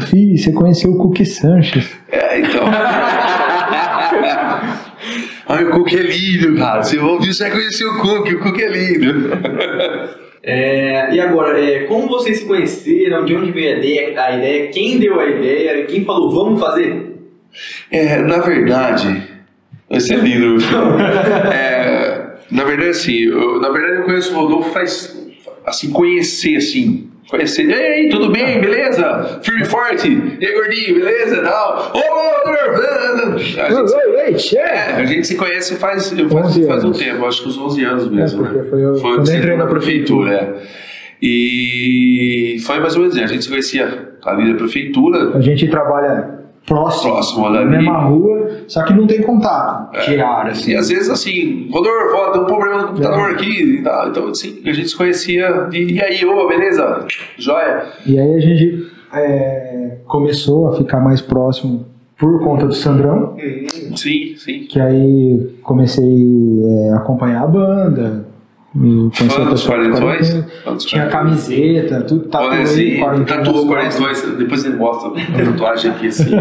[0.07, 1.95] Fih, você conheceu o Cookie Sanches.
[2.11, 2.63] É, então.
[5.57, 6.83] Ai, o Cook é lindo, cara.
[6.83, 9.31] Você vai ouvir, você vai conhecer o Cook, o Cook é lindo.
[10.49, 13.25] É, e agora, é, como vocês se conheceram?
[13.25, 14.69] De onde veio a ideia, a ideia?
[14.69, 15.85] Quem deu a ideia?
[15.87, 17.17] Quem falou, vamos fazer?
[17.91, 19.25] É, na verdade,
[19.91, 20.59] esse é lindo.
[21.53, 25.19] É, na verdade, assim, eu, na verdade eu conheço o Rodolfo faz,
[25.65, 29.41] assim, conhecer, assim, conhecer, ei, tudo bem, beleza?
[29.43, 30.09] Firme e forte,
[30.41, 31.43] e aí, gordinho, beleza?
[31.43, 31.93] Tal.
[31.95, 31.99] Ô,
[32.49, 32.87] Rodolfo!
[33.61, 37.49] A gente, é, a gente se conhece faz, faz, 11 faz um tempo, acho que
[37.49, 38.63] uns 11 anos mesmo, É, né?
[38.69, 40.55] foi eu- foi eu entrei entrou na prefeitura, é.
[41.23, 45.67] E foi mais ou menos, assim, a gente se conhecia ali na prefeitura, A gente
[45.69, 50.51] trabalha próximo, Próximo na mesma rua, só que não tem contato diário.
[50.51, 53.33] Assim, às vezes assim, Rodolfo, ó, tem um problema no computador É.
[53.33, 54.09] aqui e tal.
[54.09, 55.69] Então, assim, a gente se conhecia.
[55.73, 57.07] E, e aí, ô, beleza?
[57.39, 57.85] Joia?
[58.05, 61.87] E aí a gente é, começou a ficar mais próximo
[62.19, 63.37] por conta do Sandrão,
[63.95, 64.61] Sim, sim.
[64.69, 66.03] que aí comecei
[66.65, 68.26] é, a acompanhar a banda,
[68.77, 70.31] Fã dos pessoal do quarentões?
[70.31, 70.63] quarentões.
[70.65, 71.47] Fã dos Tinha quarentões.
[71.47, 74.21] camiseta, tudo assim, quarentões tatuou nas costas.
[74.21, 76.31] 42, depois ele mostra a tatuagem aqui assim.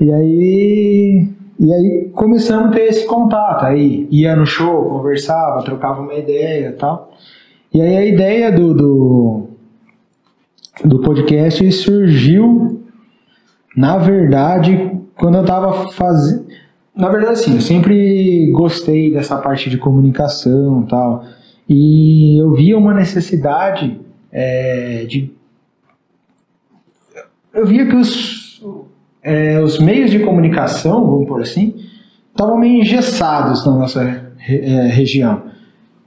[0.00, 1.28] E aí,
[1.60, 3.64] e aí começamos a ter esse contato.
[3.64, 7.12] Aí ia no show, conversava, trocava uma ideia e tal.
[7.72, 9.46] E aí a ideia do, do,
[10.84, 12.82] do podcast surgiu,
[13.76, 16.44] na verdade, quando eu tava fazendo.
[16.96, 21.24] Na verdade, assim, eu sempre gostei dessa parte de comunicação e tal.
[21.68, 24.00] E eu via uma necessidade
[24.30, 25.32] é, de.
[27.52, 28.62] Eu via que os,
[29.22, 31.74] é, os meios de comunicação, vamos por assim,
[32.30, 35.42] estavam meio engessados na nossa é, região.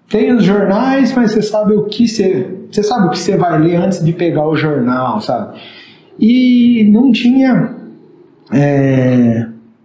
[0.09, 3.59] Tem os jornais, mas você sabe o que você, você sabe o que você vai
[3.59, 5.59] ler antes de pegar o jornal, sabe?
[6.17, 7.75] E não tinha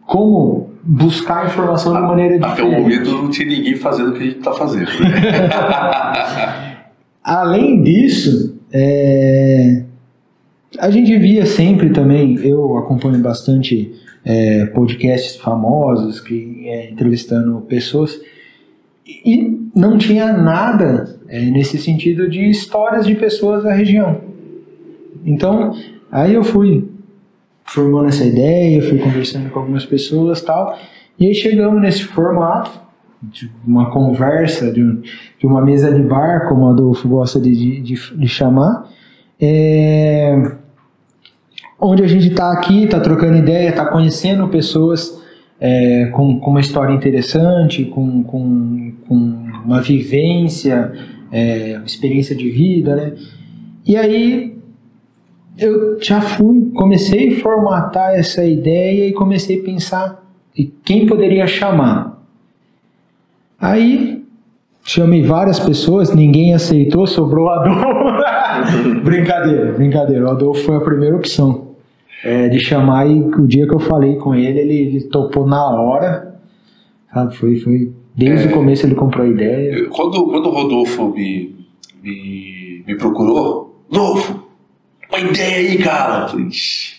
[0.07, 2.81] como buscar informação de maneira Até o diferente.
[2.81, 4.87] momento não tinha ninguém fazendo o que a gente tá fazendo.
[4.87, 6.73] né?
[7.23, 9.85] Além disso, é,
[10.79, 13.93] a gente via sempre também, eu acompanho bastante
[14.25, 18.21] é, podcasts famosos, que é, entrevistando pessoas,
[19.07, 24.21] e não tinha nada é, nesse sentido de histórias de pessoas da região.
[25.25, 25.77] Então,
[26.11, 26.89] aí eu fui
[27.73, 30.79] formando essa ideia, fui conversando com algumas pessoas tal,
[31.19, 32.71] e aí chegamos nesse formato
[33.23, 35.01] de uma conversa, de, um-
[35.39, 38.89] de uma mesa de bar, como Adolfo gosta de, de, de chamar,
[39.41, 40.53] é,
[41.81, 45.21] onde a gente está aqui, está trocando ideia, está conhecendo pessoas
[45.61, 49.15] é, com, com uma história interessante, com, com, com
[49.65, 50.93] uma vivência,
[51.31, 53.13] é, experiência de vida, né?
[53.87, 54.52] E aí
[55.59, 60.23] eu já fui, comecei a formatar essa ideia e comecei a pensar
[60.57, 62.23] em quem poderia chamar.
[63.61, 64.25] Aí
[64.85, 69.01] chamei várias pessoas, ninguém aceitou, sobrou o Adolfo.
[69.05, 70.27] brincadeira, brincadeira.
[70.27, 71.73] O Adolfo foi a primeira opção
[72.25, 75.65] é, de chamar e o dia que eu falei com ele, ele, ele topou na
[75.65, 76.35] hora.
[77.13, 77.37] Sabe?
[77.37, 77.93] Foi, foi.
[78.15, 79.89] Desde o começo ele comprou a ideia.
[79.89, 81.55] Quando, quando o Rodolfo me,
[82.03, 84.52] me, me procurou, Rodolfo,
[85.13, 86.23] uma ideia aí, cara.
[86.23, 86.95] Eu falei, "Ixi,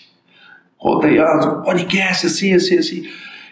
[0.78, 3.08] conta aí, ah, podcast assim, assim, assim.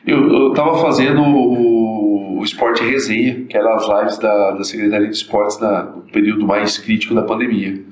[0.07, 5.17] Eu, eu tava fazendo o, o Esporte Resenha, que as lives da, da Secretaria de
[5.17, 7.83] Esportes na, no período mais crítico da pandemia.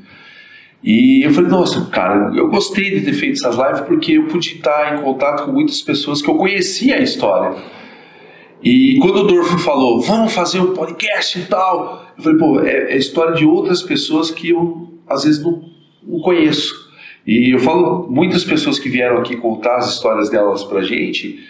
[0.82, 4.54] E eu falei, nossa, cara, eu gostei de ter feito essas lives porque eu pude
[4.54, 7.54] estar em contato com muitas pessoas que eu conhecia a história.
[8.62, 12.92] E quando o Dorfo falou, vamos fazer um podcast e tal, eu falei, pô, é,
[12.92, 15.69] é história de outras pessoas que eu às vezes não,
[16.02, 16.90] não conheço.
[17.26, 21.40] E eu falo, muitas pessoas que vieram aqui contar as histórias delas pra gente,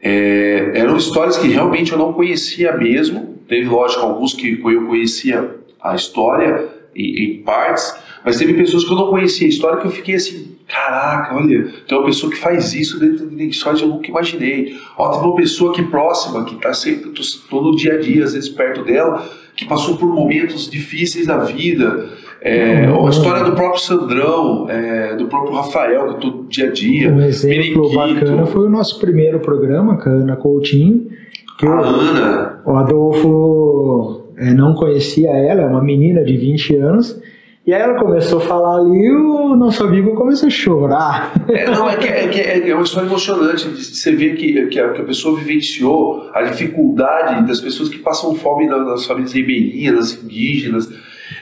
[0.00, 3.36] é, eram histórias que realmente eu não conhecia mesmo.
[3.48, 7.94] Teve, lógico, alguns que eu conhecia a história em, em partes,
[8.24, 11.72] mas teve pessoas que eu não conhecia a história que eu fiquei assim, caraca, olha,
[11.86, 14.76] tem uma pessoa que faz isso dentro de lençóis eu nunca imaginei.
[14.98, 17.12] Ó, teve uma pessoa aqui próxima, que está sempre,
[17.48, 21.38] tô no dia a dia, às vezes perto dela, que passou por momentos difíceis da
[21.38, 22.10] vida.
[22.40, 26.72] É, a história do próprio Sandrão, é, do próprio Rafael, que eu tô dia a
[26.72, 27.10] dia.
[27.12, 31.08] Um exemplo Periquito, bacana foi o nosso primeiro programa, com a Ana Coutinho,
[31.58, 32.60] que a o, Ana.
[32.64, 37.20] o Adolfo eh, não conhecia ela, é uma menina de 20 anos,
[37.66, 41.32] e aí ela começou a falar ali e o nosso amigo começou a chorar.
[41.48, 43.68] É, não, é, que, é, que é- é uma história emocionante.
[43.68, 47.98] de Você vê que, que, a, que a pessoa vivenciou a dificuldade das pessoas que
[47.98, 50.88] passam fome nas, nas famílias ribeirinhas, nas indígenas.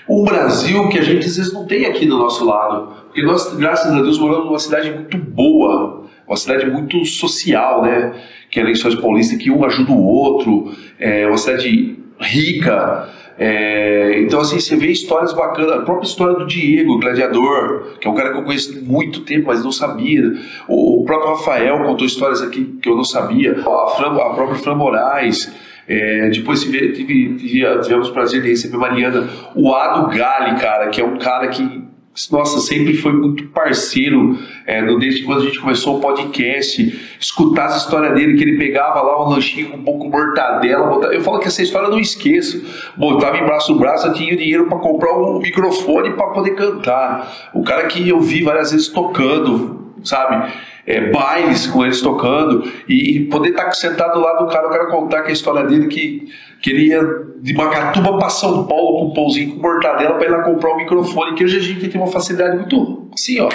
[0.06, 2.92] O Brasil, que a gente às vezes não tem aqui do nosso lado.
[3.06, 8.12] Porque nós, graças a Deus, moramos numa cidade muito boa, uma cidade muito social, né?
[8.50, 13.08] Que é Lençóis Paulista, que um ajuda o outro, é uma cidade rica.
[13.36, 15.72] É, então, assim, você vê histórias bacanas.
[15.72, 19.48] A própria história do Diego, gladiador, que é um cara que eu conheço muito tempo,
[19.48, 20.22] mas não sabia.
[20.68, 23.52] O, o próprio Rafael contou histórias aqui que eu não sabia.
[23.52, 25.52] A, Fran, a própria Fran Moraes.
[25.88, 29.28] É, depois tive, tive- tive- tivemos o prazer de receber Mariana.
[29.54, 31.84] O Ado Gali, cara, que é um cara que
[32.30, 34.38] nossa, sempre foi muito parceiro,
[34.68, 39.02] é, desde quando a gente começou o podcast, escutar as histórias dele, que ele pegava
[39.02, 41.90] lá um lanchinho com um pouco de mortadela, botava- eu falo que essa história eu
[41.90, 42.64] não esqueço,
[42.96, 47.64] botava em braço braço, eu tinha dinheiro para comprar um microfone para poder cantar, o
[47.64, 50.52] cara que eu vi várias vezes tocando, sabe,
[50.86, 54.86] é, bailes com eles tocando, e, e poder estar sentado lá do cara, o cara
[54.86, 56.28] contar que a história dele que
[56.64, 57.02] que ele ia
[57.42, 60.78] de Macatuba para São Paulo com um pãozinho com mortadela para ir lá comprar um
[60.78, 63.50] microfone, que hoje a gente tem uma facilidade muito assim, ó.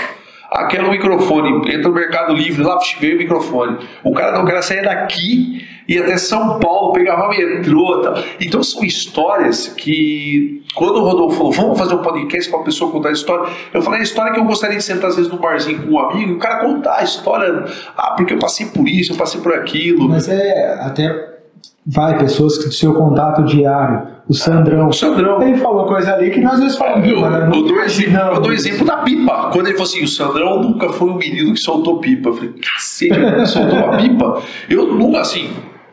[0.51, 3.77] Aquele microfone, entra no Mercado Livre, lá veio o microfone.
[4.03, 8.13] O cara não, cara saía daqui ia até São Paulo, pegava metrô e tal.
[8.39, 12.91] Então são histórias que, quando o Rodolfo falou, vamos fazer um podcast para a pessoa
[12.91, 15.39] contar a história, eu falei a história que eu gostaria de sentar às vezes num
[15.39, 17.65] barzinho com um amigo e o cara contar a história,
[17.97, 20.07] ah, porque eu passei por isso, eu passei por aquilo.
[20.07, 21.39] Mas é até
[21.85, 24.89] vai pessoas que do seu contato diário, o Sandrão.
[24.89, 25.41] O Sandrão.
[25.41, 28.41] Ele falou coisa ali que nós às vezes falamos, Eu, eu, não dou exemplo, eu
[28.41, 29.49] dou exemplo da pipa.
[29.51, 32.29] Quando ele falou assim, o Sandrão nunca foi um menino que soltou pipa.
[32.29, 34.41] Eu falei, cacete, ele soltou uma pipa?
[34.69, 35.49] Eu nunca, assim,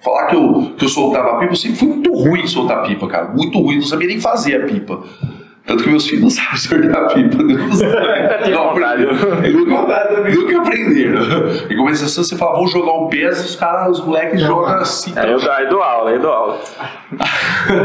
[0.07, 3.28] falar que eu, que eu soltava pipa, eu sempre fui muito ruim soltar pipa, cara.
[3.28, 5.03] Muito ruim, não sabia nem fazer a pipa.
[5.66, 7.43] Tanto que meus filhos não sabem soltar pipa.
[8.48, 9.44] Não, não.
[9.44, 11.20] Eles nunca, nunca aprenderam.
[11.68, 15.12] Em compensação, você fala, vamos jogar um PES, os caras, os moleques jogam assim.
[15.16, 16.60] É, eu, eu dou aula, eu dou aula.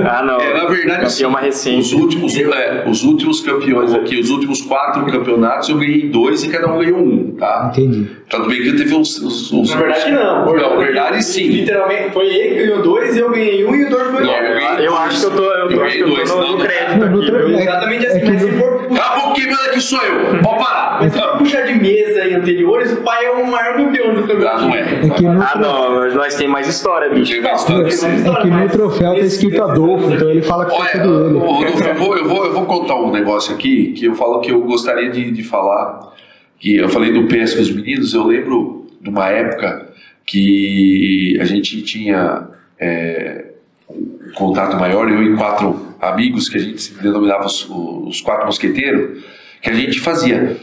[0.08, 0.40] Ah, não.
[0.40, 1.96] É, na verdade, Campeão uma Os recente.
[1.96, 6.68] últimos, é, os últimos campeões aqui, os últimos quatro campeonatos, eu ganhei dois e cada
[6.72, 7.72] um ganhou um, tá?
[7.72, 8.08] Entendi.
[8.30, 9.20] Tanto bem que teve uns.
[9.22, 10.46] uns, uns Na verdade, não.
[10.46, 11.48] Não, na verdade, sim.
[11.48, 14.84] Literalmente, foi ele que ganhou dois, eu ganhei um e o Dor foi Não, eu
[14.84, 16.42] Eu acho que eu tô, eu tô, Eu acho que eu ganhei tô dois, no,
[16.42, 16.58] no não.
[16.60, 17.32] crédito Não, no aqui.
[17.72, 20.42] É- Exatamente é assim, que mas se for Cala a boquinha, manda que sou eu.
[20.42, 20.98] Pode parar.
[21.02, 24.22] Mas se for puxar de mesa em anteriores, o pai é o maior campeão do
[24.28, 24.58] campeonato.
[24.58, 24.82] Ah, não é.
[24.82, 27.32] É Ah, não, mas nós temos mais história, bicho.
[27.32, 27.94] Tem bastante.
[28.06, 31.40] é que no troféu tá escrito Adolfo, então ele fala que foi Olha, tudo ele.
[31.40, 34.52] Rodolfo, eu vou, eu, vou, eu vou contar um negócio aqui que eu falo que
[34.52, 36.12] eu gostaria de, de falar.
[36.60, 39.90] Que eu falei do PS com os meninos, eu lembro de uma época
[40.26, 42.48] que a gente tinha
[42.80, 43.46] é,
[43.90, 48.48] um contato maior, eu e quatro amigos, que a gente se denominava os, os quatro
[48.48, 49.24] mosqueteiros,
[49.62, 50.58] que a gente fazia.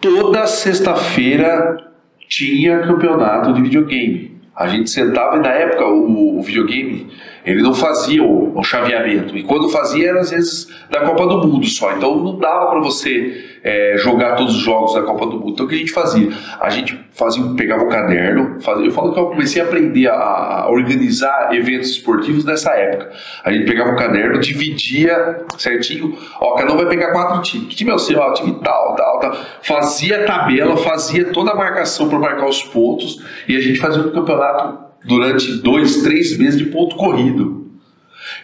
[0.00, 1.92] Toda sexta-feira
[2.28, 4.36] tinha campeonato de videogame.
[4.54, 7.10] A gente sentava e na época o, o videogame
[7.46, 9.36] ele não fazia o, o chaveamento.
[9.36, 11.92] E quando fazia era às vezes da Copa do Mundo só.
[11.92, 15.52] Então não dava para você é, jogar todos os jogos da Copa do Mundo.
[15.52, 16.28] Então o que a gente fazia?
[16.60, 20.14] A gente fazia, pegava o caderno, fazia, eu falo que eu comecei a aprender a,
[20.14, 23.12] a organizar eventos esportivos nessa época.
[23.44, 27.68] A gente pegava o caderno, dividia certinho, ó, cada um vai pegar quatro times.
[27.68, 28.18] Que time é o seu?
[28.18, 29.36] Ó, time tal, tal, tal.
[29.62, 34.10] Fazia tabela, fazia toda a marcação para marcar os pontos e a gente fazia um
[34.10, 37.66] campeonato durante dois, três meses de ponto corrido.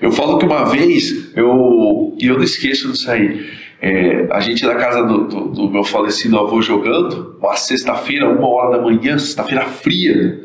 [0.01, 3.45] Eu falo que uma vez, eu, e eu não esqueço disso aí,
[3.81, 8.47] é, a gente na casa do, do- do meu falecido avô jogando, uma sexta-feira, uma
[8.49, 10.45] hora da manhã, sexta-feira fria,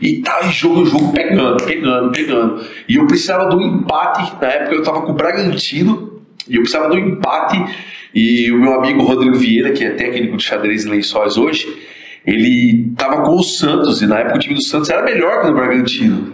[0.00, 2.64] e tá em jogo, jogo pegando, pegando, pegando.
[2.88, 6.88] E eu precisava do empate, na época eu tava com o Bragantino, e eu precisava
[6.88, 7.64] do empate,
[8.14, 11.66] e o meu amigo Rodrigo Vieira, que é técnico de xadrez e lençóis hoje,
[12.26, 15.46] ele tava com o Santos, e na época o time do Santos era melhor que
[15.46, 16.32] o do Bragantino.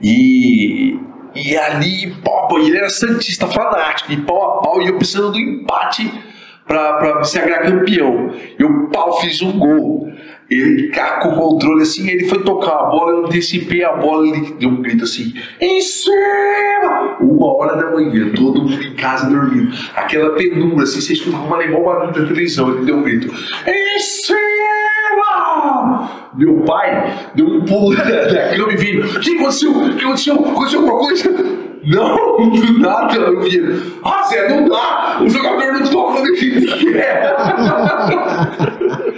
[0.00, 0.98] E,
[1.34, 5.32] e ali, pau, e ele era Santista fanático, e pau a pau, e eu precisando
[5.32, 6.10] do empate
[6.68, 8.32] me sagrar campeão.
[8.58, 10.10] Eu, pau, fiz um gol.
[10.48, 14.54] Ele com o controle assim, ele foi tocar a bola, eu antecipei a bola, ele
[14.58, 17.16] deu um grito assim, em cima!
[17.20, 19.72] Uma hora da manhã, todo mundo em casa dormindo.
[19.94, 23.26] Aquela penumbra, assim, você escutava uma igual barulho da televisão, ele deu um grito,
[23.66, 24.36] em cima!
[26.36, 29.70] Meu pai deu um pulo da cama e veio, o que aconteceu?
[29.72, 30.34] O que aconteceu?
[30.34, 31.65] Aconteceu alguma coisa?
[31.86, 32.50] Não,
[32.80, 33.62] nada, eu vi.
[34.02, 35.20] Ah, Zé, não dá!
[35.22, 37.36] O jogador não toca onde ele quer.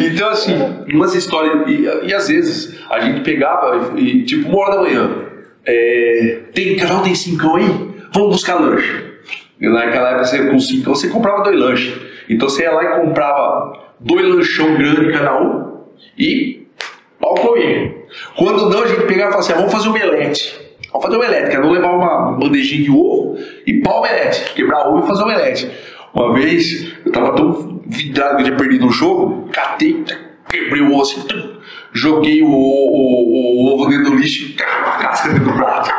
[0.00, 0.54] Então, assim,
[0.92, 1.68] umas histórias.
[1.68, 5.10] E, e às vezes a gente pegava e, tipo, uma hora da manhã.
[5.66, 7.66] É, tem canal tem cincão aí?
[8.12, 9.04] Vamos buscar lanche.
[9.60, 11.94] E naquela época, você, com cincão, você comprava dois lanches.
[12.28, 15.84] Então você ia lá e comprava dois lanchão grande cada um
[16.16, 16.66] e
[17.20, 17.34] pau.
[18.36, 20.67] Quando não, a gente pegava e falava assim: ah, vamos fazer omelete.
[20.92, 23.36] Vamos fazer omelete, cada um levar uma bandejinha de ovo
[23.66, 24.52] e pau omelete.
[24.54, 25.70] Quebrar ovo e fazer omelete.
[26.14, 30.02] Uma vez, eu tava tão vidrado que eu tinha perdido o jogo, catei,
[30.50, 31.56] quebrei o osso, assim, tum,
[31.92, 35.90] joguei o, o- o- o ovo dentro do lixo e a casca dentro do prato.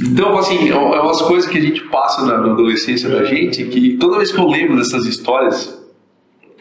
[0.00, 3.96] Então, assim, é umas coisas que a gente passa na, na adolescência da gente que
[3.96, 5.76] toda vez que eu lembro dessas histórias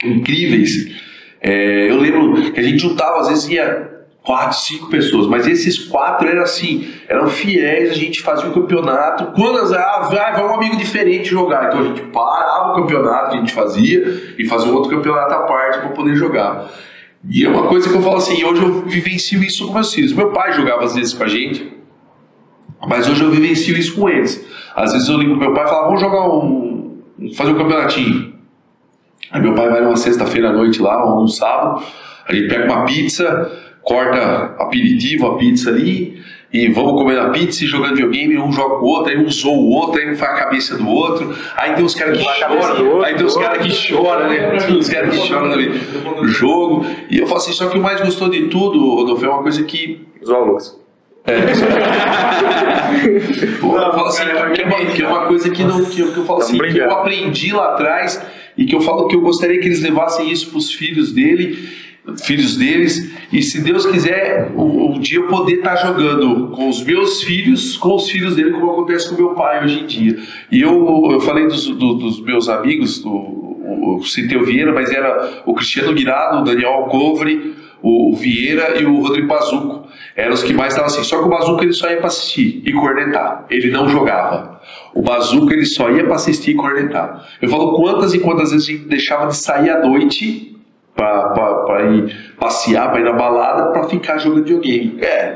[0.04, 0.96] incríveis,
[1.42, 3.97] é, eu lembro que a gente juntava, às vezes ia
[4.28, 9.28] quatro, cinco pessoas, mas esses quatro eram assim, eram fiéis, a gente fazia um campeonato,
[9.34, 13.30] quando as- ah, vai, vai um amigo diferente jogar, então a gente parava o campeonato
[13.32, 16.70] que a gente fazia e fazia um outro campeonato à parte para poder jogar.
[17.30, 20.12] E é uma coisa que eu falo assim, hoje eu vivencio isso com meus filhos.
[20.12, 21.72] Meu pai jogava às vezes com a gente,
[22.88, 24.46] mas hoje eu vivencio isso com eles.
[24.76, 27.02] Às vezes eu ligo pro meu pai e falo, vamos jogar um.
[27.36, 28.34] fazer um campeonatinho.
[29.32, 31.82] Aí meu pai vai numa sexta-feira à noite lá, ou num sábado,
[32.28, 33.52] a gente pega uma pizza,
[33.88, 38.76] corta aperitivo, a pizza ali, e vamos comer a pizza e jogando videogame, um joga
[38.76, 41.34] com o outro, aí um zoa o outro, aí um faz a cabeça do outro,
[41.56, 44.60] aí tem os caras que choram, aí tem os do caras que choram, né?
[44.60, 46.86] Tem os caras que choram no, no jogo.
[47.10, 49.64] E eu falo assim, só que o mais gostou de tudo, Rodolfo, é uma coisa
[49.64, 50.78] que Zoa Lucas.
[53.62, 54.24] Pô, eu falo assim,
[54.54, 56.58] que é, uma, que é uma coisa que, não, que, eu, que eu falo assim,
[56.58, 58.22] que eu aprendi lá atrás
[58.58, 61.87] e que eu falo que eu gostaria que eles levassem isso para os filhos dele,
[62.24, 66.70] filhos deles, e se Deus quiser, um, um dia eu poder estar tá jogando com
[66.70, 70.18] os meus filhos, com os filhos dele, como acontece com meu pai hoje em dia.
[70.52, 75.42] E eu, eu falei dos, do, dos meus amigos, do, o, Citeu Vieira, mas era
[75.46, 79.88] o Cristiano Guirado, o Daniel Alcovre, o Vieira e o Rodrigo Bazuco.
[80.16, 81.04] Eram os que mais estavam assim.
[81.04, 83.46] Só que o Bazuco ele só ia para assistir e cornetar.
[83.50, 84.60] Ele não jogava.
[84.96, 87.28] O Bazuco ele só ia para assistir e cornetar.
[87.42, 90.57] Eu falo quantas e quantas vezes a gente deixava de sair à noite
[90.98, 95.00] para ir passear, para ir na balada, para ficar jogando videogame.
[95.02, 95.36] É,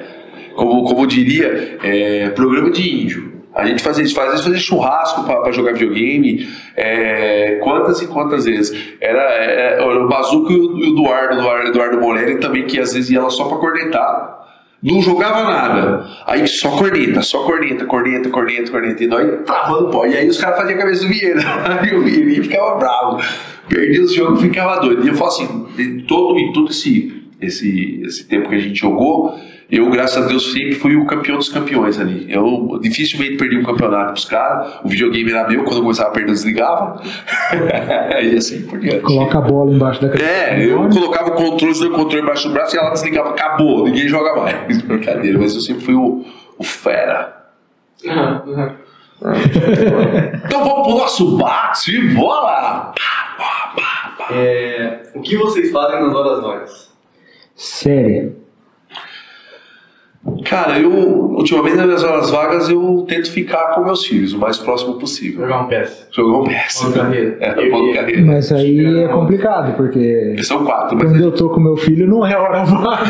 [0.55, 3.31] como, como diria, é, programa de índio.
[3.53, 8.95] A gente fazia isso, fazia, fazia churrasco para jogar videogame, é, quantas e quantas vezes.
[8.99, 13.21] Era, é, o Bazuco e o Eduardo, Eduardo, Eduardo Morelli também, que às vezes ia
[13.21, 14.40] lá só para cornetar.
[14.83, 16.07] Não jogava nada.
[16.25, 19.03] Aí só corneta, só corneta, corneta, corneta, corneta.
[19.03, 20.05] E nós travando pó.
[20.07, 21.41] E aí os caras faziam a cabeça do Vieira.
[21.79, 23.23] Aí o Vieira ficava bravo.
[23.69, 25.05] Perdia os jogos ficava doido.
[25.05, 29.39] E eu falo assim, todo, em todo esse, esse, esse tempo que a gente jogou,
[29.71, 32.25] eu, graças a Deus, sempre fui o campeão dos campeões ali.
[32.29, 34.81] Eu dificilmente perdi um campeonato pros caras.
[34.83, 37.01] O videogame era meu, quando eu começava a perder, eu desligava.
[38.21, 38.99] e assim por diante.
[38.99, 40.29] Coloca a bola embaixo da cabeça.
[40.29, 43.29] É, eu colocava o controle do controle embaixo do braço e ela desligava.
[43.29, 44.79] Acabou, ninguém joga mais.
[44.83, 46.25] Brincadeira, mas eu sempre fui o,
[46.57, 47.45] o fera.
[48.03, 48.75] então
[50.65, 52.93] vamos pro nosso bate e bola!
[54.31, 56.90] É, o que vocês fazem nas horas vagas?
[57.63, 58.35] Sério.
[60.45, 64.57] Cara, eu, ultimamente nas minhas horas vagas, eu tento ficar com meus filhos o mais
[64.57, 65.41] próximo possível.
[65.41, 66.07] Jogar um PS.
[66.11, 66.81] Jogar um PS.
[66.81, 67.37] Uma carreira.
[67.41, 68.21] É, uma carreira.
[68.21, 70.35] Mas aí é complicado, porque.
[70.43, 71.07] São quatro, mas.
[71.11, 73.03] Quando eu tô com meu filho, não é hora vaga.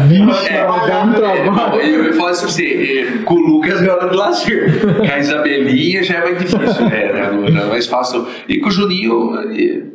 [0.08, 1.80] Vixe, É, dá um trabalho.
[1.80, 4.96] eu, eu falo assim pra você, é, com o Lucas é hora de lazer.
[4.96, 8.26] Com a Isabelinha já é mais difícil, é, né, não, não é mais fácil.
[8.48, 9.94] E com o Juninho, ele-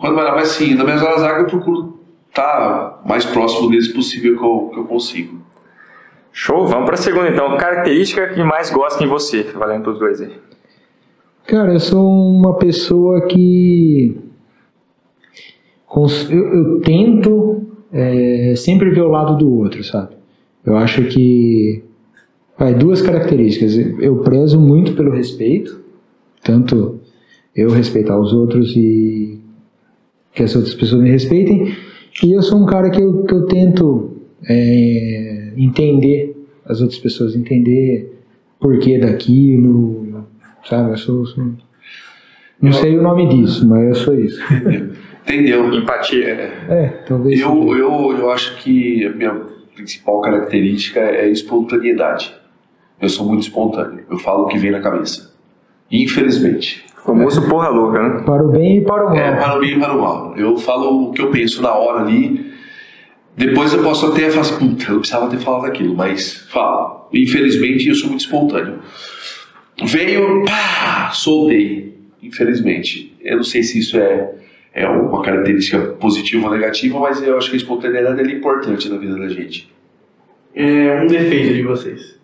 [0.00, 1.97] quando vai lá, mas sim, nas minhas horas vagas eu procuro
[2.38, 5.38] estar mais próximo deles possível que eu, que eu consigo.
[6.32, 7.56] Show, vamos para a segunda então.
[7.56, 10.32] Característica que mais gosta em você, valendo para os dois aí.
[11.46, 14.16] Cara, eu sou uma pessoa que.
[16.30, 20.14] Eu, eu tento é, sempre ver o lado do outro, sabe?
[20.64, 21.82] Eu acho que.
[22.56, 23.76] Vai, duas características.
[23.76, 25.80] Eu prezo muito pelo respeito,
[26.42, 27.00] tanto
[27.54, 29.40] eu respeitar os outros e
[30.34, 31.74] que as outras pessoas me respeitem.
[32.22, 34.16] E eu sou um cara que eu, que eu tento
[34.48, 38.18] é, entender as outras pessoas, entender
[38.60, 40.24] porquê daquilo,
[40.68, 40.90] sabe?
[40.92, 41.26] Eu sou.
[41.26, 41.52] sou-
[42.60, 44.40] não sei o nome disso, mas eu sou isso.
[45.28, 45.72] Entendeu?
[45.72, 46.28] Empatia.
[46.68, 47.38] É, talvez.
[47.40, 49.34] Eu, eu, eu acho que a minha
[49.76, 52.34] principal característica é a espontaneidade.
[53.00, 54.00] Eu sou muito espontâneo.
[54.10, 55.32] Eu falo o que vem na cabeça.
[55.92, 56.84] Infelizmente.
[57.08, 58.22] Famoso porra louca, né?
[58.22, 59.16] Para o bem e para o mal.
[59.16, 60.36] É, para o bem e para o mal.
[60.36, 62.52] Eu falo o que eu penso na hora ali.
[63.34, 67.08] Depois eu posso até falar assim, puta, eu não precisava ter falado aquilo, mas falo.
[67.14, 68.80] Infelizmente eu sou muito espontâneo.
[69.82, 71.96] Veio, pá, soltei.
[72.22, 73.16] Infelizmente.
[73.22, 74.34] Eu não sei se isso é,
[74.74, 78.98] é uma característica positiva ou negativa, mas eu acho que a espontaneidade é importante na
[78.98, 79.72] vida da gente.
[80.54, 82.17] É um defeito de vocês.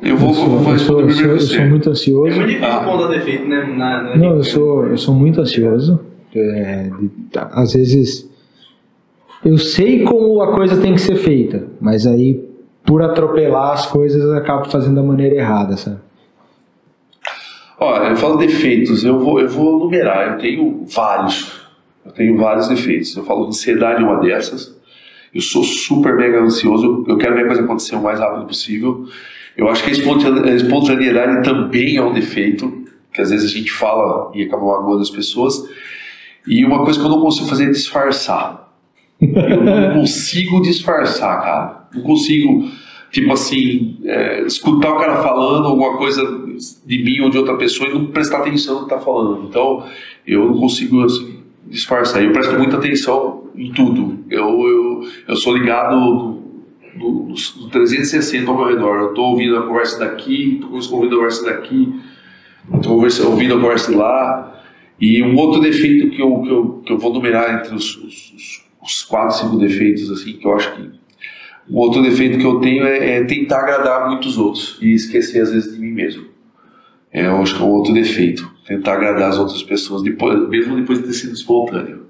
[0.00, 1.56] Eu vou, Eu sou, vou eu sou, eu sou- eu você.
[1.56, 2.36] sou muito É ansioso.
[2.36, 2.76] muito difícil Ah.
[2.76, 3.64] apontar defeito, né?
[3.76, 6.00] Na, na Não, eu sou, eu sou muito ansioso.
[6.34, 8.28] É, de- tá, às vezes
[9.44, 12.44] eu sei como a coisa tem que ser feita, mas aí
[12.84, 15.98] por atropelar as coisas eu acabo fazendo da maneira errada, sabe?
[17.80, 21.58] Olha, eu falo defeitos, eu vou, eu vou numerar, eu tenho vários.
[22.04, 23.16] Eu tenho vários defeitos.
[23.16, 24.76] Eu falo ansiedade é uma dessas.
[25.34, 29.04] Eu sou super mega ansioso, eu quero ver a coisa acontecer o mais rápido possível.
[29.58, 33.52] Eu acho que a espontane- a espontaneidade também é um defeito, que às vezes a
[33.52, 35.68] gente fala e acaba magoando as pessoas.
[36.46, 38.72] E uma coisa que eu não consigo fazer é disfarçar.
[39.20, 41.88] Eu não consigo disfarçar, cara.
[41.92, 42.68] Não consigo,
[43.10, 46.22] tipo assim, é, escutar o cara falando alguma coisa
[46.86, 49.44] de mim ou de outra pessoa e não prestar atenção no que tá falando.
[49.48, 49.84] Então,
[50.24, 52.22] eu não consigo assim, disfarçar.
[52.22, 54.20] Eu presto muita atenção em tudo.
[54.30, 56.37] Eu, eu, eu sou ligado
[56.98, 58.96] no, no 360 ao meu redor.
[59.00, 60.66] Eu tô ouvindo a conversa daqui, tô
[60.96, 62.00] ouvindo a conversa daqui,
[62.84, 64.62] conversa- ouvindo a conversa lá.
[65.00, 68.32] E um outro defeito que eu, que eu, que eu vou numerar entre os, os,
[68.34, 70.82] os- os quatro, cinco defeitos, assim, que eu acho que.
[71.70, 75.52] Um outro defeito que eu tenho é, é tentar agradar muitos outros e esquecer, às
[75.52, 76.24] vezes, de mim mesmo.
[77.12, 78.50] É, eu acho que é um outro defeito.
[78.66, 82.06] Tentar agradar as outras pessoas, depois, mesmo depois de ter sido espontâneo.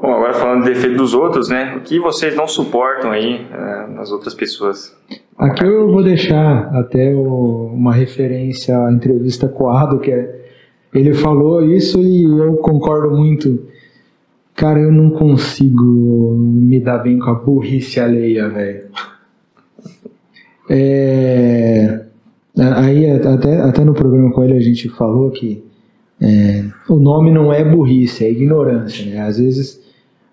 [0.00, 1.74] Bom, agora falando de defeito dos outros, né?
[1.76, 4.94] O que vocês não suportam aí uh, nas outras pessoas?
[5.38, 10.46] Aqui eu vou deixar até o, uma referência à entrevista com o Ado, que é,
[10.92, 13.66] ele falou isso e eu concordo muito.
[14.54, 18.84] Cara, eu não consigo me dar bem com a burrice alheia, velho.
[20.68, 22.00] É,
[22.58, 25.64] aí até, até no programa com ele a gente falou que
[26.20, 29.20] é, o nome não é burrice, é ignorância, né?
[29.20, 29.85] Às vezes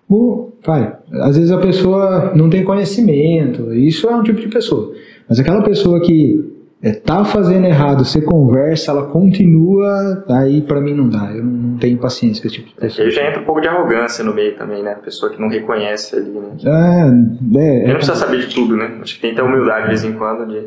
[0.08, 4.92] o, vai, às vezes a pessoa não tem conhecimento, isso é um tipo de pessoa.
[5.28, 6.54] Mas aquela pessoa que
[6.84, 11.32] é, tá fazendo errado, você conversa, ela continua, aí para mim não dá.
[11.32, 13.08] Eu não tenho paciência com esse tipo de pessoa.
[13.08, 14.92] Aí já entra um pouco de arrogância no meio também, né?
[14.92, 16.50] A pessoa que não reconhece ali, né?
[16.62, 18.98] É, é, Ele não precisa saber de tudo, né?
[19.00, 20.66] Acho que tem que ter humildade de vez em quando de...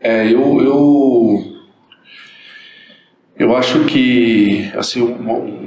[0.00, 1.44] É, eu, eu,
[3.36, 5.61] eu acho que, assim, um, um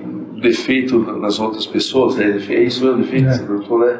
[0.49, 2.41] defeito nas outras pessoas, né?
[2.49, 3.33] É isso mesmo, defeito, É.
[3.33, 3.99] você perguntou, né?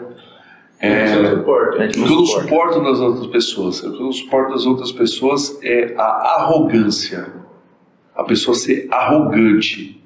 [0.80, 1.42] É, o
[1.90, 2.42] que eu não suporta.
[2.44, 6.04] suporto nas outras pessoas, o que eu não suporto nas outras pessoas é a
[6.42, 7.28] arrogância.
[8.16, 10.02] A pessoa ser arrogante.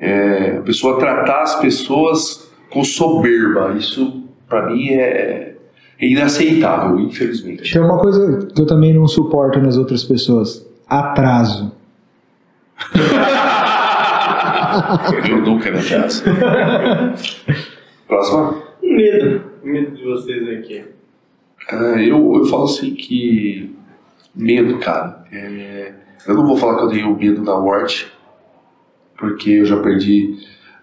[0.00, 3.74] É, a pessoa tratar as pessoas com soberba.
[3.76, 5.54] Isso, pra mim, é,
[6.00, 7.72] é inaceitável, infelizmente.
[7.72, 11.72] Tem uma coisa que eu também não suporto nas outras pessoas: atraso.
[15.28, 16.24] Eu nunca me atraso.
[18.06, 18.62] Próxima.
[18.82, 19.42] Medo.
[19.62, 20.84] Medo de vocês aqui.
[21.70, 23.74] Ah, eu, eu falo assim que
[24.34, 25.24] medo, cara.
[25.32, 25.92] é,
[26.26, 28.10] eu não vou falar que eu tenho medo da morte,
[29.16, 30.36] porque eu já perdi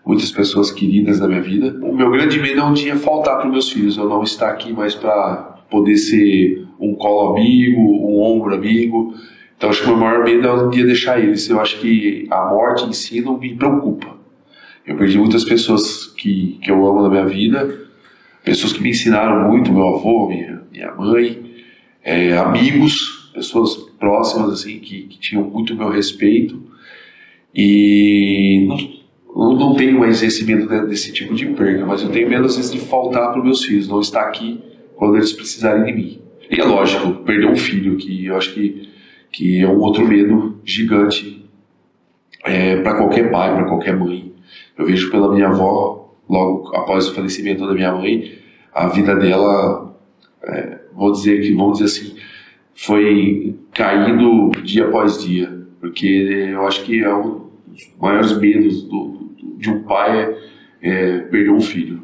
[0.06, 1.76] muitas pessoas queridas na minha vida.
[1.82, 4.72] O meu grande medo é um dia faltar para meus filhos, eu não estar aqui
[4.72, 9.14] mais para poder ser um colo amigo, um ombro amigo.
[9.57, 11.49] Então acho que o meu maior medo é um dia deixar eles.
[11.49, 14.15] Eu acho que a morte em si não me preocupa.
[14.86, 17.88] Eu perdi muitas pessoas que, que eu amo na minha vida,
[18.44, 21.44] pessoas que me ensinaram muito, meu avô, minha, minha mãe,
[22.03, 26.61] é, amigos, pessoas próximas assim que, que tinham muito meu respeito
[27.53, 28.68] e
[29.36, 32.45] não, não tenho mais esse medo de- desse tipo de perda, mas eu tenho medo
[32.45, 34.60] às vezes de faltar para meus filhos, não estar aqui
[34.95, 36.19] quando eles precisarem de mim.
[36.52, 38.90] E é lógico, perder um filho, que eu acho que,
[39.32, 41.46] que é um outro medo gigante
[42.44, 44.34] é, para qualquer pai, para qualquer mãe.
[44.78, 48.32] Eu vejo pela minha avó, logo após o falecimento da minha mãe,
[48.74, 49.98] a vida dela,
[50.44, 52.16] é, vou dizer que, vamos dizer assim,
[52.74, 56.06] foi caindo dia após dia, porque
[56.52, 59.08] eu acho que é um dos maiores medos do,
[59.40, 60.38] do- de um pai é,
[60.82, 62.02] é perder um filho.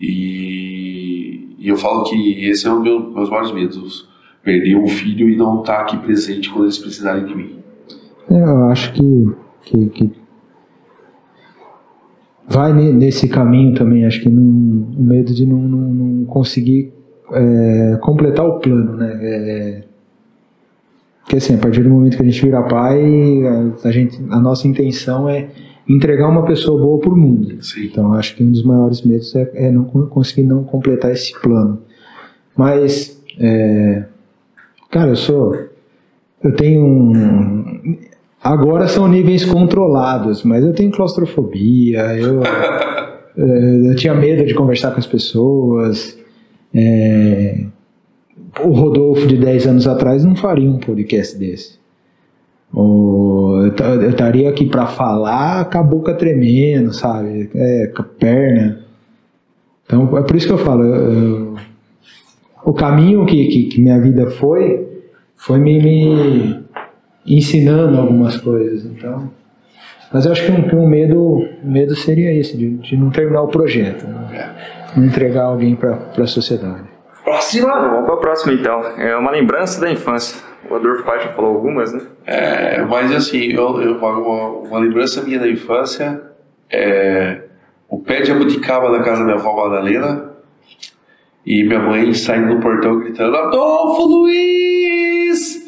[0.00, 4.08] E, e eu falo que esse é um dos meus, meus maiores medos,
[4.42, 7.56] perder um filho e não estar aqui presente quando eles precisarem de mim.
[8.30, 9.32] É, Eu acho que,
[9.64, 10.12] que, que
[12.48, 14.04] vai ne- nesse caminho também.
[14.04, 16.92] Acho que não, o medo de não, não, não conseguir
[17.32, 19.18] é, completar o plano, né?
[19.22, 19.84] É,
[21.22, 23.00] porque assim, a partir do momento que a gente vira pai,
[23.46, 25.48] a, a gente, a nossa intenção é
[25.88, 27.62] entregar uma pessoa boa para o mundo.
[27.62, 27.84] Sim.
[27.86, 31.32] Então acho que um dos maiores medos é, é não con- conseguir não completar esse
[31.40, 31.80] plano.
[32.56, 34.04] Mas, é,
[34.92, 35.56] cara, eu sou,
[36.44, 37.96] eu tenho um,
[38.42, 42.42] agora são níveis controlados, mas eu tenho claustrofobia, eu,
[43.36, 46.16] é, eu tinha medo de conversar com as pessoas.
[46.74, 47.64] é,
[48.62, 51.80] o Rodolfo de 10 anos atrás não faria um podcast desse.
[52.72, 57.48] Ou eu estaria aqui para falar com a boca tremendo, sabe?
[57.54, 58.80] É, com a perna.
[59.86, 60.82] Então é por isso que eu falo.
[60.84, 61.56] eu- eu-
[62.64, 64.88] o caminho que, que, que minha vida foi,
[65.36, 66.62] foi me, me
[67.26, 68.84] ensinando algumas coisas.
[68.84, 69.30] Então,
[70.12, 73.10] mas eu acho que um, que um medo, um medo seria esse, de, de não
[73.10, 74.50] terminar o projeto, né?
[74.96, 76.84] não entregar alguém para a sociedade.
[77.24, 77.72] Próxima!
[77.72, 78.80] Vamos para a próxima então.
[78.98, 80.42] É uma lembrança da infância.
[80.68, 82.00] O Adolfo Paz já falou algumas, né?
[82.26, 86.20] É, mas assim, eu, eu- uma, uma, uma lembrança minha da infância
[86.70, 87.42] é
[87.88, 90.31] o pé de abuticaba da casa da minha avó Madalena
[91.44, 95.62] e minha mãe saindo do portão gritando Adolfo Luiz!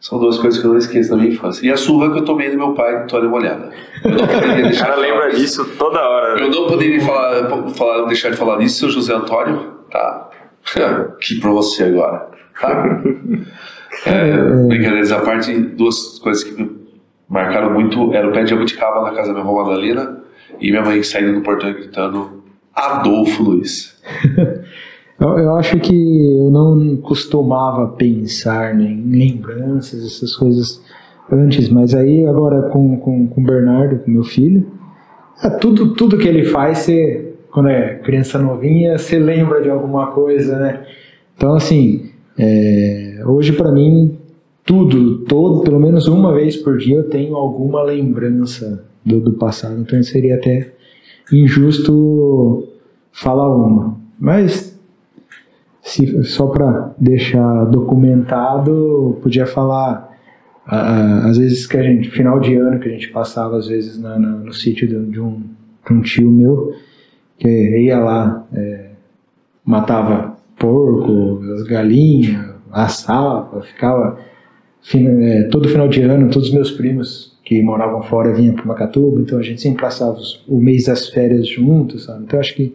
[0.00, 1.66] São duas coisas que eu não esqueço da minha infância.
[1.66, 3.70] E a surra que eu tomei do meu pai de toalha molhada.
[4.04, 6.40] Eu não poderia O cara de lembra disso toda hora.
[6.40, 9.74] Eu não poderia falar, falar, deixar de falar disso, seu José Antônio.
[9.90, 10.30] Tá.
[11.20, 12.28] que pra você agora.
[12.60, 13.02] Tá?
[14.06, 14.36] É,
[14.68, 16.70] brincadeiras à parte, duas coisas que me
[17.28, 20.22] marcaram muito era o pé de abuticaba na casa da minha avó Madalena
[20.60, 22.44] e minha mãe saindo do portão gritando
[22.74, 24.00] Adolfo Luiz.
[25.18, 30.82] Eu, eu acho que eu não costumava pensar né, em lembranças, essas coisas
[31.30, 34.66] antes, mas aí agora com, com, com o Bernardo, com meu filho,
[35.42, 37.26] é, tudo, tudo que ele faz, você
[37.56, 40.84] quando é criança novinha, você lembra de alguma coisa, né?
[41.34, 44.18] Então, assim, é, hoje para mim,
[44.62, 49.80] tudo, todo, pelo menos uma vez por dia, eu tenho alguma lembrança do, do passado.
[49.80, 50.70] Então, seria até
[51.32, 52.68] injusto
[53.10, 53.96] falar uma.
[54.20, 54.75] Mas,
[55.86, 60.12] se, só para deixar documentado, podia falar
[60.66, 64.18] às vezes que a gente, final de ano que a gente passava às vezes na,
[64.18, 65.42] na, no sítio de, de, um,
[65.86, 66.74] de um tio meu,
[67.38, 68.86] que ia lá, é,
[69.64, 74.18] matava porco, as galinhas, assava, ficava
[74.92, 79.20] é, todo final de ano, todos os meus primos que moravam fora vinham para Macatuba,
[79.20, 82.24] então a gente sempre passava os, o mês das férias juntos, sabe?
[82.24, 82.74] Então acho que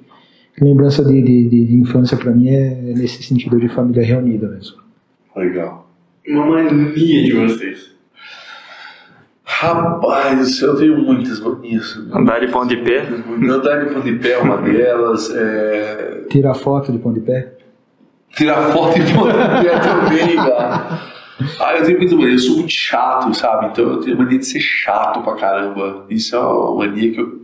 [0.59, 4.77] lembrança de, de, de infância para mim é nesse sentido de família reunida mesmo.
[5.35, 5.89] Legal.
[6.27, 7.91] Uma mania de vocês.
[9.43, 11.99] Rapaz, eu tenho muitas manias.
[12.13, 13.01] Andar de pão de pé?
[13.01, 15.29] Andar de pão de pé é uma delas.
[15.35, 16.25] É...
[16.29, 17.53] Tirar foto de pão de pé?
[18.31, 21.11] Tirar foto de pão de pé também, cara.
[21.59, 23.67] Ah, eu tenho muita mania, eu sou muito chato, sabe?
[23.67, 26.05] Então eu tenho mania de ser chato pra caramba.
[26.09, 27.41] Isso é uma mania que eu.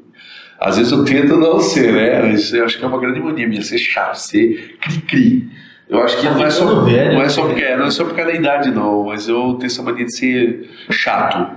[0.59, 2.21] Às vezes eu tento não ser, né?
[2.23, 5.47] Mas eu acho que é uma grande mania minha, ser chato, ser cri-cri.
[5.89, 8.13] Eu acho que não é, só, velho, não, é só porque, não é só por
[8.13, 11.49] causa da idade, não, mas eu tenho essa mania de ser chato.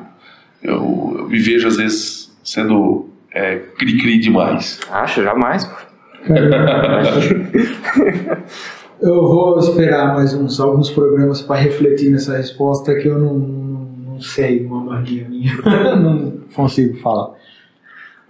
[0.63, 4.79] Eu, eu me vejo, às vezes, sendo é, cri-cri demais.
[4.91, 5.69] Acho, jamais.
[9.01, 13.87] eu vou esperar mais uns alguns programas para refletir nessa resposta que eu não, não,
[14.13, 15.57] não sei, uma mania minha.
[15.97, 17.40] não consigo falar.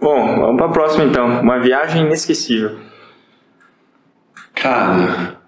[0.01, 1.41] Bom, vamos para a próxima então.
[1.41, 2.77] Uma viagem inesquecível.
[4.55, 5.41] Cara,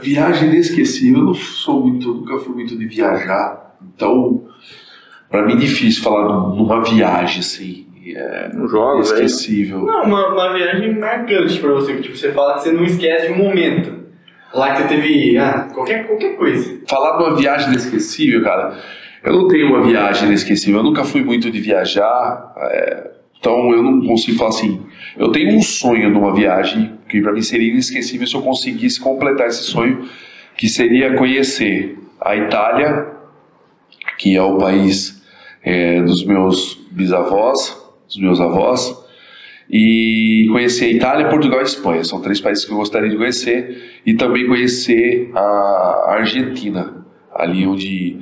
[0.00, 4.44] Viagem inesquecível, eu não sou muito, nunca fui muito de viajar, então
[5.28, 7.86] para mim é difícil falar numa viagem assim.
[8.14, 9.80] É, um jogo, inesquecível.
[9.80, 13.26] Não, uma, uma viagem marcante para você, que tipo, você fala que você não esquece
[13.26, 13.98] de um momento.
[14.54, 16.80] Lá que você teve ah, qualquer, qualquer coisa.
[16.88, 18.78] Falar de uma viagem inesquecível, cara,
[19.24, 22.54] eu não tenho uma viagem inesquecível, eu nunca fui muito de viajar.
[22.56, 24.82] É, então eu não consigo falar assim.
[25.16, 29.00] Eu tenho um sonho de uma viagem que para mim seria inesquecível se eu conseguisse
[29.00, 30.08] completar esse sonho,
[30.56, 33.06] que seria conhecer a Itália,
[34.18, 35.22] que é o país
[35.62, 37.76] é, dos meus bisavós,
[38.06, 38.92] dos meus avós,
[39.70, 42.02] e conhecer a Itália, Portugal e Espanha.
[42.04, 47.04] São três países que eu gostaria de conhecer e também conhecer a Argentina,
[47.34, 48.18] ali onde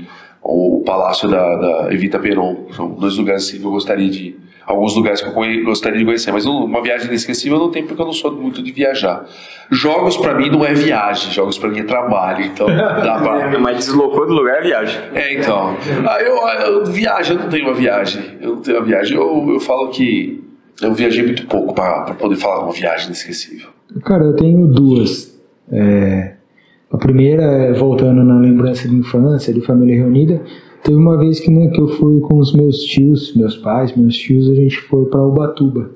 [0.48, 2.66] o palácio da, da Evita Peron.
[2.72, 4.36] São dois lugares assim, que eu gostaria de
[4.66, 8.02] alguns lugares que eu gostaria de conhecer, mas uma viagem inesquecível eu não tenho porque
[8.02, 9.24] eu não sou muito de viajar.
[9.70, 13.58] Jogos para mim não é viagem, jogos para mim é trabalho, então dá pra...
[13.60, 15.00] Mas deslocou do lugar é viagem.
[15.14, 15.76] É, então.
[16.08, 16.36] Ah, eu,
[16.74, 19.16] eu viajo, eu não tenho uma viagem, eu não tenho uma viagem.
[19.16, 20.44] Eu, eu falo que
[20.82, 23.68] eu viajei muito pouco para poder falar uma viagem inesquecível.
[24.04, 25.36] Cara, eu tenho duas.
[25.70, 26.35] É,
[26.90, 30.40] a primeira é voltando na lembrança de infância, de família reunida.
[30.82, 34.16] Teve uma vez que, né, que eu fui com os meus tios, meus pais, meus
[34.16, 35.90] tios, a gente foi para Ubatuba.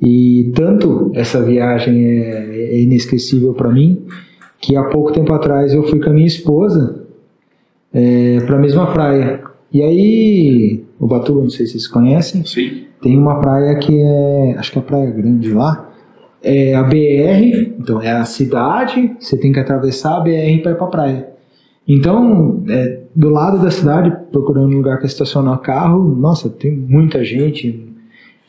[0.00, 4.02] E tanto essa viagem é, é inesquecível para mim,
[4.60, 7.04] que há pouco tempo atrás eu fui com a minha esposa
[7.92, 9.42] é, para a mesma praia.
[9.70, 12.84] E aí, Ubatuba, não sei se vocês conhecem, Sim.
[13.02, 15.85] tem uma praia que é, acho que é a Praia Grande lá,
[16.46, 20.76] é a BR, então é a cidade, você tem que atravessar a BR para ir
[20.76, 21.28] para a praia.
[21.88, 27.24] Então, é, do lado da cidade, procurando um lugar para estacionar carro, nossa, tem muita
[27.24, 27.84] gente.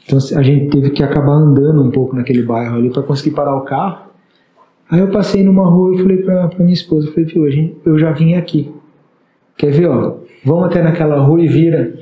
[0.05, 3.55] Então a gente teve que acabar andando um pouco naquele bairro ali para conseguir parar
[3.55, 4.07] o carro.
[4.89, 8.11] Aí eu passei numa rua e falei para minha esposa, falei, viu, gente, eu já
[8.11, 8.71] vim aqui.
[9.57, 10.17] Quer ver, ó?
[10.45, 11.93] Vamos até naquela rua e vira.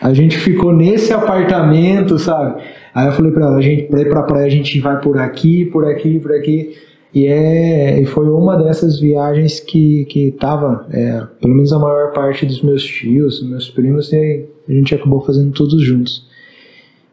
[0.00, 2.62] A gente ficou nesse apartamento, sabe?
[2.96, 5.18] Aí eu falei para ela, a gente, pra ir pra praia a gente vai por
[5.18, 6.74] aqui, por aqui, por aqui.
[7.12, 12.14] E, é, e foi uma dessas viagens que, que tava, é, pelo menos a maior
[12.14, 16.26] parte dos meus tios, meus primos, e a gente acabou fazendo todos juntos.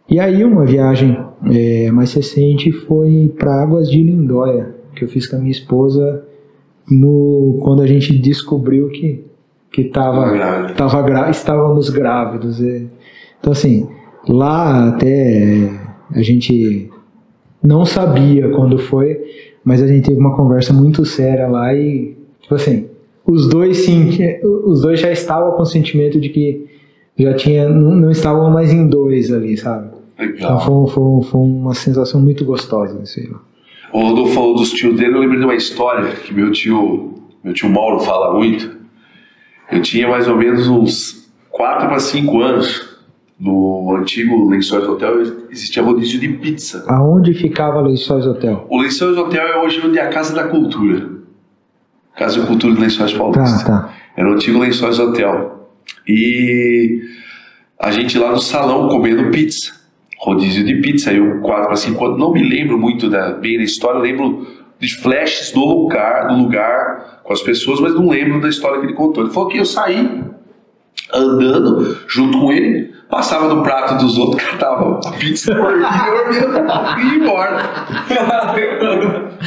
[0.09, 1.17] E aí uma viagem
[1.51, 6.23] é, mais recente foi para Águas de Lindóia, que eu fiz com a minha esposa
[6.89, 9.25] no, quando a gente descobriu que
[9.69, 12.61] que tava, tava gra, estávamos grávidos.
[12.61, 12.85] É.
[13.39, 13.89] Então assim,
[14.27, 15.69] lá até
[16.11, 16.89] a gente
[17.61, 19.19] não sabia quando foi,
[19.63, 22.87] mas a gente teve uma conversa muito séria lá e, tipo assim,
[23.25, 24.09] os dois sim,
[24.43, 26.67] os dois já estavam com o sentimento de que
[27.17, 29.89] já tinha, não estavam mais em dois ali, sabe?
[30.19, 30.35] Legal.
[30.35, 33.29] Então foi, foi, foi uma sensação muito gostosa, assim.
[33.91, 37.13] O Rodolfo falou dos tios dele, eu lembro de uma história que meu tio,
[37.43, 38.77] meu tio Mauro fala muito.
[39.71, 42.92] Eu tinha mais ou menos uns 4 para 5 anos,
[43.43, 45.21] no antigo Lençóis Hotel
[45.51, 46.85] existia rodízio de pizza.
[46.87, 48.65] Aonde ficava Lençóis Hotel?
[48.69, 51.09] O Lençóis Hotel é hoje onde é a Casa da Cultura.
[52.15, 53.65] Casa de Cultura de Lençóis Paulista.
[53.65, 53.93] Tá, tá.
[54.15, 55.69] Era o antigo Lençóis Hotel.
[56.07, 57.01] E
[57.77, 59.73] a gente lá no salão comendo pizza.
[60.19, 61.11] Rodízio de pizza.
[61.11, 64.47] Eu, 4 para 5 anos, não me lembro muito da, bem da história, lembro
[64.79, 68.85] de flashes do lugar, do lugar com as pessoas, mas não lembro da história que
[68.85, 69.21] ele contou.
[69.21, 70.23] Ele falou que eu saí
[71.13, 75.53] andando junto com ele, passava no prato dos outros, catava a pizza,
[76.97, 77.61] e ia embora.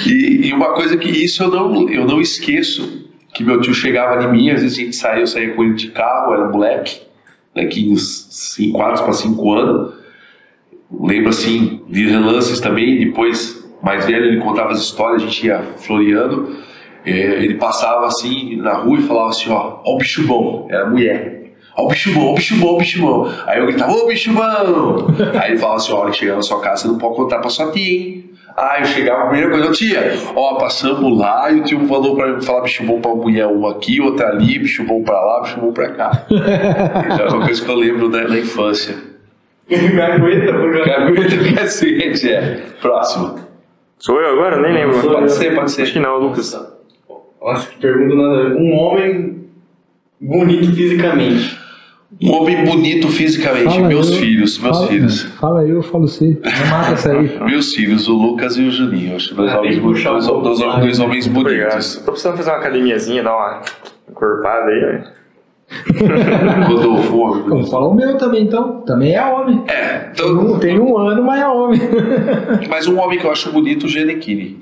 [0.06, 4.22] E, e uma coisa que isso eu não, eu não esqueço, que meu tio chegava
[4.22, 7.00] em mim, às vezes a gente saía, eu saía com ele de carro, era moleque,
[7.54, 9.94] molequinhos 4 para 5 anos.
[11.00, 15.60] Lembro assim, de relances também, depois, mais velho, ele contava as histórias, a gente ia
[15.78, 16.56] floreando.
[17.04, 17.10] É,
[17.42, 21.35] ele passava assim na rua e falava assim: ó, ó o bicho bom, era mulher.
[21.76, 23.30] Ó o bicho bom, o bicho bom, o bicho bom.
[23.46, 25.06] Aí eu gritava: ô bicho bom!
[25.40, 27.50] Aí ele falava assim: ó, que chegar na sua casa, você não pode contar pra
[27.50, 28.30] sua tia, hein?
[28.56, 32.40] Aí eu chegava, a primeira coisa, tia, ó, passamos lá e o tio falou pra
[32.40, 35.72] falar bicho bom pra mulher, uma aqui, outra ali, bicho bom pra lá, bicho bom
[35.72, 36.26] pra cá.
[36.30, 38.96] Então é uma coisa que eu lembro da, da infância.
[39.68, 42.62] Cagueta, por Cagueta cacete, é.
[42.80, 43.38] Próximo.
[43.98, 44.60] Sou eu agora?
[44.60, 45.00] Nem lembro.
[45.02, 45.28] Sou Pode eu.
[45.28, 45.82] ser, pode ser.
[45.82, 46.58] Acho que não, Lucas.
[47.42, 48.56] Nossa, que pergunta nada a ver.
[48.56, 49.44] Um homem
[50.20, 51.58] bonito fisicamente.
[52.22, 55.22] Um homem bonito fisicamente, Fala meus eu, filhos, meus fala, filhos.
[55.22, 56.38] Fala eu, falo você.
[56.42, 57.30] Não mata essa aí.
[57.44, 59.16] Meus filhos, o Lucas e o Juninho.
[59.16, 60.26] Acho dois, Ah, homens, tem dois, dois,
[60.80, 61.04] dois né?
[61.04, 61.68] homens Obrigado.
[61.72, 61.96] bonitos.
[61.96, 63.60] Tô precisando fazer uma academiazinha, dar uma
[64.10, 64.80] encorpada aí.
[64.80, 65.04] velho.
[66.68, 67.70] Rodolfo, bonito.
[67.70, 68.80] falar o meu também, então.
[68.86, 69.62] Também é homem.
[69.68, 71.80] É, Tem então, um, tem um ano, mas é homem.
[72.70, 74.58] mas um homem que eu acho bonito, o Genequini.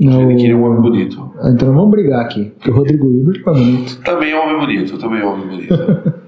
[0.00, 1.32] O Não, Genequini é um homem bonito.
[1.44, 2.52] Então vamos brigar aqui.
[2.56, 4.00] Porque o Rodrigo Hilbert é bonito.
[4.04, 6.27] Também é um homem bonito, também é um homem bonito.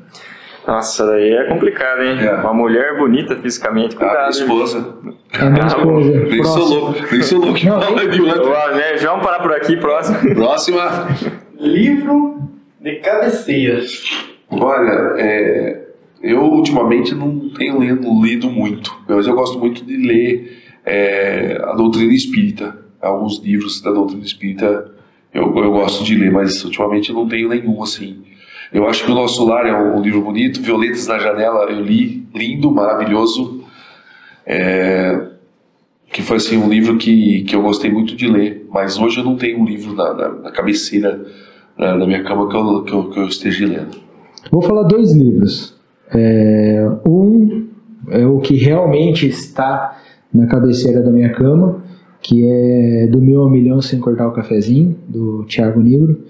[0.71, 2.17] Nossa, daí é complicado, hein?
[2.21, 2.35] É.
[2.35, 4.25] Uma mulher bonita fisicamente, A minha cuidado.
[4.25, 4.31] hein?
[4.31, 4.95] esposa.
[5.33, 6.11] É a minha esposa.
[6.31, 7.59] Nem sou louco, nem sou louco.
[7.67, 8.51] Não, Fala de outro.
[8.53, 10.19] Ó, né, vamos parar por aqui, próximo.
[10.35, 11.09] Próxima.
[11.59, 12.39] Livro
[12.81, 13.83] de cabeceira.
[14.49, 15.87] Olha, é,
[16.23, 21.73] eu ultimamente não tenho lido, lido muito, mas eu gosto muito de ler é, a
[21.73, 22.79] doutrina espírita.
[23.03, 24.91] Alguns livros da doutrina espírita
[25.35, 28.23] eu, eu gosto de ler, mas ultimamente eu não tenho nenhum assim.
[28.73, 32.27] Eu acho que o Nosso Lar é um, livro bonito, Violetas na Janela eu li,
[32.35, 33.65] lindo, maravilhoso.
[34.47, 35.29] É,
[36.13, 39.25] que foi assim um livro que, que eu gostei muito de ler, mas hoje eu
[39.25, 41.25] não tenho um livro na, na, na cabeceira
[41.77, 43.97] na, na minha cama que eu, que, eu, que eu esteja lendo.
[44.51, 45.79] Vou falar dois livros.
[46.13, 47.69] É, um
[48.09, 49.99] é o que realmente está
[50.33, 51.83] na cabeceira da minha cama,
[52.21, 56.25] que é do meu a milhão sem cortar o cafezinho, do Tiago Negro.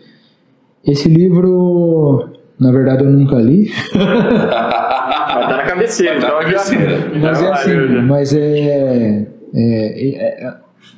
[0.87, 2.29] Esse livro,
[2.59, 6.59] na verdade, eu nunca li, Vai estar na cabeceira, tá então na já.
[6.59, 7.21] cabeceira.
[7.21, 10.55] mas é assim, mas é, é, é,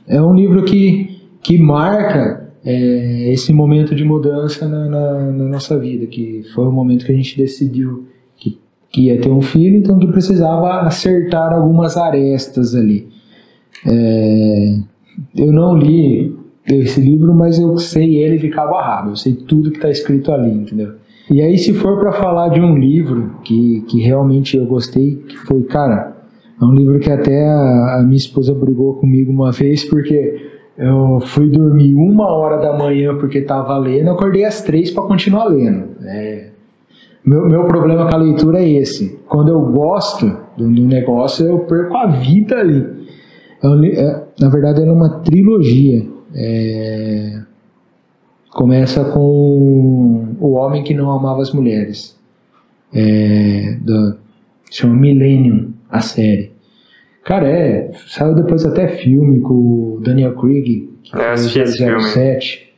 [0.09, 5.79] é um livro que, que marca é, esse momento de mudança na, na, na nossa
[5.79, 8.07] vida, que foi o momento que a gente decidiu
[8.37, 8.59] que,
[8.91, 13.09] que ia ter um filho, então que precisava acertar algumas arestas ali.
[13.87, 14.77] É,
[15.37, 16.37] eu não li
[16.67, 19.91] esse livro, mas eu sei ele de cabo a rabo, eu sei tudo que está
[19.91, 20.93] escrito ali, entendeu?
[21.31, 25.37] E aí, se for para falar de um livro que, que realmente eu gostei, que
[25.39, 26.17] foi, cara,
[26.61, 31.21] é um livro que até a, a minha esposa brigou comigo uma vez, porque eu
[31.21, 35.45] fui dormir uma hora da manhã porque estava lendo, eu acordei às três para continuar
[35.45, 35.89] lendo.
[36.05, 36.49] É,
[37.25, 39.19] meu, meu problema com a leitura é esse.
[39.29, 40.27] Quando eu gosto
[40.57, 42.85] do, do negócio, eu perco a vida ali.
[43.63, 43.69] É
[44.01, 46.05] é, na verdade, era uma trilogia.
[46.35, 47.41] É,
[48.51, 52.19] começa com O Homem que Não Amava as Mulheres.
[52.95, 54.17] É, da,
[54.71, 56.53] chama Millennium, a série.
[57.25, 57.91] Cara, é.
[58.09, 62.01] Saiu depois até filme com o Daniel Craig, que É, assisti esse filme.
[62.03, 62.73] 007.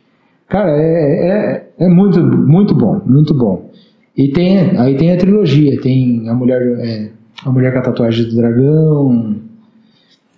[0.48, 3.70] Cara, é, é, é muito, muito bom, muito bom.
[4.16, 7.10] E tem, aí tem a trilogia, tem a mulher, é,
[7.44, 9.36] a mulher com a tatuagem do dragão.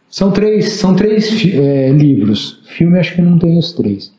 [0.09, 2.63] São três, são três é, livros.
[2.67, 4.15] Filme acho que não tem os três.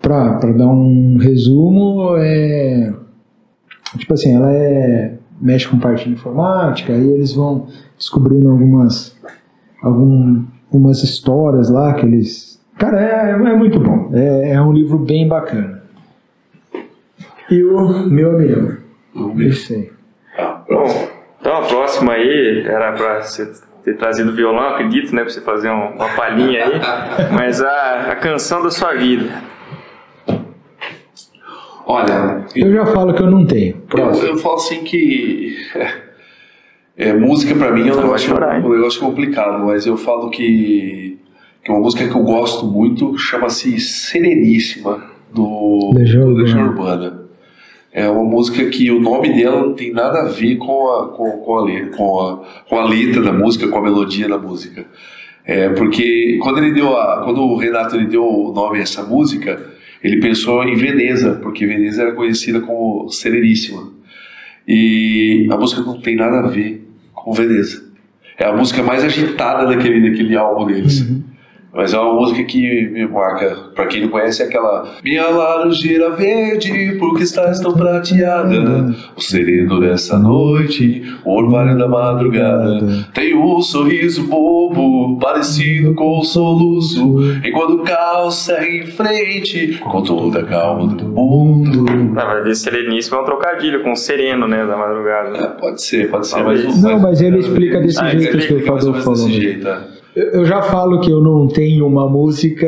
[0.00, 2.92] Pra, pra dar um resumo, é.
[3.98, 5.14] Tipo assim, ela é.
[5.40, 7.66] mexe com parte de informática, aí eles vão
[7.96, 9.16] descobrindo algumas.
[9.82, 12.60] Algum, algumas histórias lá que eles.
[12.78, 14.10] Cara, é, é muito bom.
[14.12, 15.82] É, é um livro bem bacana.
[17.50, 18.78] E o meu amigo.
[19.36, 19.90] Isso aí.
[20.38, 21.08] Ah, Bom,
[21.40, 23.50] então a próxima aí era pra você
[23.86, 25.22] ter trazido violão, acredito, né?
[25.22, 26.80] Pra você fazer um- uma palhinha aí.
[27.32, 29.30] Mas a, a canção da sua vida.
[31.86, 33.76] Olha, Eu já falo que eu não tenho.
[33.76, 34.26] eu, Próximo.
[34.26, 36.06] eu falo assim que é,
[37.10, 41.16] É, música pra mim é um negócio, chorar, um negócio complicado, mas eu falo que,
[41.62, 47.25] que uma música que eu gosto muito chama-se Sereníssima, do Legião do Legião Urbana.
[47.96, 51.30] É uma música que o nome dela não tem nada a ver com a, com,
[51.38, 54.84] com a, com, a, com a letra da música, com a melodia da música.
[55.46, 59.02] É, porque quando ele deu a, quando o Renato ele deu o nome a essa
[59.02, 59.64] música,
[60.04, 63.90] ele pensou em Veneza, porque Veneza era conhecida como Sereníssima.
[64.68, 67.82] E a música não tem nada a ver com Veneza.
[68.36, 71.00] É a música mais agitada daquele, daquele álbum deles.
[71.76, 73.54] Mas é uma música que me marca.
[73.74, 79.78] Pra quem não conhece, é aquela Minha laranjeira verde, porque estás tão prateada O sereno
[79.80, 87.74] dessa noite, o orvalho da madrugada Tem um sorriso bobo, parecido com um soluço Enquanto
[87.74, 91.84] o caos segue em frente, com toda a calma do mundo
[92.16, 95.36] Ah, vai ver Sereníssimo é um trocadilho com sereno, né, da madrugada.
[95.36, 96.64] É, Pode ser, pode ser, Talvez.
[96.64, 96.82] mas...
[96.82, 99.14] Não, mas ele explica desse Ah, jeito ele que o Fador falou.
[99.26, 99.78] desse jeito, é.
[100.16, 102.66] Eu já falo que eu não tenho uma música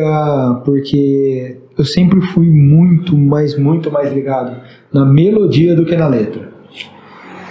[0.66, 4.55] porque eu sempre fui muito, mas muito mais ligado
[4.93, 6.49] na melodia do que na letra.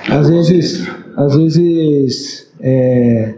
[0.10, 3.34] Às vezes, às vezes é,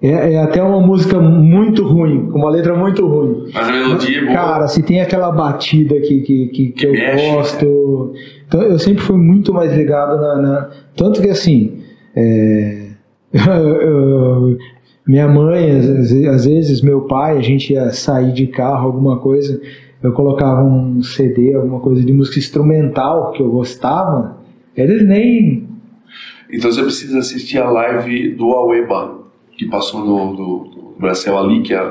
[0.00, 3.50] é, é até uma música muito ruim, com uma letra muito ruim.
[3.52, 4.34] Mas a melodia é boa.
[4.34, 8.12] Cara, se tem aquela batida que, que, que, que eu mexe, gosto.
[8.46, 10.36] Então eu sempre fui muito mais ligado na.
[10.36, 11.78] na- tanto que assim.
[12.14, 12.86] é,
[13.34, 14.56] eu-
[15.08, 15.70] minha mãe,
[16.28, 19.58] às vezes, meu pai, a gente ia sair de carro, alguma coisa,
[20.02, 24.36] eu colocava um CD, alguma coisa de música instrumental que eu gostava,
[24.76, 25.66] eles nem.
[26.52, 29.18] Então você precisa assistir a live do Aueba,
[29.56, 31.90] que passou no, no, no Brasil ali, que há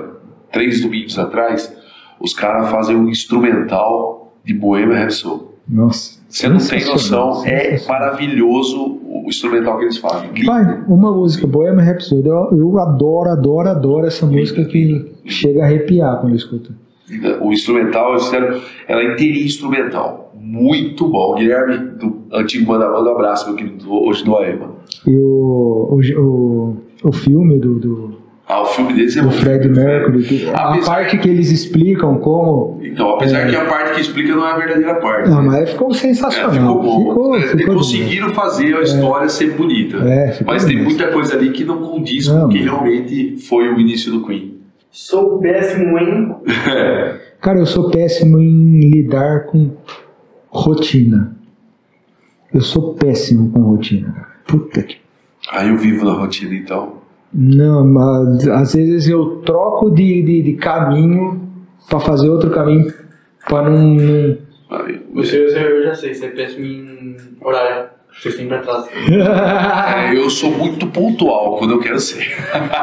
[0.52, 1.76] três domingos atrás.
[2.20, 5.44] Os caras fazem um instrumental de Bohemian Rhapsody.
[5.68, 6.20] Nossa.
[6.30, 10.30] Você não tem noção, é maravilhoso o instrumental que eles fazem.
[10.46, 15.66] Pai, uma música, Bohemian Rhapsody, eu, eu adoro, adoro, adoro essa música que chega a
[15.66, 16.72] arrepiar quando eu escuto.
[17.42, 20.34] O instrumental, eles fizeram, ela é inteirinha instrumental.
[20.40, 21.36] Muito bom.
[21.36, 24.72] Guilherme, do antigo Manda Manda, um abraço, meu querido, do- hoje do Aema.
[25.06, 28.17] E o, o, o, o filme do, do,
[28.50, 29.68] Ah, o filme deles é muito Fred.
[29.68, 32.80] Mercury, que- a Apesar- parte que eles explicam como.
[32.82, 35.30] Então, apesar que a parte que explica não é a verdadeira parte.
[35.30, 35.48] Não, né?
[35.60, 36.52] mas ficou É, sensacional.
[36.54, 37.10] ficou bom.
[37.10, 39.98] Ficou, É, ficou conseguiram fazer a história ser bonita.
[39.98, 43.68] É, mas tem muita coisa ali que não condiz Não, com o que realmente foi
[43.68, 44.56] o início do Queen.
[44.90, 46.34] Sou péssimo em.
[47.42, 49.72] Cara, eu sou péssimo em lidar com
[50.50, 51.36] rotina.
[52.54, 54.26] Eu sou péssimo com rotina.
[54.48, 54.96] Puta que.
[55.52, 56.97] Aí eu vivo na rotina, então.
[57.34, 61.42] Não, mas às vezes eu troco de, de, de caminho
[61.90, 62.92] pra fazer outro caminho
[63.48, 63.96] pra não.
[63.96, 64.38] não-
[65.14, 67.90] Você, eu, já sei, você péssimo em horário.
[68.20, 68.90] Você sempre atrasa.
[68.92, 72.36] é, eu sou muito pontual quando eu quero ser.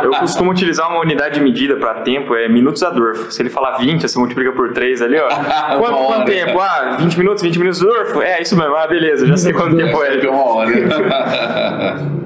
[0.02, 3.32] Eu costumo utilizar uma unidade de medida para tempo, é minutos a Dorfo.
[3.32, 5.28] Se ele falar 20, você multiplica por 3 ali, ó.
[5.78, 6.16] Quanto, Uma hora.
[6.18, 6.60] quanto tempo?
[6.60, 8.22] Ah, 20 minutos, 20 minutos Dorfo?
[8.22, 8.76] É, isso mesmo.
[8.76, 10.70] Ah, beleza, já sei quanto tempo É uma hora.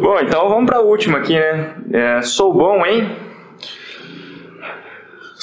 [0.00, 1.70] Bom, então vamos pra última aqui, né?
[1.92, 3.08] É, sou bom, hein?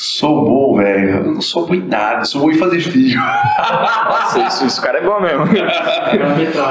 [0.03, 1.09] Sou bom, velho.
[1.17, 2.25] Eu não sou bom em nada.
[2.25, 3.19] Sou bom em fazer filho.
[3.19, 5.45] Nossa, isso, isso cara é bom mesmo.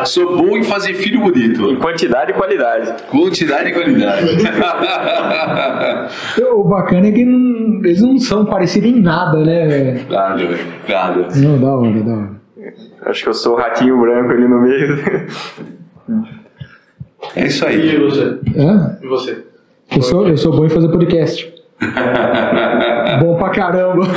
[0.06, 1.76] Sou bom em fazer filho em bonito.
[1.78, 2.92] quantidade e qualidade.
[3.10, 4.26] Quantidade e qualidade.
[6.54, 9.66] O bacana é que não- eles não são parecidos em nada, né?
[9.66, 10.00] velho?
[10.10, 10.58] nada, velho.
[10.88, 11.28] Nada.
[11.36, 12.30] Não, da hora, da hora.
[13.06, 14.98] Acho que eu sou o ratinho branco ali no meio.
[17.36, 17.96] É isso E aí.
[17.98, 18.38] você?
[18.56, 18.98] Hã?
[19.02, 19.44] E você?
[19.94, 21.52] Eu sou, eu sou bom em fazer podcast.
[23.20, 24.06] bom pra caramba.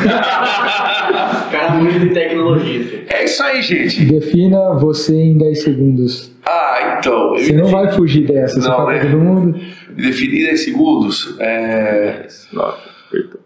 [1.52, 3.06] Cara muito de tecnologia.
[3.10, 4.06] É isso aí, gente.
[4.06, 6.32] Defina você em 10 segundos.
[6.46, 7.32] Ah, então.
[7.32, 9.00] Você não vai fugir dessa, você Não, fala né?
[9.00, 9.60] pra todo mundo.
[9.96, 11.36] Definir em segundos.
[11.40, 12.26] É,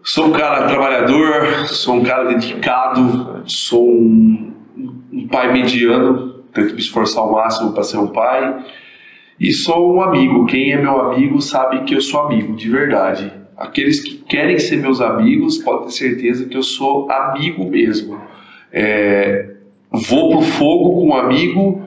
[0.02, 4.52] sou um cara trabalhador, sou um cara dedicado, sou um,
[5.12, 8.64] um pai mediano, tento me esforçar ao máximo para ser um pai.
[9.38, 10.46] E sou um amigo.
[10.46, 13.32] Quem é meu amigo sabe que eu sou amigo, de verdade.
[13.58, 18.16] Aqueles que querem ser meus amigos, podem ter certeza que eu sou amigo mesmo.
[18.72, 19.50] É,
[19.90, 21.82] vou pro fogo com um amigo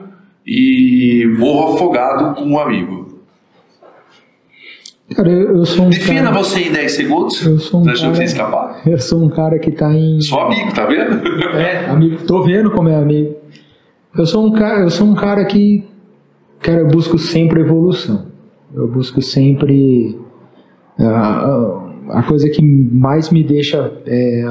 [0.46, 3.20] e morro afogado com um amigo.
[5.16, 6.38] Cara, eu, eu sou um Defina cara.
[6.38, 7.46] você em 10 segundos.
[7.46, 8.82] Eu sou um cara- você escapar?
[8.88, 10.22] Eu sou um cara que tá em.
[10.22, 11.22] Sou amigo, tá vendo?
[11.58, 12.24] É, amigo.
[12.26, 13.36] Tô vendo como é amigo.
[14.18, 15.84] Eu sou um cara, eu sou um cara que.
[16.60, 18.28] Cara, eu busco sempre evolução.
[18.74, 20.18] Eu busco sempre.
[21.00, 24.44] Ah, a coisa que mais me deixa é,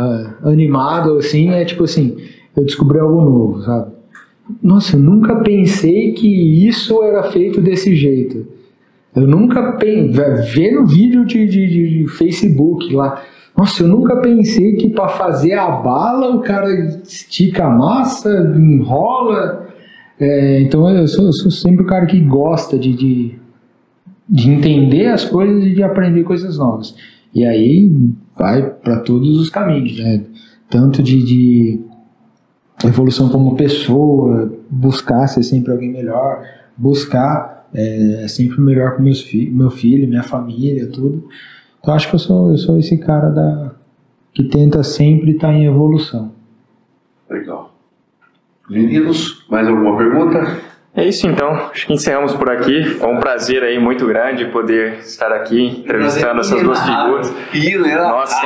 [0.44, 2.16] animado, assim, é tipo assim,
[2.56, 3.92] eu descobri algo novo, sabe?
[4.62, 8.46] Nossa, eu nunca pensei que isso era feito desse jeito.
[9.14, 10.08] Eu nunca pensei,
[10.52, 13.22] vendo vídeo de, de, de, Facebook lá,
[13.56, 16.72] nossa, eu nunca pensei que para fazer a bala o cara
[17.02, 19.68] estica a massa, enrola.
[20.18, 23.34] É, então eu sou, eu sou, sempre o cara que gosta de, de,
[24.30, 26.94] de entender as coisas e de aprender coisas novas.
[27.34, 27.92] E aí
[28.38, 30.24] vai para todos os caminhos, né?
[30.68, 31.80] Tanto de, de
[32.84, 36.44] evolução como pessoa, buscar ser sempre alguém melhor,
[36.76, 41.28] buscar é, sempre melhor com meus fi meu filho, minha família, tudo.
[41.80, 43.72] Então acho que eu sou, eu sou esse cara da,
[44.32, 46.32] que tenta sempre estar tá em evolução.
[47.28, 47.74] Legal.
[48.68, 50.69] Meninos, mais alguma pergunta?
[51.00, 52.84] É isso então, acho que encerramos por aqui.
[52.84, 57.34] Foi um prazer aí muito grande poder estar aqui entrevistando essas duas figuras.
[57.54, 58.08] Inenarrável.
[58.08, 58.40] Nossa,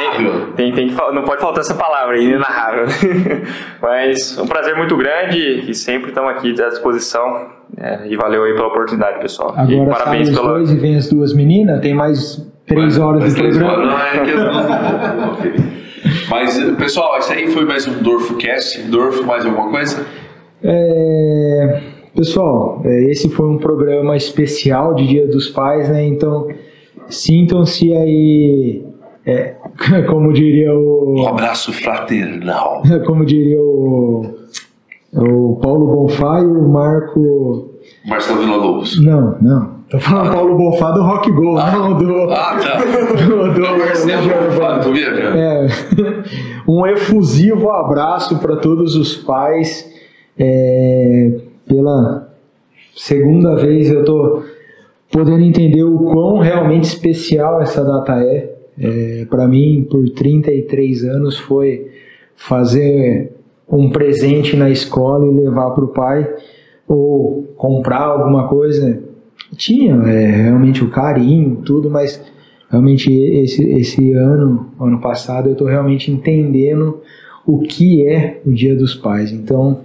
[0.56, 2.86] tem, tem, tem, não pode faltar essa palavra, inenarrável.
[3.82, 7.48] Mas um prazer muito grande e sempre estamos aqui à disposição.
[7.76, 9.52] É, e valeu aí pela oportunidade, pessoal.
[9.56, 10.48] Agora e parabéns pela.
[10.52, 13.84] dois e vem as duas meninas, tem mais três horas de programa.
[13.84, 18.80] Não, é que as duas Mas, pessoal, isso aí foi mais um Dorfcast.
[18.82, 20.06] Dorf, mais alguma coisa?
[20.62, 21.94] É.
[22.14, 26.06] Pessoal, é, esse foi um programa especial de Dia dos Pais, né?
[26.06, 26.46] Então
[27.08, 28.84] sintam-se aí,
[29.26, 29.56] é,
[30.08, 31.14] como diria o.
[31.18, 32.82] Um abraço fraternal.
[33.06, 34.34] Como diria o,
[35.12, 37.70] o Paulo Bonfá e o Marco.
[38.06, 39.00] Marcelo Vila Lobos.
[39.04, 39.74] Não, não.
[39.90, 40.32] Tô falando ah.
[40.32, 41.70] Paulo Bonfá do Rock Go, ah.
[41.72, 42.30] não do.
[42.30, 42.78] Ah, tá.
[42.78, 45.36] Do, do, do Marcelo Bonfá, tô viajando.
[45.36, 45.66] É.
[46.66, 49.92] Um efusivo abraço para todos os pais.
[50.38, 52.28] É, pela
[52.94, 54.44] segunda vez eu estou
[55.10, 58.56] podendo entender o quão realmente especial essa data é.
[58.78, 61.90] é Para mim, por 33 anos, foi
[62.34, 63.32] fazer
[63.68, 66.28] um presente na escola e levar para o pai,
[66.86, 69.02] ou comprar alguma coisa.
[69.56, 72.20] Tinha é, realmente o carinho, tudo, mas
[72.70, 77.00] realmente esse, esse ano, ano passado, eu estou realmente entendendo
[77.46, 79.32] o que é o Dia dos Pais.
[79.32, 79.80] Então,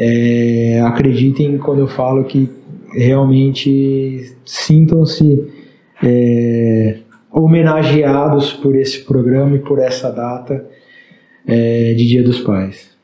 [0.00, 2.48] é, acreditem quando eu falo que
[2.94, 5.44] realmente sintam-se
[6.00, 6.98] é,
[7.32, 10.64] homenageados por esse programa e por essa data
[11.46, 12.96] é, de Dia dos Pais.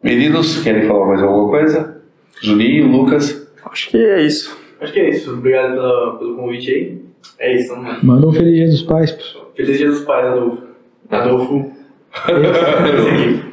[0.00, 2.00] Meninos, querem falar mais alguma coisa?
[2.40, 3.48] Juninho, Lucas?
[3.64, 4.56] Acho que é isso.
[4.80, 5.32] Acho que é isso.
[5.32, 7.02] Obrigado pelo, pelo convite aí.
[7.38, 7.74] É isso.
[8.02, 9.52] Manda um Feliz Dia dos Pais, pessoal.
[9.56, 10.62] Feliz Dia dos Pais, Adolfo.
[11.10, 11.81] Adolfo.
[12.12, 13.52] Aqui.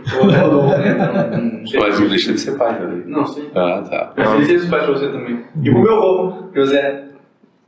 [1.80, 3.04] Mas não deixa de ser pai também.
[3.06, 3.50] Não, sim.
[3.56, 4.14] Ah, tá.
[4.18, 5.44] Mas feliz pai pra você também.
[5.64, 7.06] E pro meu avô, José.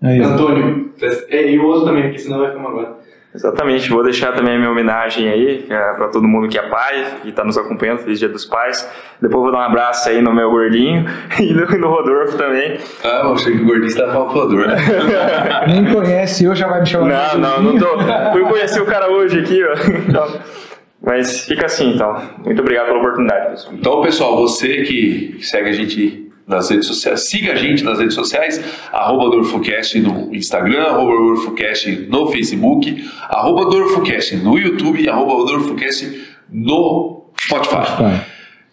[0.04, 0.92] Aí, Antônio.
[1.30, 3.02] É, e o outro também, porque senão vai ficar magoado.
[3.34, 7.06] Exatamente, vou deixar também a minha homenagem aí é, para todo mundo que é pai
[7.24, 8.86] e está nos acompanhando, Feliz Dia dos Pais.
[9.22, 11.06] Depois vou dar um abraço aí no meu gordinho
[11.40, 12.78] e no, no Rodolfo também.
[13.02, 15.68] Ah, eu achei que o gordinho estava falando Rodolfo.
[15.68, 17.98] Nem conhece, eu já vai me chamar Não, não, não tô.
[18.34, 19.74] Fui conhecer o cara hoje aqui, ó.
[20.10, 20.28] Então,
[21.02, 22.16] mas fica assim, então.
[22.46, 23.74] Muito obrigado pela oportunidade, pessoal.
[23.74, 28.14] Então, pessoal, você que segue a gente nas redes sociais, siga a gente nas redes
[28.14, 28.62] sociais,
[28.92, 36.28] arroba Dorfocast no Instagram, arroba Dorfocast no Facebook, arroba Dorfocast no YouTube e arroba Dorfocast
[36.52, 38.26] no Spotify.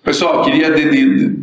[0.03, 1.43] Pessoal, queria de, de, de,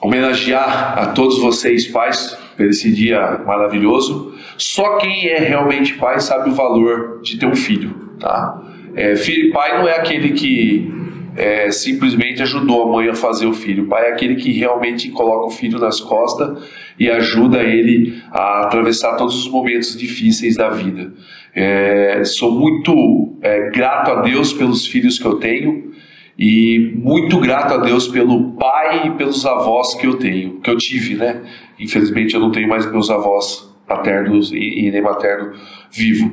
[0.00, 4.34] homenagear a todos vocês, pais, por esse dia maravilhoso.
[4.56, 8.71] Só quem é realmente pai sabe o valor de ter um filho, tá?
[8.94, 11.02] É, filho, pai não é aquele que
[11.36, 13.86] é, simplesmente ajudou a mãe a fazer o filho.
[13.86, 19.16] Pai é aquele que realmente coloca o filho nas costas e ajuda ele a atravessar
[19.16, 21.12] todos os momentos difíceis da vida.
[21.54, 25.92] É, sou muito é, grato a Deus pelos filhos que eu tenho
[26.38, 30.76] e muito grato a Deus pelo pai e pelos avós que eu tenho, que eu
[30.76, 31.42] tive, né?
[31.78, 35.52] Infelizmente eu não tenho mais meus avós paternos e, e nem materno
[35.90, 36.32] vivo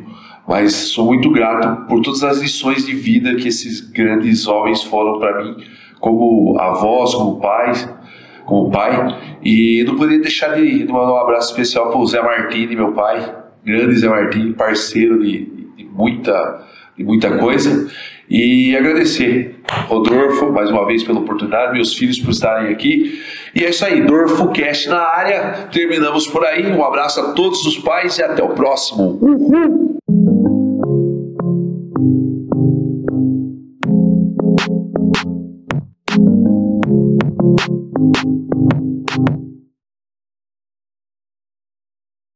[0.49, 5.19] mas sou muito grato por todas as lições de vida que esses grandes homens foram
[5.19, 5.57] para mim,
[5.99, 7.87] como avós, como pais,
[8.47, 9.15] como pai.
[9.43, 13.31] E não poderia deixar de, mandar um abraço especial para o Zé Martini, meu pai,
[13.63, 15.45] grande Zé Martini, parceiro de,
[15.77, 16.65] de muita,
[16.97, 17.87] de muita coisa.
[18.27, 23.21] E agradecer Rodolfo mais uma vez pela oportunidade, meus filhos por estarem aqui.
[23.53, 25.67] E é isso aí, Dorfo Cast na área.
[25.71, 26.71] Terminamos por aí.
[26.71, 29.19] Um abraço a todos os pais e até o próximo.
[29.21, 29.99] Uhul.